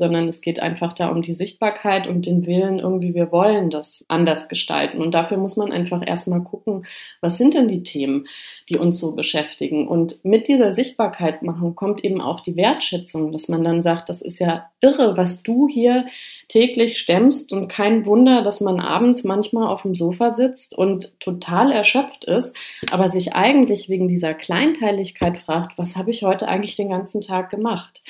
sondern 0.00 0.28
es 0.28 0.40
geht 0.40 0.60
einfach 0.60 0.94
da 0.94 1.08
um 1.08 1.20
die 1.20 1.34
Sichtbarkeit 1.34 2.06
und 2.06 2.24
den 2.24 2.46
Willen, 2.46 2.78
irgendwie 2.78 3.14
wir 3.14 3.30
wollen 3.30 3.68
das 3.68 4.02
anders 4.08 4.48
gestalten. 4.48 5.02
Und 5.02 5.12
dafür 5.12 5.36
muss 5.36 5.58
man 5.58 5.72
einfach 5.72 6.00
erstmal 6.04 6.42
gucken, 6.42 6.86
was 7.20 7.36
sind 7.36 7.52
denn 7.52 7.68
die 7.68 7.82
Themen, 7.82 8.26
die 8.70 8.78
uns 8.78 8.98
so 8.98 9.14
beschäftigen. 9.14 9.86
Und 9.86 10.24
mit 10.24 10.48
dieser 10.48 10.72
Sichtbarkeit 10.72 11.42
machen 11.42 11.76
kommt 11.76 12.02
eben 12.02 12.22
auch 12.22 12.40
die 12.40 12.56
Wertschätzung, 12.56 13.30
dass 13.30 13.48
man 13.48 13.62
dann 13.62 13.82
sagt, 13.82 14.08
das 14.08 14.22
ist 14.22 14.38
ja 14.38 14.70
irre, 14.80 15.18
was 15.18 15.42
du 15.42 15.68
hier 15.68 16.06
täglich 16.50 16.98
stemmst 16.98 17.52
und 17.52 17.68
kein 17.68 18.04
Wunder, 18.04 18.42
dass 18.42 18.60
man 18.60 18.80
abends 18.80 19.24
manchmal 19.24 19.68
auf 19.68 19.82
dem 19.82 19.94
Sofa 19.94 20.32
sitzt 20.32 20.76
und 20.76 21.18
total 21.20 21.70
erschöpft 21.70 22.24
ist, 22.24 22.54
aber 22.90 23.08
sich 23.08 23.34
eigentlich 23.34 23.88
wegen 23.88 24.08
dieser 24.08 24.34
Kleinteiligkeit 24.34 25.38
fragt, 25.38 25.78
was 25.78 25.96
habe 25.96 26.10
ich 26.10 26.22
heute 26.22 26.48
eigentlich 26.48 26.76
den 26.76 26.90
ganzen 26.90 27.20
Tag 27.20 27.50
gemacht? 27.50 28.02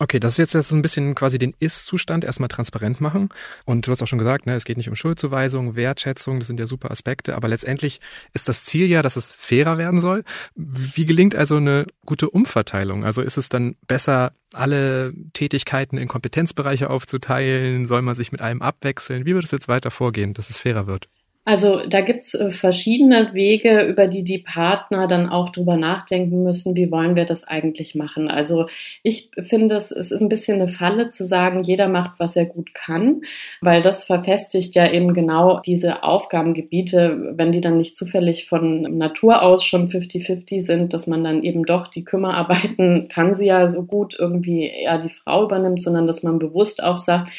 Okay, 0.00 0.20
das 0.20 0.38
ist 0.38 0.54
jetzt 0.54 0.68
so 0.68 0.76
ein 0.76 0.82
bisschen 0.82 1.16
quasi 1.16 1.40
den 1.40 1.54
Ist-Zustand 1.58 2.22
erstmal 2.22 2.48
transparent 2.48 3.00
machen. 3.00 3.30
Und 3.64 3.84
du 3.84 3.90
hast 3.90 4.00
auch 4.00 4.06
schon 4.06 4.20
gesagt, 4.20 4.46
ne, 4.46 4.54
es 4.54 4.64
geht 4.64 4.76
nicht 4.76 4.88
um 4.88 4.94
Schuldzuweisung, 4.94 5.74
Wertschätzung, 5.74 6.38
das 6.38 6.46
sind 6.46 6.60
ja 6.60 6.68
super 6.68 6.92
Aspekte, 6.92 7.34
aber 7.34 7.48
letztendlich 7.48 8.00
ist 8.32 8.48
das 8.48 8.64
Ziel 8.64 8.86
ja, 8.86 9.02
dass 9.02 9.16
es 9.16 9.32
fairer 9.32 9.76
werden 9.76 10.00
soll. 10.00 10.22
Wie 10.54 11.04
gelingt 11.04 11.34
also 11.34 11.56
eine 11.56 11.84
gute 12.06 12.30
Umverteilung? 12.30 13.04
Also 13.04 13.22
ist 13.22 13.38
es 13.38 13.48
dann 13.48 13.74
besser, 13.88 14.34
alle 14.52 15.12
Tätigkeiten 15.32 15.98
in 15.98 16.06
Kompetenzbereiche 16.06 16.90
aufzuteilen? 16.90 17.86
Soll 17.86 18.02
man 18.02 18.14
sich 18.14 18.30
mit 18.30 18.40
einem 18.40 18.62
abwechseln? 18.62 19.26
Wie 19.26 19.34
wird 19.34 19.46
es 19.46 19.50
jetzt 19.50 19.66
weiter 19.66 19.90
vorgehen, 19.90 20.32
dass 20.32 20.48
es 20.48 20.58
fairer 20.58 20.86
wird? 20.86 21.08
Also 21.48 21.80
da 21.88 22.02
gibt's 22.02 22.34
äh, 22.34 22.50
verschiedene 22.50 23.32
Wege, 23.32 23.86
über 23.86 24.06
die 24.06 24.22
die 24.22 24.36
Partner 24.36 25.06
dann 25.06 25.30
auch 25.30 25.48
drüber 25.48 25.78
nachdenken 25.78 26.42
müssen, 26.42 26.76
wie 26.76 26.90
wollen 26.90 27.16
wir 27.16 27.24
das 27.24 27.44
eigentlich 27.44 27.94
machen. 27.94 28.30
Also 28.30 28.66
ich 29.02 29.30
finde, 29.48 29.76
es 29.76 29.90
ist 29.90 30.12
ein 30.12 30.28
bisschen 30.28 30.56
eine 30.56 30.68
Falle 30.68 31.08
zu 31.08 31.24
sagen, 31.24 31.62
jeder 31.62 31.88
macht, 31.88 32.20
was 32.20 32.36
er 32.36 32.44
gut 32.44 32.74
kann, 32.74 33.22
weil 33.62 33.80
das 33.80 34.04
verfestigt 34.04 34.74
ja 34.74 34.92
eben 34.92 35.14
genau 35.14 35.60
diese 35.60 36.02
Aufgabengebiete, 36.02 37.32
wenn 37.36 37.50
die 37.50 37.62
dann 37.62 37.78
nicht 37.78 37.96
zufällig 37.96 38.46
von 38.46 38.98
Natur 38.98 39.40
aus 39.40 39.64
schon 39.64 39.88
50-50 39.88 40.60
sind, 40.60 40.92
dass 40.92 41.06
man 41.06 41.24
dann 41.24 41.42
eben 41.42 41.64
doch 41.64 41.88
die 41.88 42.04
Kümmerarbeiten 42.04 43.08
kann 43.08 43.34
sie 43.34 43.46
ja 43.46 43.70
so 43.70 43.84
gut 43.84 44.14
irgendwie 44.18 44.66
eher 44.66 44.98
die 44.98 45.08
Frau 45.08 45.44
übernimmt, 45.44 45.82
sondern 45.82 46.06
dass 46.06 46.22
man 46.22 46.38
bewusst 46.38 46.82
auch 46.82 46.98
sagt, 46.98 47.30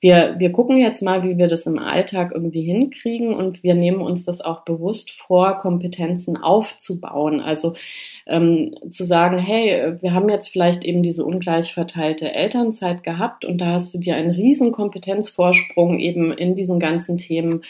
wir, 0.00 0.34
wir 0.38 0.52
gucken 0.52 0.76
jetzt 0.76 1.02
mal, 1.02 1.22
wie 1.22 1.38
wir 1.38 1.48
das 1.48 1.66
im 1.66 1.78
Alltag 1.78 2.32
irgendwie 2.34 2.62
hinkriegen 2.62 3.32
und 3.32 3.62
wir 3.62 3.74
nehmen 3.74 4.02
uns 4.02 4.24
das 4.24 4.42
auch 4.42 4.64
bewusst 4.64 5.10
vor, 5.10 5.58
Kompetenzen 5.58 6.36
aufzubauen. 6.36 7.40
Also 7.40 7.74
ähm, 8.26 8.74
zu 8.90 9.04
sagen, 9.04 9.38
hey, 9.38 9.94
wir 10.00 10.12
haben 10.12 10.28
jetzt 10.28 10.48
vielleicht 10.48 10.84
eben 10.84 11.02
diese 11.02 11.24
ungleich 11.24 11.72
verteilte 11.72 12.32
Elternzeit 12.32 13.04
gehabt 13.04 13.44
und 13.44 13.58
da 13.58 13.72
hast 13.72 13.94
du 13.94 13.98
dir 13.98 14.16
einen 14.16 14.32
riesen 14.32 14.72
Kompetenzvorsprung 14.72 15.98
eben 15.98 16.32
in 16.32 16.54
diesen 16.54 16.78
ganzen 16.78 17.16
Themen 17.16 17.62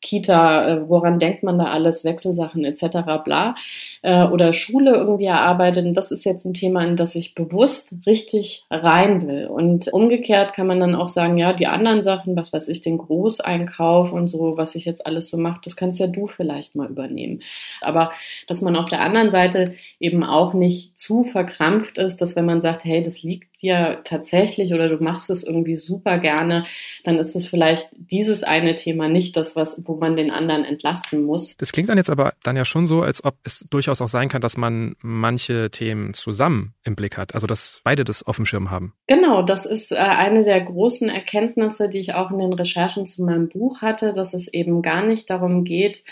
Kita, 0.00 0.68
äh, 0.68 0.88
woran 0.88 1.18
denkt 1.18 1.42
man 1.42 1.58
da 1.58 1.64
alles, 1.64 2.04
Wechselsachen 2.04 2.64
etc. 2.64 2.98
bla 3.24 3.54
äh, 4.04 4.26
oder 4.26 4.52
Schule 4.52 4.94
irgendwie 4.94 5.24
erarbeitet. 5.24 5.86
Und 5.86 5.94
das 5.94 6.10
ist 6.10 6.24
jetzt 6.24 6.44
ein 6.44 6.52
Thema, 6.52 6.84
in 6.84 6.94
das 6.94 7.14
ich 7.14 7.34
bewusst 7.34 7.94
richtig 8.06 8.66
rein 8.70 9.26
will. 9.26 9.46
Und 9.46 9.88
umgekehrt 9.88 10.52
kann 10.52 10.66
man 10.66 10.78
dann 10.78 10.94
auch 10.94 11.08
sagen, 11.08 11.38
ja, 11.38 11.54
die 11.54 11.66
anderen 11.66 12.02
Sachen, 12.02 12.36
was 12.36 12.52
weiß 12.52 12.68
ich, 12.68 12.82
den 12.82 12.98
Großeinkauf 12.98 14.12
und 14.12 14.28
so, 14.28 14.58
was 14.58 14.74
ich 14.74 14.84
jetzt 14.84 15.06
alles 15.06 15.30
so 15.30 15.38
mache, 15.38 15.62
das 15.64 15.74
kannst 15.74 15.98
ja 16.00 16.06
du 16.06 16.26
vielleicht 16.26 16.76
mal 16.76 16.90
übernehmen. 16.90 17.40
Aber 17.80 18.12
dass 18.46 18.60
man 18.60 18.76
auf 18.76 18.90
der 18.90 19.00
anderen 19.00 19.30
Seite 19.30 19.74
eben 19.98 20.22
auch 20.22 20.52
nicht 20.52 20.98
zu 20.98 21.24
verkrampft 21.24 21.96
ist, 21.96 22.18
dass 22.18 22.36
wenn 22.36 22.44
man 22.44 22.60
sagt, 22.60 22.84
hey, 22.84 23.02
das 23.02 23.22
liegt 23.22 23.54
dir 23.64 24.00
tatsächlich 24.04 24.74
oder 24.74 24.88
du 24.88 25.02
machst 25.02 25.30
es 25.30 25.42
irgendwie 25.42 25.76
super 25.76 26.18
gerne, 26.18 26.66
dann 27.02 27.18
ist 27.18 27.34
es 27.34 27.48
vielleicht 27.48 27.88
dieses 27.92 28.42
eine 28.42 28.74
Thema 28.74 29.08
nicht 29.08 29.36
das, 29.36 29.56
was, 29.56 29.80
wo 29.84 29.96
man 29.96 30.16
den 30.16 30.30
anderen 30.30 30.64
entlasten 30.64 31.22
muss. 31.22 31.56
Das 31.56 31.72
klingt 31.72 31.88
dann 31.88 31.96
jetzt 31.96 32.10
aber 32.10 32.34
dann 32.42 32.56
ja 32.56 32.64
schon 32.64 32.86
so, 32.86 33.02
als 33.02 33.24
ob 33.24 33.36
es 33.42 33.64
durchaus 33.70 33.93
durchaus 33.94 34.00
auch 34.04 34.12
sein 34.12 34.28
kann, 34.28 34.40
dass 34.40 34.56
man 34.56 34.96
manche 35.00 35.70
Themen 35.70 36.14
zusammen 36.14 36.74
im 36.84 36.96
Blick 36.96 37.16
hat, 37.16 37.34
also 37.34 37.46
dass 37.46 37.80
beide 37.84 38.04
das 38.04 38.22
auf 38.22 38.36
dem 38.36 38.46
Schirm 38.46 38.70
haben. 38.70 38.94
Genau, 39.06 39.42
das 39.42 39.66
ist 39.66 39.92
äh, 39.92 39.96
eine 39.96 40.44
der 40.44 40.60
großen 40.60 41.08
Erkenntnisse, 41.08 41.88
die 41.88 41.98
ich 41.98 42.14
auch 42.14 42.30
in 42.30 42.38
den 42.38 42.52
Recherchen 42.52 43.06
zu 43.06 43.22
meinem 43.22 43.48
Buch 43.48 43.82
hatte, 43.82 44.12
dass 44.12 44.34
es 44.34 44.48
eben 44.48 44.82
gar 44.82 45.04
nicht 45.04 45.30
darum 45.30 45.64
geht, 45.64 46.02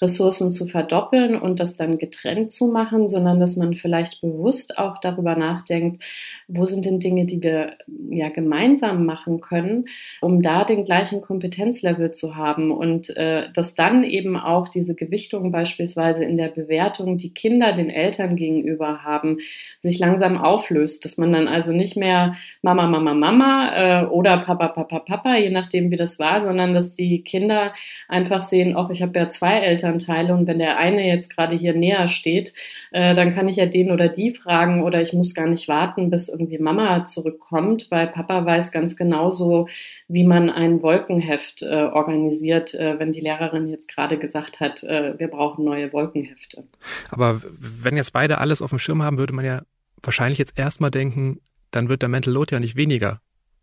Ressourcen 0.00 0.52
zu 0.52 0.66
verdoppeln 0.66 1.40
und 1.40 1.58
das 1.58 1.76
dann 1.76 1.98
getrennt 1.98 2.52
zu 2.52 2.68
machen, 2.68 3.08
sondern 3.08 3.40
dass 3.40 3.56
man 3.56 3.74
vielleicht 3.74 4.20
bewusst 4.20 4.78
auch 4.78 4.98
darüber 5.00 5.34
nachdenkt, 5.34 6.02
wo 6.50 6.64
sind 6.64 6.86
denn 6.86 6.98
Dinge, 6.98 7.26
die 7.26 7.42
wir 7.42 7.76
ja 8.08 8.30
gemeinsam 8.30 9.04
machen 9.04 9.42
können, 9.42 9.84
um 10.22 10.40
da 10.40 10.64
den 10.64 10.86
gleichen 10.86 11.20
Kompetenzlevel 11.20 12.10
zu 12.12 12.36
haben? 12.36 12.72
Und 12.72 13.14
äh, 13.18 13.52
dass 13.52 13.74
dann 13.74 14.02
eben 14.02 14.36
auch 14.38 14.68
diese 14.68 14.94
Gewichtung 14.94 15.52
beispielsweise 15.52 16.24
in 16.24 16.38
der 16.38 16.48
Bewertung, 16.48 17.18
die 17.18 17.34
Kinder 17.34 17.74
den 17.74 17.90
Eltern 17.90 18.36
gegenüber 18.36 19.04
haben, 19.04 19.40
sich 19.82 19.98
langsam 19.98 20.38
auflöst, 20.38 21.04
dass 21.04 21.18
man 21.18 21.34
dann 21.34 21.48
also 21.48 21.72
nicht 21.72 21.98
mehr 21.98 22.36
Mama, 22.62 22.86
Mama, 22.86 23.12
Mama 23.12 23.72
äh, 23.74 24.06
oder 24.06 24.38
Papa, 24.38 24.68
Papa, 24.68 25.00
Papa, 25.00 25.36
je 25.36 25.50
nachdem 25.50 25.90
wie 25.90 25.96
das 25.96 26.18
war, 26.18 26.42
sondern 26.42 26.72
dass 26.72 26.94
die 26.94 27.22
Kinder 27.22 27.74
einfach 28.08 28.42
sehen, 28.42 28.74
auch 28.74 28.88
ich 28.88 29.02
habe 29.02 29.18
ja 29.18 29.28
zwei 29.28 29.58
Elternteile 29.58 30.32
und 30.32 30.46
wenn 30.46 30.58
der 30.58 30.78
eine 30.78 31.06
jetzt 31.06 31.36
gerade 31.36 31.54
hier 31.54 31.74
näher 31.74 32.08
steht, 32.08 32.54
äh, 32.90 33.14
dann 33.14 33.34
kann 33.34 33.48
ich 33.48 33.56
ja 33.56 33.66
den 33.66 33.90
oder 33.90 34.08
die 34.08 34.34
fragen 34.34 34.82
oder 34.82 35.02
ich 35.02 35.12
muss 35.12 35.34
gar 35.34 35.46
nicht 35.46 35.68
warten, 35.68 36.10
bis 36.10 36.28
irgendwie 36.28 36.58
Mama 36.58 37.06
zurückkommt, 37.06 37.86
weil 37.90 38.06
Papa 38.06 38.44
weiß 38.44 38.72
ganz 38.72 38.96
genauso, 38.96 39.68
wie 40.08 40.24
man 40.24 40.50
ein 40.50 40.82
Wolkenheft 40.82 41.62
äh, 41.62 41.84
organisiert, 41.84 42.74
äh, 42.74 42.98
wenn 42.98 43.12
die 43.12 43.20
Lehrerin 43.20 43.68
jetzt 43.68 43.88
gerade 43.88 44.18
gesagt 44.18 44.60
hat, 44.60 44.82
äh, 44.84 45.18
wir 45.18 45.28
brauchen 45.28 45.64
neue 45.64 45.92
Wolkenhefte. 45.92 46.64
Aber 47.10 47.42
wenn 47.44 47.96
jetzt 47.96 48.12
beide 48.12 48.38
alles 48.38 48.62
auf 48.62 48.70
dem 48.70 48.78
Schirm 48.78 49.02
haben, 49.02 49.18
würde 49.18 49.34
man 49.34 49.44
ja 49.44 49.62
wahrscheinlich 50.02 50.38
jetzt 50.38 50.58
erstmal 50.58 50.90
denken, 50.90 51.40
dann 51.70 51.88
wird 51.88 52.02
der 52.02 52.08
Mental 52.08 52.32
Load 52.32 52.54
ja 52.54 52.60
nicht 52.60 52.76
weniger, 52.76 53.20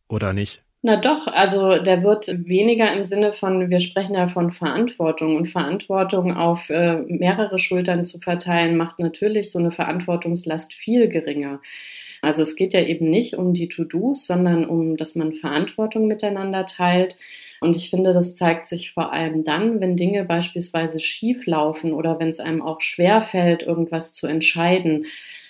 oder 0.08 0.34
nicht? 0.34 0.65
Na 0.88 0.98
doch, 0.98 1.26
also 1.26 1.80
der 1.80 2.04
wird 2.04 2.28
weniger 2.46 2.94
im 2.94 3.06
Sinne 3.06 3.34
von, 3.34 3.72
wir 3.72 3.80
sprechen 3.80 4.14
ja 4.14 4.28
von 4.28 4.52
Verantwortung 4.52 5.36
und 5.36 5.48
Verantwortung 5.48 6.38
auf 6.38 6.70
äh, 6.70 6.98
mehrere 7.08 7.58
Schultern 7.58 8.06
zu 8.06 8.20
verteilen, 8.20 8.78
macht 8.78 9.00
natürlich 9.00 9.50
so 9.50 9.58
eine 9.58 9.72
Verantwortungslast 9.72 10.76
viel 10.76 11.08
geringer. 11.08 11.60
Also 12.22 12.44
es 12.44 12.56
geht 12.56 12.74
ja 12.74 12.82
eben 12.82 13.10
nicht 13.10 13.34
um 13.34 13.56
die 13.56 13.68
To-Dos, 13.68 14.28
sondern 14.28 14.68
um, 14.68 14.96
dass 14.96 15.16
man 15.16 15.34
Verantwortung 15.34 16.06
miteinander 16.06 16.68
teilt. 16.68 17.18
Und 17.62 17.76
ich 17.76 17.90
finde, 17.90 18.14
das 18.14 18.36
zeigt 18.36 18.68
sich 18.68 18.92
vor 18.92 19.12
allem 19.12 19.44
dann, 19.44 19.82
wenn 19.82 19.98
Dinge 19.98 20.24
beispielsweise 20.24 21.00
schief 21.00 21.48
laufen 21.48 21.94
oder 21.94 22.20
wenn 22.20 22.30
es 22.30 22.40
einem 22.40 22.62
auch 22.62 22.82
schwer 22.82 23.24
fällt, 23.24 23.64
irgendwas 23.64 24.14
zu 24.14 24.28
entscheiden 24.28 25.08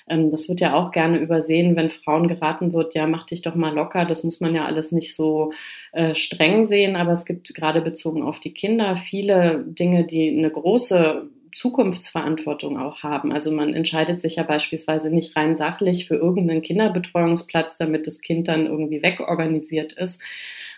das 0.07 0.47
wird 0.49 0.59
ja 0.59 0.75
auch 0.75 0.91
gerne 0.91 1.17
übersehen, 1.17 1.75
wenn 1.75 1.89
Frauen 1.89 2.27
geraten 2.27 2.73
wird, 2.73 2.93
ja, 2.93 3.07
mach 3.07 3.23
dich 3.23 3.41
doch 3.41 3.55
mal 3.55 3.73
locker. 3.73 4.05
Das 4.05 4.23
muss 4.23 4.39
man 4.39 4.53
ja 4.53 4.65
alles 4.65 4.91
nicht 4.91 5.15
so 5.15 5.51
äh, 5.93 6.13
streng 6.13 6.67
sehen, 6.67 6.95
aber 6.95 7.11
es 7.13 7.25
gibt 7.25 7.53
gerade 7.55 7.81
bezogen 7.81 8.21
auf 8.21 8.39
die 8.39 8.53
Kinder 8.53 8.97
viele 8.97 9.63
Dinge, 9.65 10.05
die 10.05 10.37
eine 10.37 10.51
große 10.51 11.29
Zukunftsverantwortung 11.55 12.77
auch 12.77 13.01
haben. 13.01 13.31
Also 13.31 13.49
man 13.49 13.73
entscheidet 13.73 14.21
sich 14.21 14.35
ja 14.35 14.43
beispielsweise 14.43 15.09
nicht 15.09 15.35
rein 15.35 15.55
sachlich 15.55 16.05
für 16.05 16.15
irgendeinen 16.15 16.61
Kinderbetreuungsplatz, 16.61 17.77
damit 17.77 18.07
das 18.07 18.19
Kind 18.21 18.47
dann 18.49 18.67
irgendwie 18.67 19.01
wegorganisiert 19.01 19.93
ist, 19.93 20.21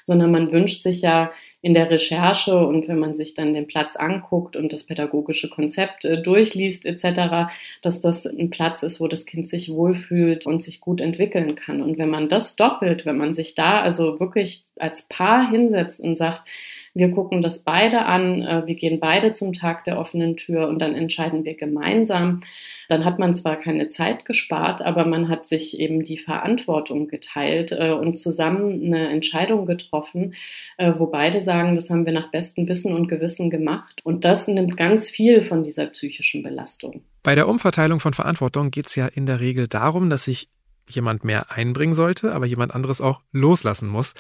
sondern 0.08 0.32
man 0.32 0.52
wünscht 0.52 0.82
sich 0.82 1.02
ja 1.02 1.32
in 1.62 1.74
der 1.74 1.92
Recherche 1.92 2.66
und 2.66 2.88
wenn 2.88 2.98
man 2.98 3.18
sich 3.18 3.34
dann 3.34 3.54
den 3.54 3.68
Platz 3.68 3.98
anguckt 3.98 4.56
und 4.56 4.72
das 4.72 4.86
pädagogische 4.86 5.50
Konzept 5.50 6.06
äh, 6.06 6.22
durchliest 6.22 6.86
etc., 6.86 7.52
dass 7.82 8.00
das 8.00 8.26
ein 8.26 8.50
Platz 8.50 8.84
ist, 8.84 9.02
wo 9.02 9.08
das 9.08 9.26
Kind 9.26 9.50
sich 9.50 9.70
wohlfühlt 9.70 10.46
und 10.46 10.64
sich 10.64 10.80
gut 10.80 11.02
entwickeln 11.02 11.56
kann. 11.56 11.82
Und 11.82 11.98
wenn 11.98 12.10
man 12.10 12.30
das 12.30 12.56
doppelt, 12.56 13.06
wenn 13.06 13.18
man 13.18 13.34
sich 13.34 13.54
da 13.54 13.82
also 13.82 14.20
wirklich 14.20 14.64
als 14.80 15.04
Paar 15.04 15.50
hinsetzt 15.50 16.00
und 16.00 16.18
sagt, 16.18 16.48
wir 16.98 17.12
gucken 17.12 17.42
das 17.42 17.60
beide 17.60 18.06
an, 18.06 18.42
äh, 18.42 18.66
wir 18.66 18.76
gehen 18.76 19.00
beide 19.00 19.34
zum 19.34 19.54
Tag 19.54 19.84
der 19.84 20.00
offenen 20.00 20.38
Tür 20.38 20.68
und 20.68 20.80
dann 20.80 20.96
entscheiden 20.96 21.46
wir 21.46 21.56
gemeinsam. 21.56 22.42
Dann 22.90 23.04
hat 23.04 23.20
man 23.20 23.36
zwar 23.36 23.58
keine 23.58 23.90
Zeit 23.90 24.24
gespart, 24.24 24.82
aber 24.82 25.06
man 25.06 25.28
hat 25.28 25.48
sich 25.48 25.78
eben 25.80 26.04
die 26.04 26.18
Verantwortung 26.18 27.08
geteilt 27.08 27.74
äh, 27.74 27.92
und 27.92 28.18
zusammen 28.18 28.82
eine 28.82 29.10
Entscheidung 29.10 29.66
getroffen, 29.66 30.36
äh, 30.78 30.94
wo 30.96 31.08
beide 31.08 31.42
sagen, 31.42 31.76
das 31.76 31.90
haben 31.90 32.06
wir 32.06 32.14
nach 32.14 32.32
bestem 32.32 32.68
Wissen 32.68 32.94
und 32.94 33.08
Gewissen 33.08 33.50
gemacht. 33.50 34.02
Und 34.04 34.24
das 34.24 34.48
nimmt 34.48 34.78
ganz 34.78 35.10
viel 35.10 35.42
von 35.42 35.64
dieser 35.64 35.88
psychischen 35.88 36.44
Belastung. 36.44 37.02
Bei 37.24 37.36
der 37.36 37.50
Umverteilung 37.50 38.00
von 38.00 38.14
Verantwortung 38.14 38.72
geht 38.72 38.88
es 38.88 38.96
ja 38.96 39.08
in 39.08 39.26
der 39.26 39.42
Regel 39.42 39.68
darum, 39.68 40.10
dass 40.10 40.24
sich 40.24 40.48
jemand 40.90 41.26
mehr 41.26 41.52
einbringen 41.52 41.94
sollte, 41.94 42.34
aber 42.34 42.46
jemand 42.46 42.74
anderes 42.74 43.02
auch 43.02 43.20
loslassen 43.34 43.90
muss. 43.90 44.14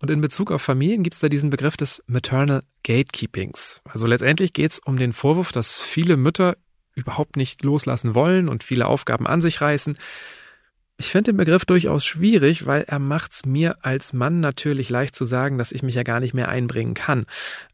Und 0.00 0.10
in 0.10 0.20
Bezug 0.20 0.50
auf 0.50 0.62
Familien 0.62 1.02
gibt 1.02 1.14
es 1.14 1.20
da 1.20 1.28
diesen 1.28 1.50
Begriff 1.50 1.76
des 1.76 2.02
Maternal 2.06 2.62
Gatekeepings. 2.82 3.80
Also 3.84 4.06
letztendlich 4.06 4.52
geht 4.52 4.72
es 4.72 4.78
um 4.78 4.98
den 4.98 5.12
Vorwurf, 5.12 5.52
dass 5.52 5.80
viele 5.80 6.16
Mütter 6.16 6.56
überhaupt 6.94 7.36
nicht 7.36 7.62
loslassen 7.62 8.14
wollen 8.14 8.48
und 8.48 8.62
viele 8.62 8.86
Aufgaben 8.86 9.26
an 9.26 9.40
sich 9.40 9.60
reißen. 9.60 9.96
Ich 10.98 11.08
finde 11.08 11.32
den 11.32 11.36
Begriff 11.36 11.66
durchaus 11.66 12.06
schwierig, 12.06 12.66
weil 12.66 12.82
er 12.82 12.98
macht's 12.98 13.44
mir 13.44 13.84
als 13.84 14.14
Mann 14.14 14.40
natürlich 14.40 14.88
leicht 14.88 15.14
zu 15.14 15.26
sagen, 15.26 15.58
dass 15.58 15.72
ich 15.72 15.82
mich 15.82 15.94
ja 15.94 16.02
gar 16.02 16.20
nicht 16.20 16.32
mehr 16.32 16.48
einbringen 16.48 16.94
kann. 16.94 17.26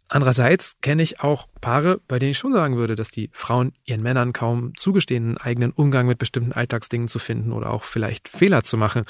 Andererseits 0.08 0.76
kenne 0.82 1.02
ich 1.02 1.20
auch 1.20 1.46
Paare, 1.60 2.00
bei 2.08 2.18
denen 2.18 2.32
ich 2.32 2.38
schon 2.38 2.52
sagen 2.52 2.76
würde, 2.76 2.96
dass 2.96 3.10
die 3.10 3.30
Frauen 3.32 3.72
ihren 3.84 4.02
Männern 4.02 4.32
kaum 4.32 4.76
zugestehen, 4.76 5.24
einen 5.24 5.38
eigenen 5.38 5.70
Umgang 5.70 6.06
mit 6.06 6.18
bestimmten 6.18 6.52
Alltagsdingen 6.52 7.08
zu 7.08 7.18
finden 7.18 7.52
oder 7.52 7.70
auch 7.70 7.84
vielleicht 7.84 8.28
Fehler 8.28 8.64
zu 8.64 8.76
machen. 8.76 9.04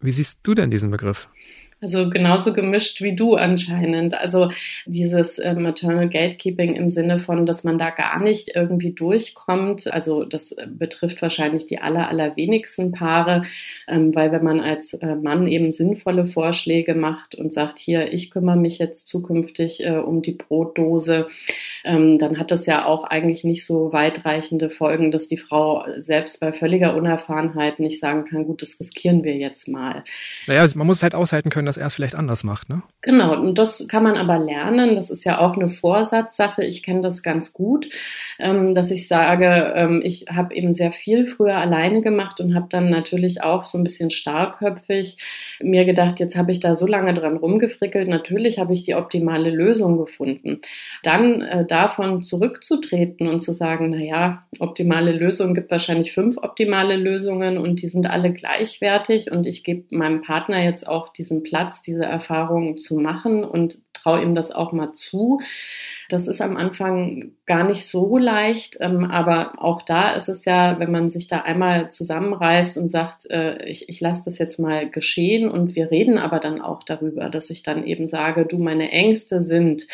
Wie 0.00 0.12
siehst 0.12 0.38
du 0.44 0.54
denn 0.54 0.70
diesen 0.70 0.90
Begriff? 0.90 1.28
Also 1.80 2.10
genauso 2.10 2.52
gemischt 2.52 3.02
wie 3.02 3.14
du 3.14 3.36
anscheinend. 3.36 4.14
Also 4.14 4.50
dieses 4.84 5.38
äh, 5.38 5.54
Maternal 5.54 6.08
Gatekeeping 6.08 6.74
im 6.74 6.90
Sinne 6.90 7.20
von, 7.20 7.46
dass 7.46 7.62
man 7.62 7.78
da 7.78 7.90
gar 7.90 8.20
nicht 8.20 8.56
irgendwie 8.56 8.92
durchkommt. 8.92 9.86
Also 9.92 10.24
das 10.24 10.56
betrifft 10.66 11.22
wahrscheinlich 11.22 11.66
die 11.66 11.78
aller, 11.78 12.08
allerwenigsten 12.08 12.90
Paare, 12.90 13.42
ähm, 13.86 14.12
weil 14.12 14.32
wenn 14.32 14.42
man 14.42 14.58
als 14.58 14.94
äh, 14.94 15.14
Mann 15.14 15.46
eben 15.46 15.70
sinnvolle 15.70 16.26
Vorschläge 16.26 16.96
macht 16.96 17.36
und 17.36 17.54
sagt, 17.54 17.78
hier, 17.78 18.12
ich 18.12 18.32
kümmere 18.32 18.56
mich 18.56 18.78
jetzt 18.78 19.06
zukünftig 19.06 19.86
äh, 19.86 19.98
um 19.98 20.20
die 20.22 20.32
Brotdose, 20.32 21.28
ähm, 21.84 22.18
dann 22.18 22.40
hat 22.40 22.50
das 22.50 22.66
ja 22.66 22.86
auch 22.86 23.04
eigentlich 23.04 23.44
nicht 23.44 23.64
so 23.64 23.92
weitreichende 23.92 24.70
Folgen, 24.70 25.12
dass 25.12 25.28
die 25.28 25.38
Frau 25.38 25.84
selbst 25.98 26.40
bei 26.40 26.52
völliger 26.52 26.96
Unerfahrenheit 26.96 27.78
nicht 27.78 28.00
sagen 28.00 28.24
kann, 28.24 28.46
gut, 28.46 28.62
das 28.62 28.80
riskieren 28.80 29.22
wir 29.22 29.36
jetzt 29.36 29.68
mal. 29.68 30.02
Naja, 30.48 30.62
also 30.62 30.76
man 30.76 30.88
muss 30.88 31.04
halt 31.04 31.14
aushalten 31.14 31.50
können, 31.50 31.67
dass 31.68 31.76
er 31.76 31.86
es 31.86 31.94
vielleicht 31.94 32.14
anders 32.14 32.42
macht, 32.42 32.68
ne? 32.68 32.82
Genau, 33.02 33.40
und 33.40 33.58
das 33.58 33.86
kann 33.86 34.02
man 34.02 34.16
aber 34.16 34.38
lernen. 34.38 34.96
Das 34.96 35.10
ist 35.10 35.24
ja 35.24 35.38
auch 35.38 35.54
eine 35.54 35.68
Vorsatzsache. 35.68 36.64
Ich 36.64 36.82
kenne 36.82 37.00
das 37.00 37.22
ganz 37.22 37.52
gut, 37.52 37.88
ähm, 38.40 38.74
dass 38.74 38.90
ich 38.90 39.06
sage, 39.06 39.72
ähm, 39.76 40.00
ich 40.02 40.26
habe 40.34 40.54
eben 40.54 40.74
sehr 40.74 40.90
viel 40.90 41.26
früher 41.26 41.56
alleine 41.56 42.00
gemacht 42.00 42.40
und 42.40 42.54
habe 42.54 42.66
dann 42.70 42.90
natürlich 42.90 43.42
auch 43.42 43.66
so 43.66 43.78
ein 43.78 43.84
bisschen 43.84 44.10
starkköpfig 44.10 45.18
mir 45.60 45.84
gedacht, 45.84 46.18
jetzt 46.20 46.36
habe 46.36 46.50
ich 46.50 46.60
da 46.60 46.74
so 46.74 46.86
lange 46.86 47.14
dran 47.14 47.36
rumgefrickelt. 47.36 48.08
Natürlich 48.08 48.58
habe 48.58 48.72
ich 48.72 48.82
die 48.82 48.94
optimale 48.94 49.50
Lösung 49.50 49.98
gefunden. 49.98 50.60
Dann 51.02 51.42
äh, 51.42 51.66
davon 51.66 52.22
zurückzutreten 52.22 53.28
und 53.28 53.40
zu 53.40 53.52
sagen, 53.52 53.90
na 53.90 54.02
ja, 54.02 54.44
optimale 54.58 55.12
Lösung 55.12 55.54
gibt 55.54 55.70
wahrscheinlich 55.70 56.12
fünf 56.12 56.38
optimale 56.38 56.96
Lösungen 56.96 57.58
und 57.58 57.82
die 57.82 57.88
sind 57.88 58.08
alle 58.08 58.32
gleichwertig 58.32 59.30
und 59.30 59.46
ich 59.46 59.64
gebe 59.64 59.84
meinem 59.90 60.22
Partner 60.22 60.64
jetzt 60.64 60.86
auch 60.86 61.12
diesen 61.12 61.42
Platz 61.42 61.57
Platz, 61.58 61.82
diese 61.82 62.04
Erfahrungen 62.04 62.78
zu 62.78 62.96
machen 62.98 63.42
und 63.42 63.78
traue 63.92 64.22
ihm 64.22 64.36
das 64.36 64.52
auch 64.52 64.70
mal 64.70 64.92
zu. 64.92 65.40
Das 66.08 66.28
ist 66.28 66.40
am 66.40 66.56
Anfang 66.56 67.32
gar 67.46 67.64
nicht 67.64 67.86
so 67.88 68.16
leicht, 68.16 68.76
ähm, 68.80 69.04
aber 69.04 69.54
auch 69.58 69.82
da 69.82 70.12
ist 70.12 70.28
es 70.28 70.44
ja, 70.44 70.78
wenn 70.78 70.92
man 70.92 71.10
sich 71.10 71.26
da 71.26 71.40
einmal 71.40 71.90
zusammenreißt 71.90 72.78
und 72.78 72.90
sagt, 72.90 73.28
äh, 73.28 73.60
ich, 73.64 73.88
ich 73.88 74.00
lasse 74.00 74.22
das 74.24 74.38
jetzt 74.38 74.60
mal 74.60 74.88
geschehen 74.88 75.50
und 75.50 75.74
wir 75.74 75.90
reden 75.90 76.16
aber 76.16 76.38
dann 76.38 76.60
auch 76.60 76.84
darüber, 76.84 77.28
dass 77.28 77.50
ich 77.50 77.64
dann 77.64 77.84
eben 77.84 78.06
sage, 78.06 78.46
du, 78.46 78.58
meine 78.58 78.92
Ängste 78.92 79.42
sind, 79.42 79.88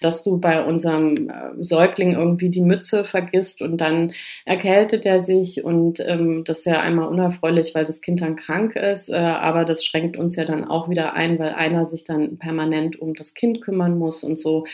dass 0.00 0.22
du 0.22 0.38
bei 0.38 0.62
unserem 0.62 1.28
äh, 1.28 1.64
Säugling 1.64 2.12
irgendwie 2.12 2.50
die 2.50 2.62
Mütze 2.62 3.04
vergisst 3.04 3.62
und 3.62 3.80
dann 3.80 4.12
erkältet 4.44 5.06
er 5.06 5.20
sich 5.20 5.64
und 5.64 6.00
ähm, 6.00 6.44
das 6.44 6.60
ist 6.60 6.66
ja 6.66 6.80
einmal 6.80 7.08
unerfreulich, 7.08 7.74
weil 7.74 7.84
das 7.84 8.00
Kind 8.00 8.20
dann 8.20 8.36
krank 8.36 8.76
ist, 8.76 9.08
äh, 9.08 9.16
aber 9.16 9.64
das 9.64 9.84
schränkt 9.84 10.16
uns 10.16 10.36
ja 10.36 10.44
dann 10.44 10.64
auch 10.64 10.88
wieder 10.88 11.14
ein, 11.14 11.38
weil 11.38 11.50
einer 11.54 11.86
sich 11.86 12.04
dann 12.04 12.38
permanent 12.38 13.00
um 13.00 13.14
das 13.14 13.34
Kind 13.34 13.60
kümmern 13.60 13.98
muss 13.98 14.22
und 14.24 14.38
so. 14.38 14.64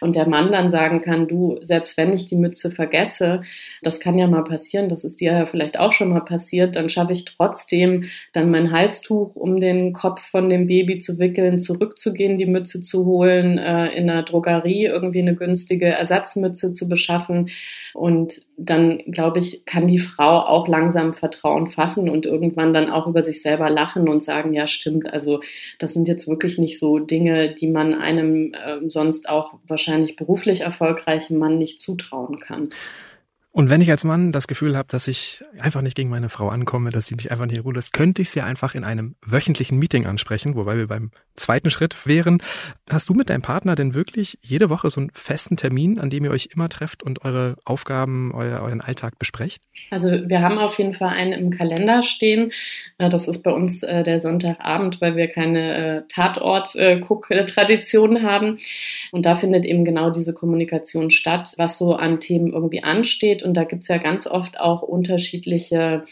Und 0.00 0.16
der 0.16 0.26
Mann 0.26 0.50
dann 0.50 0.70
sagen 0.70 1.02
kann, 1.02 1.28
du, 1.28 1.58
selbst 1.62 1.96
wenn 1.98 2.12
ich 2.14 2.26
die 2.26 2.36
Mütze 2.36 2.70
vergesse, 2.70 3.42
das 3.82 4.00
kann 4.00 4.18
ja 4.18 4.26
mal 4.26 4.44
passieren, 4.44 4.88
das 4.88 5.04
ist 5.04 5.20
dir 5.20 5.32
ja 5.32 5.46
vielleicht 5.46 5.78
auch 5.78 5.92
schon 5.92 6.08
mal 6.08 6.20
passiert, 6.24 6.76
dann 6.76 6.88
schaffe 6.88 7.12
ich 7.12 7.26
trotzdem 7.26 8.04
dann 8.32 8.50
mein 8.50 8.72
Halstuch 8.72 9.36
um 9.36 9.60
den 9.60 9.92
Kopf 9.92 10.22
von 10.22 10.48
dem 10.48 10.66
Baby 10.66 11.00
zu 11.00 11.18
wickeln, 11.18 11.60
zurückzugehen, 11.60 12.38
die 12.38 12.46
Mütze 12.46 12.80
zu 12.80 13.04
holen, 13.04 13.58
äh, 13.58 13.88
in 13.88 14.06
der 14.06 14.22
Drogerie 14.22 14.69
Drogerie 14.70 14.84
irgendwie 14.86 15.20
eine 15.20 15.34
günstige 15.34 15.86
Ersatzmütze 15.86 16.72
zu 16.72 16.88
beschaffen. 16.88 17.50
Und 17.92 18.42
dann, 18.56 18.98
glaube 19.10 19.40
ich, 19.40 19.64
kann 19.66 19.86
die 19.86 19.98
Frau 19.98 20.40
auch 20.40 20.68
langsam 20.68 21.12
Vertrauen 21.12 21.68
fassen 21.68 22.08
und 22.08 22.26
irgendwann 22.26 22.72
dann 22.72 22.90
auch 22.90 23.06
über 23.06 23.22
sich 23.22 23.42
selber 23.42 23.68
lachen 23.70 24.08
und 24.08 24.22
sagen, 24.22 24.52
ja, 24.52 24.66
stimmt, 24.66 25.12
also 25.12 25.40
das 25.78 25.92
sind 25.92 26.06
jetzt 26.06 26.28
wirklich 26.28 26.58
nicht 26.58 26.78
so 26.78 26.98
Dinge, 26.98 27.54
die 27.54 27.68
man 27.68 27.94
einem 27.94 28.52
äh, 28.54 28.88
sonst 28.88 29.28
auch 29.28 29.54
wahrscheinlich 29.66 30.16
beruflich 30.16 30.60
erfolgreichen 30.60 31.38
Mann 31.38 31.58
nicht 31.58 31.80
zutrauen 31.80 32.38
kann. 32.38 32.70
Und 33.52 33.68
wenn 33.68 33.80
ich 33.80 33.90
als 33.90 34.04
Mann 34.04 34.30
das 34.30 34.46
Gefühl 34.46 34.76
habe, 34.76 34.86
dass 34.88 35.08
ich 35.08 35.42
einfach 35.58 35.82
nicht 35.82 35.96
gegen 35.96 36.08
meine 36.08 36.28
Frau 36.28 36.48
ankomme, 36.50 36.90
dass 36.90 37.06
sie 37.06 37.16
mich 37.16 37.32
einfach 37.32 37.46
nicht 37.46 37.64
Ruhe 37.64 37.74
lässt, 37.74 37.92
könnte 37.92 38.22
ich 38.22 38.30
sie 38.30 38.42
einfach 38.42 38.76
in 38.76 38.84
einem 38.84 39.16
wöchentlichen 39.26 39.76
Meeting 39.76 40.06
ansprechen, 40.06 40.54
wobei 40.54 40.76
wir 40.76 40.86
beim 40.86 41.10
zweiten 41.40 41.70
Schritt 41.70 42.06
wären. 42.06 42.40
Hast 42.88 43.08
du 43.08 43.14
mit 43.14 43.30
deinem 43.30 43.42
Partner 43.42 43.74
denn 43.74 43.94
wirklich 43.94 44.38
jede 44.42 44.70
Woche 44.70 44.90
so 44.90 45.00
einen 45.00 45.10
festen 45.12 45.56
Termin, 45.56 45.98
an 45.98 46.10
dem 46.10 46.24
ihr 46.24 46.30
euch 46.30 46.50
immer 46.54 46.68
trefft 46.68 47.02
und 47.02 47.24
eure 47.24 47.56
Aufgaben, 47.64 48.30
euer, 48.34 48.60
euren 48.60 48.80
Alltag 48.80 49.18
besprecht? 49.18 49.64
Also 49.90 50.10
wir 50.10 50.42
haben 50.42 50.58
auf 50.58 50.78
jeden 50.78 50.94
Fall 50.94 51.08
einen 51.08 51.32
im 51.32 51.50
Kalender 51.50 52.02
stehen. 52.02 52.52
Äh, 52.98 53.08
das 53.08 53.26
ist 53.28 53.42
bei 53.42 53.50
uns 53.50 53.82
äh, 53.82 54.04
der 54.04 54.20
Sonntagabend, 54.20 55.00
weil 55.00 55.16
wir 55.16 55.28
keine 55.28 55.74
äh, 55.74 56.02
Tatort-Guck-Tradition 56.08 58.22
haben. 58.22 58.58
Und 59.10 59.24
da 59.26 59.34
findet 59.34 59.64
eben 59.64 59.84
genau 59.84 60.10
diese 60.10 60.34
Kommunikation 60.34 61.10
statt, 61.10 61.54
was 61.56 61.78
so 61.78 61.94
an 61.94 62.20
Themen 62.20 62.52
irgendwie 62.52 62.82
ansteht 62.82 63.42
und 63.42 63.54
da 63.54 63.64
gibt's 63.64 63.88
ja 63.88 63.96
ganz 63.98 64.26
oft 64.26 64.60
auch 64.60 64.82
unterschiedliche 64.82 66.04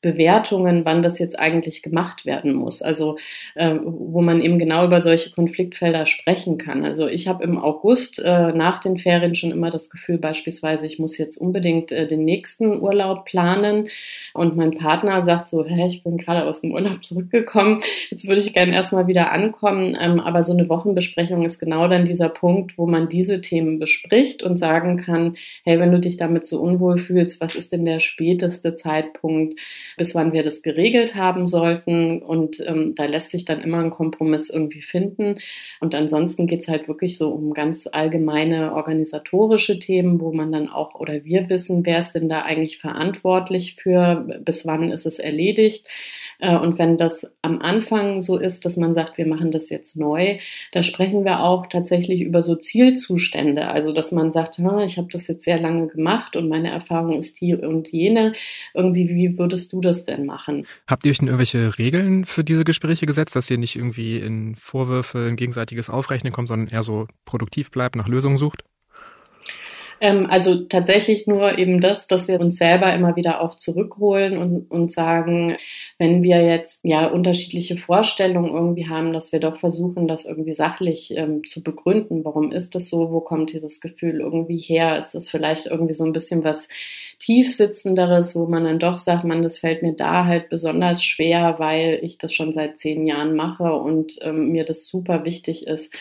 Bewertungen, 0.00 0.84
wann 0.84 1.02
das 1.02 1.18
jetzt 1.18 1.38
eigentlich 1.38 1.82
gemacht 1.82 2.24
werden 2.24 2.54
muss. 2.54 2.80
Also 2.80 3.18
äh, 3.54 3.74
wo 3.82 4.22
man 4.22 4.40
eben 4.40 4.58
genau 4.58 4.86
über 4.86 5.02
solche 5.02 5.30
Konfliktfelder 5.30 6.06
sprechen 6.06 6.58
kann. 6.58 6.84
Also 6.84 7.06
ich 7.06 7.28
habe 7.28 7.44
im 7.44 7.58
August 7.58 8.18
äh, 8.18 8.52
nach 8.52 8.78
den 8.78 8.96
Ferien 8.96 9.34
schon 9.34 9.50
immer 9.50 9.70
das 9.70 9.90
Gefühl, 9.90 10.18
beispielsweise, 10.18 10.86
ich 10.86 10.98
muss 10.98 11.18
jetzt 11.18 11.36
unbedingt 11.36 11.92
äh, 11.92 12.06
den 12.06 12.24
nächsten 12.24 12.80
Urlaub 12.80 13.26
planen. 13.26 13.88
Und 14.32 14.56
mein 14.56 14.70
Partner 14.70 15.22
sagt 15.22 15.48
so, 15.48 15.64
hä, 15.64 15.86
ich 15.86 16.02
bin 16.02 16.16
gerade 16.16 16.46
aus 16.46 16.60
dem 16.60 16.72
Urlaub 16.72 17.04
zurückgekommen, 17.04 17.80
jetzt 18.10 18.26
würde 18.26 18.40
ich 18.40 18.52
gerne 18.52 18.72
erstmal 18.72 19.06
wieder 19.06 19.32
ankommen. 19.32 19.96
Ähm, 20.00 20.20
aber 20.20 20.42
so 20.42 20.52
eine 20.52 20.68
Wochenbesprechung 20.68 21.44
ist 21.44 21.58
genau 21.58 21.88
dann 21.88 22.04
dieser 22.04 22.28
Punkt, 22.28 22.78
wo 22.78 22.86
man 22.86 23.08
diese 23.08 23.40
Themen 23.40 23.78
bespricht 23.78 24.42
und 24.42 24.56
sagen 24.56 24.96
kann, 24.96 25.36
hey, 25.64 25.78
wenn 25.78 25.92
du 25.92 26.00
dich 26.00 26.16
damit 26.16 26.46
so 26.46 26.60
unwohl 26.60 26.98
fühlst, 26.98 27.40
was 27.40 27.54
ist 27.54 27.72
denn 27.72 27.84
der 27.84 28.00
späteste 28.00 28.76
Zeitpunkt, 28.76 29.58
bis 30.00 30.14
wann 30.14 30.32
wir 30.32 30.42
das 30.42 30.62
geregelt 30.62 31.14
haben 31.14 31.46
sollten. 31.46 32.22
Und 32.22 32.58
ähm, 32.66 32.94
da 32.94 33.04
lässt 33.04 33.32
sich 33.32 33.44
dann 33.44 33.60
immer 33.60 33.80
ein 33.80 33.90
Kompromiss 33.90 34.48
irgendwie 34.48 34.80
finden. 34.80 35.40
Und 35.78 35.94
ansonsten 35.94 36.46
geht's 36.46 36.68
halt 36.68 36.88
wirklich 36.88 37.18
so 37.18 37.28
um 37.28 37.52
ganz 37.52 37.86
allgemeine 37.86 38.72
organisatorische 38.72 39.78
Themen, 39.78 40.18
wo 40.18 40.32
man 40.32 40.52
dann 40.52 40.70
auch 40.70 40.94
oder 40.94 41.26
wir 41.26 41.50
wissen, 41.50 41.84
wer 41.84 41.98
ist 41.98 42.12
denn 42.12 42.30
da 42.30 42.40
eigentlich 42.40 42.78
verantwortlich 42.78 43.74
für, 43.74 44.26
bis 44.42 44.64
wann 44.64 44.90
ist 44.90 45.04
es 45.04 45.18
erledigt. 45.18 45.86
Äh, 46.40 46.56
und 46.56 46.78
wenn 46.78 46.96
das 46.96 47.26
am 47.42 47.60
Anfang 47.60 48.22
so 48.22 48.38
ist, 48.38 48.64
dass 48.64 48.76
man 48.76 48.94
sagt, 48.94 49.18
wir 49.18 49.26
machen 49.26 49.52
das 49.52 49.70
jetzt 49.70 49.96
neu, 49.96 50.38
da 50.72 50.82
sprechen 50.82 51.24
wir 51.24 51.40
auch 51.40 51.66
tatsächlich 51.66 52.22
über 52.22 52.42
so 52.42 52.56
Zielzustände. 52.56 53.68
Also 53.68 53.92
dass 53.92 54.12
man 54.12 54.32
sagt, 54.32 54.58
ich 54.58 54.98
habe 54.98 55.08
das 55.10 55.28
jetzt 55.28 55.44
sehr 55.44 55.60
lange 55.60 55.88
gemacht 55.88 56.36
und 56.36 56.48
meine 56.48 56.70
Erfahrung 56.70 57.18
ist 57.18 57.40
die 57.40 57.54
und 57.54 57.88
jene. 57.88 58.32
Irgendwie, 58.74 59.08
wie 59.08 59.38
würdest 59.38 59.72
du 59.72 59.80
das 59.80 60.04
denn 60.04 60.26
machen? 60.26 60.66
Habt 60.86 61.04
ihr 61.04 61.10
euch 61.10 61.18
denn 61.18 61.28
irgendwelche 61.28 61.78
Regeln 61.78 62.24
für 62.24 62.44
diese 62.44 62.64
Gespräche 62.64 63.06
gesetzt, 63.06 63.36
dass 63.36 63.50
ihr 63.50 63.58
nicht 63.58 63.76
irgendwie 63.76 64.18
in 64.18 64.54
Vorwürfe, 64.56 65.28
in 65.28 65.36
gegenseitiges 65.36 65.90
Aufrechnen 65.90 66.32
kommt, 66.32 66.48
sondern 66.48 66.68
eher 66.68 66.82
so 66.82 67.06
produktiv 67.24 67.70
bleibt, 67.70 67.96
nach 67.96 68.08
Lösungen 68.08 68.36
sucht? 68.36 68.62
Ähm, 70.02 70.26
also 70.30 70.64
tatsächlich 70.64 71.26
nur 71.26 71.58
eben 71.58 71.80
das, 71.80 72.06
dass 72.06 72.26
wir 72.26 72.40
uns 72.40 72.56
selber 72.56 72.94
immer 72.94 73.16
wieder 73.16 73.42
auch 73.42 73.54
zurückholen 73.54 74.38
und, 74.38 74.70
und 74.70 74.90
sagen, 74.90 75.56
wenn 75.98 76.22
wir 76.22 76.42
jetzt 76.42 76.80
ja 76.82 77.06
unterschiedliche 77.06 77.76
Vorstellungen 77.76 78.50
irgendwie 78.50 78.88
haben, 78.88 79.12
dass 79.12 79.30
wir 79.32 79.40
doch 79.40 79.58
versuchen, 79.58 80.08
das 80.08 80.24
irgendwie 80.24 80.54
sachlich 80.54 81.14
ähm, 81.14 81.42
zu 81.46 81.62
begründen. 81.62 82.24
Warum 82.24 82.50
ist 82.50 82.74
das 82.74 82.88
so? 82.88 83.10
Wo 83.10 83.20
kommt 83.20 83.52
dieses 83.52 83.80
Gefühl 83.82 84.20
irgendwie 84.20 84.56
her? 84.56 84.98
Ist 84.98 85.14
das 85.14 85.28
vielleicht 85.28 85.66
irgendwie 85.66 85.94
so 85.94 86.04
ein 86.04 86.14
bisschen 86.14 86.44
was 86.44 86.68
tiefsitzenderes, 87.18 88.34
wo 88.34 88.46
man 88.46 88.64
dann 88.64 88.78
doch 88.78 88.96
sagt, 88.96 89.24
man, 89.24 89.42
das 89.42 89.58
fällt 89.58 89.82
mir 89.82 89.92
da 89.92 90.24
halt 90.24 90.48
besonders 90.48 91.04
schwer, 91.04 91.56
weil 91.58 92.00
ich 92.02 92.16
das 92.16 92.32
schon 92.32 92.54
seit 92.54 92.78
zehn 92.78 93.06
Jahren 93.06 93.36
mache 93.36 93.74
und 93.74 94.16
ähm, 94.22 94.48
mir 94.50 94.64
das 94.64 94.86
super 94.86 95.26
wichtig 95.26 95.66
ist 95.66 95.92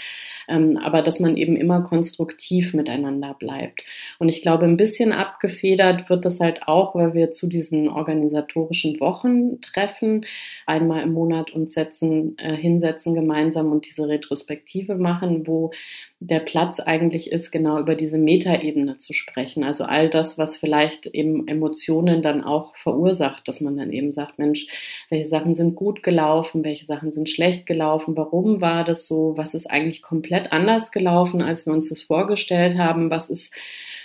aber 0.49 1.01
dass 1.01 1.19
man 1.19 1.37
eben 1.37 1.55
immer 1.55 1.81
konstruktiv 1.81 2.73
miteinander 2.73 3.35
bleibt. 3.37 3.83
Und 4.17 4.29
ich 4.29 4.41
glaube, 4.41 4.65
ein 4.65 4.77
bisschen 4.77 5.11
abgefedert 5.11 6.09
wird 6.09 6.25
das 6.25 6.39
halt 6.39 6.67
auch, 6.67 6.95
weil 6.95 7.13
wir 7.13 7.31
zu 7.31 7.47
diesen 7.47 7.87
organisatorischen 7.87 8.99
Wochen 8.99 9.61
treffen, 9.61 10.25
einmal 10.65 11.03
im 11.03 11.13
Monat 11.13 11.51
uns 11.51 11.73
setzen, 11.73 12.37
äh, 12.37 12.55
hinsetzen 12.55 13.13
gemeinsam 13.13 13.71
und 13.71 13.85
diese 13.85 14.07
Retrospektive 14.07 14.95
machen, 14.95 15.47
wo 15.47 15.71
der 16.21 16.41
Platz 16.41 16.79
eigentlich 16.81 17.31
ist, 17.31 17.51
genau 17.51 17.79
über 17.79 17.95
diese 17.95 18.17
Metaebene 18.17 18.97
zu 18.97 19.13
sprechen. 19.13 19.63
Also 19.63 19.85
all 19.85 20.09
das, 20.09 20.37
was 20.37 20.57
vielleicht 20.57 21.05
eben 21.07 21.47
Emotionen 21.47 22.21
dann 22.21 22.43
auch 22.43 22.75
verursacht, 22.75 23.47
dass 23.47 23.61
man 23.61 23.77
dann 23.77 23.91
eben 23.93 24.11
sagt, 24.11 24.37
Mensch, 24.37 24.67
welche 25.09 25.27
Sachen 25.27 25.55
sind 25.55 25.75
gut 25.75 26.03
gelaufen, 26.03 26.65
welche 26.65 26.85
Sachen 26.85 27.13
sind 27.13 27.29
schlecht 27.29 27.65
gelaufen, 27.65 28.17
warum 28.17 28.59
war 28.59 28.83
das 28.83 29.07
so, 29.07 29.33
was 29.37 29.53
ist 29.53 29.71
eigentlich 29.71 30.01
komplett 30.01 30.38
anders 30.51 30.91
gelaufen, 30.91 31.41
als 31.41 31.65
wir 31.65 31.73
uns 31.73 31.89
das 31.89 32.03
vorgestellt 32.03 32.77
haben, 32.77 33.09
was 33.09 33.29
ist 33.29 33.53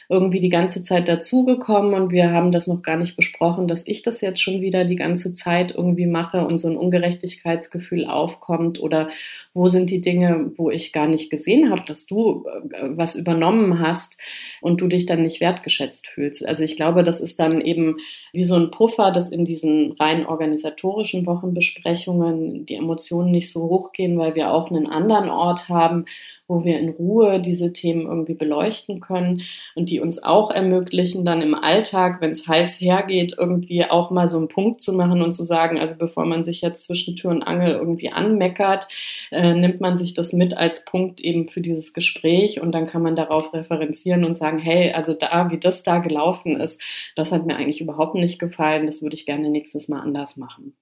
irgendwie 0.09 0.41
die 0.41 0.51
ganze 0.51 0.83
Zeit 0.83 1.09
dazugekommen 1.09 1.95
und 1.95 2.11
wir 2.13 2.31
haben 2.31 2.53
das 2.53 2.67
noch 2.67 2.83
gar 2.83 2.97
nicht 2.97 3.17
besprochen, 3.17 3.69
dass 3.69 3.87
ich 3.87 4.03
das 4.03 4.21
jetzt 4.21 4.41
schon 4.41 4.61
wieder 4.61 4.85
die 4.85 4.97
ganze 4.97 5.35
Zeit 5.35 5.75
irgendwie 5.75 6.07
mache 6.07 6.47
und 6.47 6.59
so 6.59 6.69
ein 6.69 6.77
Ungerechtigkeitsgefühl 6.77 8.07
aufkommt 8.07 8.81
oder 8.81 9.09
wo 9.55 9.69
sind 9.69 9.89
die 9.91 10.01
Dinge, 10.01 10.53
wo 10.57 10.71
ich 10.71 10.93
gar 10.93 11.07
nicht 11.07 11.31
gesehen 11.31 11.71
habe, 11.71 11.83
dass 11.87 12.07
du 12.07 12.45
äh, 12.73 12.89
was 12.97 13.17
übernommen 13.17 13.81
hast 13.81 14.19
und 14.61 14.81
du 14.81 14.89
dich 14.89 15.07
dann 15.07 15.23
nicht 15.23 15.41
wertgeschätzt 15.41 16.09
fühlst. 16.09 16.47
Also 16.47 16.65
ich 16.65 16.77
glaube, 16.77 17.03
das 17.03 17.21
ist 17.21 17.41
dann 17.41 17.61
eben 17.61 17.97
wie 18.33 18.45
so 18.45 18.57
ein 18.57 18.71
Puffer, 18.71 19.11
dass 19.11 19.31
in 19.31 19.45
diesen 19.45 19.93
rein 19.93 20.27
organisatorischen 20.27 21.25
Wochenbesprechungen 21.25 22.67
die 22.67 22.75
Emotionen 22.75 23.31
nicht 23.31 23.51
so 23.51 23.63
hochgehen, 23.63 24.19
weil 24.19 24.35
wir 24.35 24.51
auch 24.51 24.71
einen 24.71 24.87
anderen 24.87 25.31
Ort 25.31 25.69
haben, 25.69 26.05
wo 26.47 26.65
wir 26.65 26.79
in 26.79 26.91
Ruhe 26.91 27.41
diese 27.41 27.73
Themen 27.73 28.03
irgendwie 28.03 28.35
beleuchten 28.35 29.01
können 29.01 29.43
und 29.75 29.89
die 29.91 30.01
uns 30.01 30.23
auch 30.23 30.51
ermöglichen, 30.51 31.25
dann 31.25 31.41
im 31.41 31.55
Alltag, 31.55 32.21
wenn 32.21 32.33
es 32.33 32.47
heiß 32.47 32.81
hergeht, 32.81 33.35
irgendwie 33.39 33.85
auch 33.85 34.11
mal 34.11 34.29
so 34.29 34.37
einen 34.37 34.49
Punkt 34.49 34.83
zu 34.83 34.93
machen 34.93 35.23
und 35.23 35.33
zu 35.35 35.45
sagen, 35.45 35.79
also 35.79 35.97
bevor 35.97 36.27
man 36.27 36.45
sich 36.45 36.61
jetzt 36.61 36.85
zwischen 36.85 37.17
Tür 37.17 37.31
und 37.31 37.43
Angel 37.43 37.73
irgendwie 37.73 38.11
anmeckert, 38.11 38.87
äh, 39.31 39.55
nimmt 39.55 39.81
man 39.81 39.97
sich 39.97 40.13
das 40.15 40.33
mit 40.33 40.57
als 40.57 40.85
Punkt 40.85 41.21
eben 41.21 41.49
für 41.49 41.61
dieses 41.61 41.93
Gespräch 41.95 42.61
und 42.61 42.73
dann 42.73 42.87
kann 42.87 43.03
man 43.03 43.17
darauf 43.17 43.55
referenzieren 43.55 44.25
und 44.25 44.37
sagen, 44.37 44.59
hey, 44.59 44.93
also 44.93 45.15
da, 45.15 45.51
wie 45.51 45.59
das 45.59 45.83
da 45.83 45.99
gelaufen 45.99 46.61
ist, 46.61 46.81
das 47.17 47.33
hat 47.33 47.47
mir 47.47 47.57
eigentlich 47.57 47.81
überhaupt 47.81 48.17
nicht 48.17 48.39
gefallen, 48.39 48.87
das 48.87 49.03
würde 49.03 49.15
ich 49.15 49.27
gerne 49.27 49.49
nächstes 49.49 49.89
Mal 49.89 50.01
anders 50.01 50.37
machen. 50.37 50.75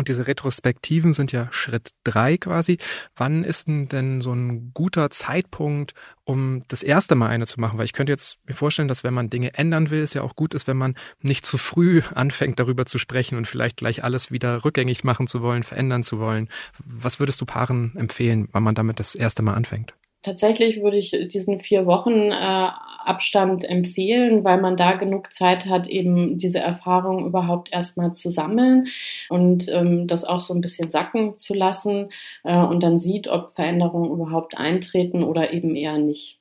Und 0.00 0.08
diese 0.08 0.26
Retrospektiven 0.26 1.12
sind 1.12 1.30
ja 1.30 1.48
Schritt 1.50 1.90
drei 2.04 2.38
quasi. 2.38 2.78
Wann 3.16 3.44
ist 3.44 3.68
denn 3.68 4.22
so 4.22 4.32
ein 4.32 4.70
guter 4.72 5.10
Zeitpunkt, 5.10 5.92
um 6.24 6.62
das 6.68 6.82
erste 6.82 7.16
Mal 7.16 7.28
eine 7.28 7.46
zu 7.46 7.60
machen? 7.60 7.76
Weil 7.76 7.84
ich 7.84 7.92
könnte 7.92 8.10
jetzt 8.10 8.38
mir 8.46 8.54
vorstellen, 8.54 8.88
dass 8.88 9.04
wenn 9.04 9.12
man 9.12 9.28
Dinge 9.28 9.52
ändern 9.52 9.90
will, 9.90 10.00
es 10.00 10.14
ja 10.14 10.22
auch 10.22 10.36
gut 10.36 10.54
ist, 10.54 10.66
wenn 10.66 10.78
man 10.78 10.94
nicht 11.20 11.44
zu 11.44 11.58
früh 11.58 12.00
anfängt, 12.14 12.58
darüber 12.58 12.86
zu 12.86 12.96
sprechen 12.96 13.36
und 13.36 13.46
vielleicht 13.46 13.76
gleich 13.76 14.02
alles 14.02 14.30
wieder 14.30 14.64
rückgängig 14.64 15.04
machen 15.04 15.26
zu 15.26 15.42
wollen, 15.42 15.64
verändern 15.64 16.02
zu 16.02 16.18
wollen. 16.18 16.48
Was 16.78 17.20
würdest 17.20 17.38
du 17.42 17.44
Paaren 17.44 17.92
empfehlen, 17.94 18.48
wann 18.52 18.62
man 18.62 18.74
damit 18.74 19.00
das 19.00 19.14
erste 19.14 19.42
Mal 19.42 19.52
anfängt? 19.52 19.92
Tatsächlich 20.22 20.82
würde 20.82 20.98
ich 20.98 21.16
diesen 21.32 21.60
vier 21.60 21.86
Wochen 21.86 22.30
äh, 22.30 22.68
Abstand 23.04 23.64
empfehlen, 23.64 24.44
weil 24.44 24.60
man 24.60 24.76
da 24.76 24.92
genug 24.92 25.32
Zeit 25.32 25.64
hat, 25.64 25.86
eben 25.86 26.36
diese 26.36 26.58
Erfahrung 26.58 27.26
überhaupt 27.26 27.72
erstmal 27.72 28.12
zu 28.12 28.30
sammeln 28.30 28.88
und 29.30 29.68
ähm, 29.68 30.06
das 30.06 30.24
auch 30.24 30.40
so 30.40 30.52
ein 30.52 30.60
bisschen 30.60 30.90
sacken 30.90 31.38
zu 31.38 31.54
lassen 31.54 32.10
äh, 32.44 32.56
und 32.56 32.82
dann 32.82 33.00
sieht, 33.00 33.28
ob 33.28 33.54
Veränderungen 33.54 34.10
überhaupt 34.10 34.58
eintreten 34.58 35.24
oder 35.24 35.54
eben 35.54 35.74
eher 35.74 35.96
nicht. 35.96 36.38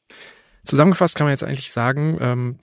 Zusammengefasst 0.66 1.16
kann 1.16 1.26
man 1.26 1.32
jetzt 1.32 1.44
eigentlich 1.44 1.72
sagen, 1.72 2.18
ähm, 2.22 2.60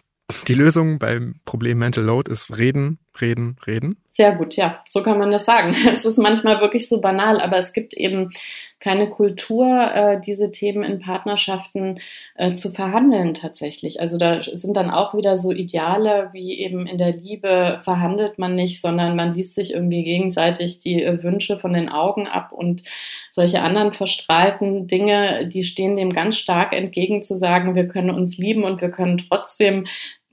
die 0.48 0.54
Lösung 0.54 0.98
beim 0.98 1.36
Problem 1.44 1.78
Mental 1.78 2.04
Load 2.04 2.30
ist 2.30 2.58
reden, 2.58 2.98
reden, 3.20 3.56
reden. 3.66 3.96
Sehr 4.12 4.34
gut, 4.34 4.56
ja, 4.56 4.82
so 4.88 5.02
kann 5.02 5.18
man 5.18 5.30
das 5.30 5.44
sagen. 5.44 5.74
Es 5.86 6.04
ist 6.04 6.18
manchmal 6.18 6.60
wirklich 6.60 6.88
so 6.88 7.00
banal, 7.00 7.40
aber 7.40 7.58
es 7.58 7.72
gibt 7.72 7.94
eben 7.94 8.32
keine 8.78 9.08
Kultur, 9.08 9.66
äh, 9.66 10.20
diese 10.20 10.50
Themen 10.50 10.84
in 10.84 10.98
Partnerschaften 11.00 11.98
äh, 12.34 12.56
zu 12.56 12.72
verhandeln 12.72 13.32
tatsächlich. 13.34 14.00
Also 14.00 14.18
da 14.18 14.42
sind 14.42 14.76
dann 14.76 14.90
auch 14.90 15.14
wieder 15.14 15.38
so 15.38 15.50
Ideale 15.50 16.28
wie 16.32 16.58
eben 16.58 16.86
in 16.86 16.98
der 16.98 17.12
Liebe 17.12 17.80
verhandelt 17.82 18.38
man 18.38 18.54
nicht, 18.54 18.80
sondern 18.80 19.16
man 19.16 19.34
liest 19.34 19.54
sich 19.54 19.72
irgendwie 19.72 20.04
gegenseitig 20.04 20.78
die 20.80 21.02
äh, 21.02 21.22
Wünsche 21.22 21.58
von 21.58 21.72
den 21.72 21.88
Augen 21.88 22.26
ab 22.26 22.52
und 22.52 22.82
solche 23.30 23.62
anderen 23.62 23.92
verstrahlten 23.92 24.86
Dinge, 24.86 25.48
die 25.48 25.62
stehen 25.62 25.96
dem 25.96 26.10
ganz 26.10 26.36
stark 26.36 26.72
entgegen 26.72 27.22
zu 27.22 27.34
sagen, 27.34 27.74
wir 27.74 27.88
können 27.88 28.10
uns 28.10 28.36
lieben 28.36 28.64
und 28.64 28.80
wir 28.80 28.90
können 28.90 29.18
trotzdem 29.18 29.86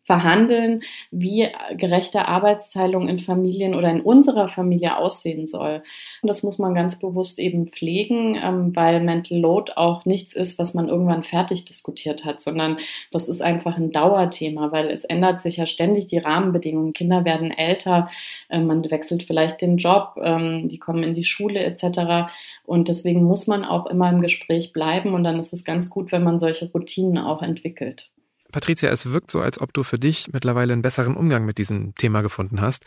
verhandeln, 0.04 0.84
wie 1.12 1.48
gerechte 1.78 2.28
Arbeitsteilung 2.28 3.08
in 3.08 3.20
Familien 3.20 3.74
oder 3.74 3.90
in 3.90 4.02
unserer 4.02 4.50
Familie 4.50 4.98
aussehen 4.98 5.48
soll. 5.48 5.82
Und 6.22 6.28
das 6.28 6.44
muss 6.44 6.60
man 6.60 6.76
ganz 6.76 7.00
bewusst 7.00 7.40
eben 7.40 7.68
pflegen, 7.68 8.38
ähm, 8.42 8.76
weil 8.76 9.02
Mental 9.02 9.38
Load 9.38 9.74
auch 9.76 10.06
nichts 10.06 10.34
ist, 10.34 10.60
was 10.60 10.74
man 10.74 10.90
irgendwann 10.90 11.24
fertig 11.24 11.66
diskutiert 11.66 12.26
hat, 12.26 12.42
sondern 12.42 12.78
das 13.12 13.30
ist 13.30 13.42
einfach 13.42 13.78
ein 13.78 13.92
Dauerthema, 13.92 14.72
weil 14.72 14.88
es 14.90 15.06
ändert 15.06 15.42
sich 15.42 15.58
ja 15.58 15.66
ständig 15.66 16.08
die 16.08 16.18
Rahmenbedingungen. 16.18 16.94
Kinder 16.94 17.24
werden 17.24 17.52
älter, 17.52 18.10
äh, 18.50 18.60
man 18.60 18.90
wechselt 18.92 19.24
vielleicht 19.24 19.62
den 19.62 19.78
Job, 19.78 20.20
ähm, 20.22 20.68
die 20.68 20.80
kommen 20.80 21.04
in 21.04 21.16
die 21.16 21.24
Schule 21.24 21.62
etc. 21.62 22.30
Und 22.66 22.90
deswegen 22.90 23.24
muss 23.24 23.48
man 23.48 23.64
auch 23.64 23.86
immer 23.86 24.10
im 24.10 24.22
Gespräch 24.22 24.74
bleiben 24.74 25.14
und 25.14 25.24
dann 25.24 25.40
ist 25.40 25.54
es 25.54 25.64
ganz 25.64 25.90
gut, 25.90 26.12
wenn 26.12 26.24
man 26.24 26.40
solche 26.40 26.70
Routinen 26.72 27.18
auch 27.18 27.42
entwickelt. 27.42 28.10
Patricia, 28.54 28.90
es 28.90 29.12
wirkt 29.12 29.32
so, 29.32 29.42
als 29.42 29.60
ob 29.60 29.74
du 29.74 29.84
für 29.84 30.00
dich 30.00 30.32
mittlerweile 30.32 30.72
einen 30.72 30.82
besseren 30.82 31.18
Umgang 31.18 31.44
mit 31.44 31.58
diesem 31.58 31.96
Thema 31.96 32.22
gefunden 32.22 32.62
hast. 32.62 32.86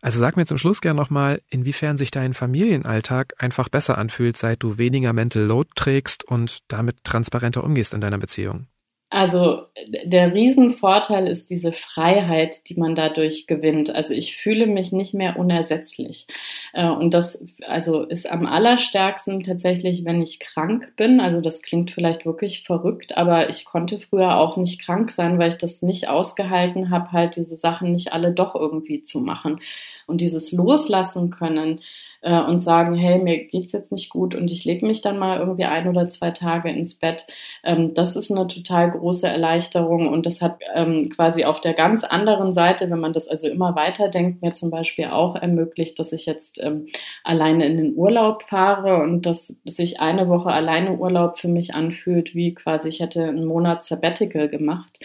Also 0.00 0.20
sag 0.20 0.36
mir 0.36 0.46
zum 0.46 0.58
Schluss 0.58 0.80
gerne 0.80 1.00
nochmal, 1.00 1.42
inwiefern 1.50 1.96
sich 1.96 2.12
dein 2.12 2.34
Familienalltag 2.34 3.34
einfach 3.38 3.68
besser 3.68 3.98
anfühlt, 3.98 4.36
seit 4.36 4.62
du 4.62 4.78
weniger 4.78 5.12
Mental 5.12 5.42
Load 5.42 5.70
trägst 5.74 6.22
und 6.22 6.60
damit 6.68 7.02
transparenter 7.02 7.64
umgehst 7.64 7.94
in 7.94 8.00
deiner 8.00 8.18
Beziehung. 8.18 8.68
Also 9.10 9.62
der 10.04 10.34
Riesenvorteil 10.34 11.28
ist 11.28 11.48
diese 11.48 11.72
Freiheit, 11.72 12.68
die 12.68 12.74
man 12.74 12.94
dadurch 12.94 13.46
gewinnt. 13.46 13.88
Also 13.88 14.12
ich 14.12 14.36
fühle 14.36 14.66
mich 14.66 14.92
nicht 14.92 15.14
mehr 15.14 15.38
unersetzlich. 15.38 16.26
Äh, 16.74 16.90
und 16.90 17.14
das 17.14 17.42
also 17.66 18.02
ist 18.02 18.30
am 18.30 18.44
allerstärksten 18.44 19.42
tatsächlich, 19.42 20.04
wenn 20.04 20.20
ich 20.20 20.40
krank 20.40 20.92
bin. 20.96 21.20
Also 21.20 21.40
das 21.40 21.62
klingt 21.62 21.90
vielleicht 21.90 22.26
wirklich 22.26 22.64
verrückt, 22.64 23.16
aber 23.16 23.48
ich 23.48 23.64
konnte 23.64 23.98
früher 23.98 24.36
auch 24.36 24.58
nicht 24.58 24.82
krank 24.82 25.10
sein, 25.10 25.38
weil 25.38 25.48
ich 25.48 25.58
das 25.58 25.80
nicht 25.80 26.08
ausgehalten 26.08 26.90
habe, 26.90 27.12
halt 27.12 27.36
diese 27.36 27.56
Sachen 27.56 27.92
nicht 27.92 28.12
alle 28.12 28.32
doch 28.32 28.54
irgendwie 28.54 29.02
zu 29.02 29.20
machen. 29.20 29.60
Und 30.06 30.20
dieses 30.20 30.52
Loslassen 30.52 31.30
können, 31.30 31.80
äh, 32.20 32.40
und 32.40 32.60
sagen, 32.60 32.94
hey, 32.94 33.18
mir 33.18 33.46
geht's 33.46 33.72
jetzt 33.72 33.92
nicht 33.92 34.10
gut 34.10 34.34
und 34.34 34.50
ich 34.50 34.64
lege 34.64 34.86
mich 34.86 35.00
dann 35.00 35.18
mal 35.18 35.38
irgendwie 35.38 35.64
ein 35.64 35.88
oder 35.88 36.08
zwei 36.08 36.30
Tage 36.30 36.70
ins 36.70 36.94
Bett. 36.94 37.26
Ähm, 37.62 37.94
das 37.94 38.16
ist 38.16 38.30
eine 38.30 38.46
total 38.48 38.90
große 38.98 39.26
Erleichterung 39.26 40.08
und 40.08 40.26
das 40.26 40.40
hat 40.40 40.60
ähm, 40.74 41.10
quasi 41.14 41.44
auf 41.44 41.60
der 41.60 41.74
ganz 41.74 42.04
anderen 42.04 42.52
Seite, 42.52 42.90
wenn 42.90 43.00
man 43.00 43.12
das 43.12 43.28
also 43.28 43.48
immer 43.48 43.74
weiterdenkt, 43.76 44.42
mir 44.42 44.52
zum 44.52 44.70
Beispiel 44.70 45.06
auch 45.06 45.36
ermöglicht, 45.36 45.98
dass 45.98 46.12
ich 46.12 46.26
jetzt 46.26 46.58
ähm, 46.60 46.86
alleine 47.24 47.66
in 47.66 47.76
den 47.76 47.94
Urlaub 47.94 48.42
fahre 48.42 49.02
und 49.02 49.26
dass 49.26 49.54
sich 49.64 50.00
eine 50.00 50.28
Woche 50.28 50.50
alleine 50.50 50.96
Urlaub 50.98 51.38
für 51.38 51.48
mich 51.48 51.74
anfühlt, 51.74 52.34
wie 52.34 52.54
quasi 52.54 52.88
ich 52.88 53.00
hätte 53.00 53.24
einen 53.24 53.46
Monat 53.46 53.84
Sabbatical 53.84 54.48
gemacht. 54.48 54.98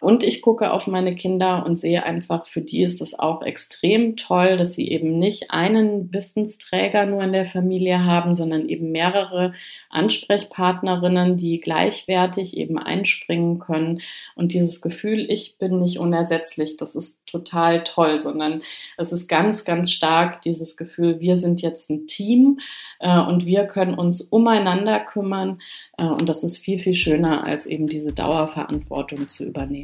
Und 0.00 0.24
ich 0.24 0.42
gucke 0.42 0.72
auf 0.72 0.86
meine 0.86 1.14
Kinder 1.14 1.64
und 1.64 1.78
sehe 1.78 2.04
einfach, 2.04 2.46
für 2.46 2.60
die 2.60 2.82
ist 2.82 3.00
das 3.00 3.18
auch 3.18 3.42
extrem 3.42 4.16
toll, 4.16 4.56
dass 4.56 4.74
sie 4.74 4.88
eben 4.88 5.18
nicht 5.18 5.50
einen 5.50 6.12
Wissensträger 6.12 7.06
nur 7.06 7.22
in 7.22 7.32
der 7.32 7.46
Familie 7.46 8.04
haben, 8.04 8.34
sondern 8.34 8.68
eben 8.68 8.92
mehrere 8.92 9.52
Ansprechpartnerinnen, 9.90 11.36
die 11.36 11.60
gleichwertig 11.60 12.56
eben 12.56 12.78
einspringen 12.78 13.58
können. 13.58 14.00
Und 14.34 14.52
dieses 14.52 14.80
Gefühl, 14.80 15.26
ich 15.30 15.56
bin 15.58 15.80
nicht 15.80 15.98
unersetzlich, 15.98 16.76
das 16.76 16.94
ist 16.94 17.16
total 17.26 17.84
toll, 17.84 18.20
sondern 18.20 18.62
es 18.96 19.12
ist 19.12 19.28
ganz, 19.28 19.64
ganz 19.64 19.90
stark 19.90 20.42
dieses 20.42 20.76
Gefühl, 20.76 21.20
wir 21.20 21.38
sind 21.38 21.62
jetzt 21.62 21.90
ein 21.90 22.06
Team 22.06 22.58
äh, 23.00 23.20
und 23.20 23.44
wir 23.44 23.66
können 23.66 23.94
uns 23.94 24.20
umeinander 24.20 25.00
kümmern. 25.00 25.60
Äh, 25.98 26.06
und 26.06 26.28
das 26.28 26.42
ist 26.44 26.58
viel, 26.58 26.78
viel 26.78 26.94
schöner, 26.94 27.46
als 27.46 27.66
eben 27.66 27.86
diese 27.86 28.12
Dauerverantwortung 28.12 29.28
zu 29.28 29.44
übernehmen. 29.44 29.83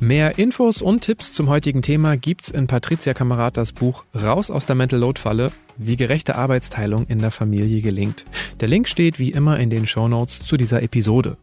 Mehr 0.00 0.38
Infos 0.38 0.82
und 0.82 1.00
Tipps 1.00 1.32
zum 1.32 1.48
heutigen 1.48 1.80
Thema 1.80 2.16
gibt's 2.16 2.50
in 2.50 2.66
Patricia 2.66 3.14
Kamerad 3.14 3.56
das 3.56 3.72
Buch 3.72 4.04
Raus 4.14 4.50
aus 4.50 4.66
der 4.66 4.74
Mental 4.74 4.98
Load 4.98 5.20
Falle 5.20 5.50
wie 5.76 5.96
gerechte 5.96 6.36
Arbeitsteilung 6.36 7.06
in 7.06 7.18
der 7.18 7.30
Familie 7.30 7.80
gelingt. 7.80 8.24
Der 8.60 8.68
Link 8.68 8.88
steht 8.88 9.18
wie 9.18 9.30
immer 9.30 9.58
in 9.58 9.70
den 9.70 9.86
Show 9.86 10.08
Notes 10.08 10.42
zu 10.42 10.56
dieser 10.56 10.82
Episode. 10.82 11.36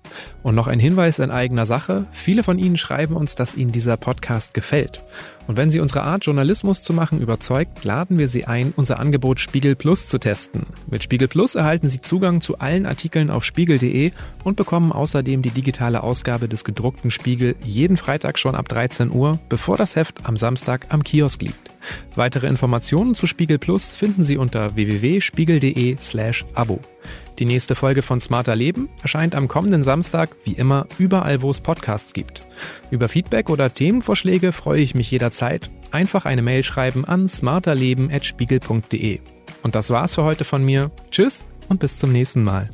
Und 0.43 0.55
noch 0.55 0.67
ein 0.67 0.79
Hinweis 0.79 1.19
in 1.19 1.31
eigener 1.31 1.65
Sache. 1.65 2.05
Viele 2.11 2.43
von 2.43 2.59
Ihnen 2.59 2.77
schreiben 2.77 3.15
uns, 3.15 3.35
dass 3.35 3.55
Ihnen 3.55 3.71
dieser 3.71 3.97
Podcast 3.97 4.53
gefällt. 4.53 5.03
Und 5.47 5.57
wenn 5.57 5.71
Sie 5.71 5.79
unsere 5.79 6.03
Art, 6.03 6.25
Journalismus 6.25 6.83
zu 6.83 6.93
machen, 6.93 7.19
überzeugt, 7.19 7.83
laden 7.83 8.17
wir 8.17 8.27
Sie 8.27 8.45
ein, 8.45 8.73
unser 8.75 8.99
Angebot 8.99 9.39
Spiegel 9.39 9.75
Plus 9.75 10.07
zu 10.07 10.17
testen. 10.17 10.65
Mit 10.89 11.03
Spiegel 11.03 11.27
Plus 11.27 11.55
erhalten 11.55 11.89
Sie 11.89 12.01
Zugang 12.01 12.41
zu 12.41 12.59
allen 12.59 12.85
Artikeln 12.85 13.29
auf 13.29 13.43
spiegel.de 13.43 14.11
und 14.43 14.55
bekommen 14.55 14.91
außerdem 14.91 15.41
die 15.41 15.51
digitale 15.51 16.03
Ausgabe 16.03 16.47
des 16.47 16.63
gedruckten 16.63 17.11
Spiegel 17.11 17.55
jeden 17.65 17.97
Freitag 17.97 18.39
schon 18.39 18.55
ab 18.55 18.69
13 18.69 19.11
Uhr, 19.11 19.39
bevor 19.49 19.77
das 19.77 19.95
Heft 19.95 20.25
am 20.25 20.37
Samstag 20.37 20.87
am 20.89 21.03
Kiosk 21.03 21.41
liegt. 21.41 21.70
Weitere 22.15 22.47
Informationen 22.47 23.15
zu 23.15 23.27
Spiegel 23.27 23.59
Plus 23.59 23.91
finden 23.91 24.23
Sie 24.23 24.37
unter 24.37 24.75
www.spiegel.de 24.75 25.97
slash 25.99 26.45
Abo. 26.53 26.79
Die 27.39 27.45
nächste 27.45 27.75
Folge 27.75 28.01
von 28.01 28.19
Smarter 28.19 28.55
Leben 28.55 28.89
erscheint 29.01 29.33
am 29.35 29.47
kommenden 29.47 29.83
Samstag, 29.83 30.29
wie 30.43 30.53
immer, 30.53 30.87
überall, 30.99 31.41
wo 31.41 31.49
es 31.49 31.59
Podcasts 31.59 32.13
gibt. 32.13 32.41
Über 32.91 33.09
Feedback 33.09 33.49
oder 33.49 33.73
Themenvorschläge 33.73 34.51
freue 34.51 34.81
ich 34.81 34.95
mich 34.95 35.09
jederzeit. 35.09 35.69
Einfach 35.91 36.25
eine 36.25 36.41
Mail 36.41 36.63
schreiben 36.63 37.05
an 37.05 37.27
smarterleben.spiegel.de. 37.27 39.19
Und 39.63 39.75
das 39.75 39.89
war's 39.89 40.15
für 40.15 40.23
heute 40.23 40.43
von 40.43 40.63
mir. 40.63 40.91
Tschüss 41.09 41.45
und 41.67 41.79
bis 41.79 41.97
zum 41.97 42.11
nächsten 42.11 42.43
Mal. 42.43 42.69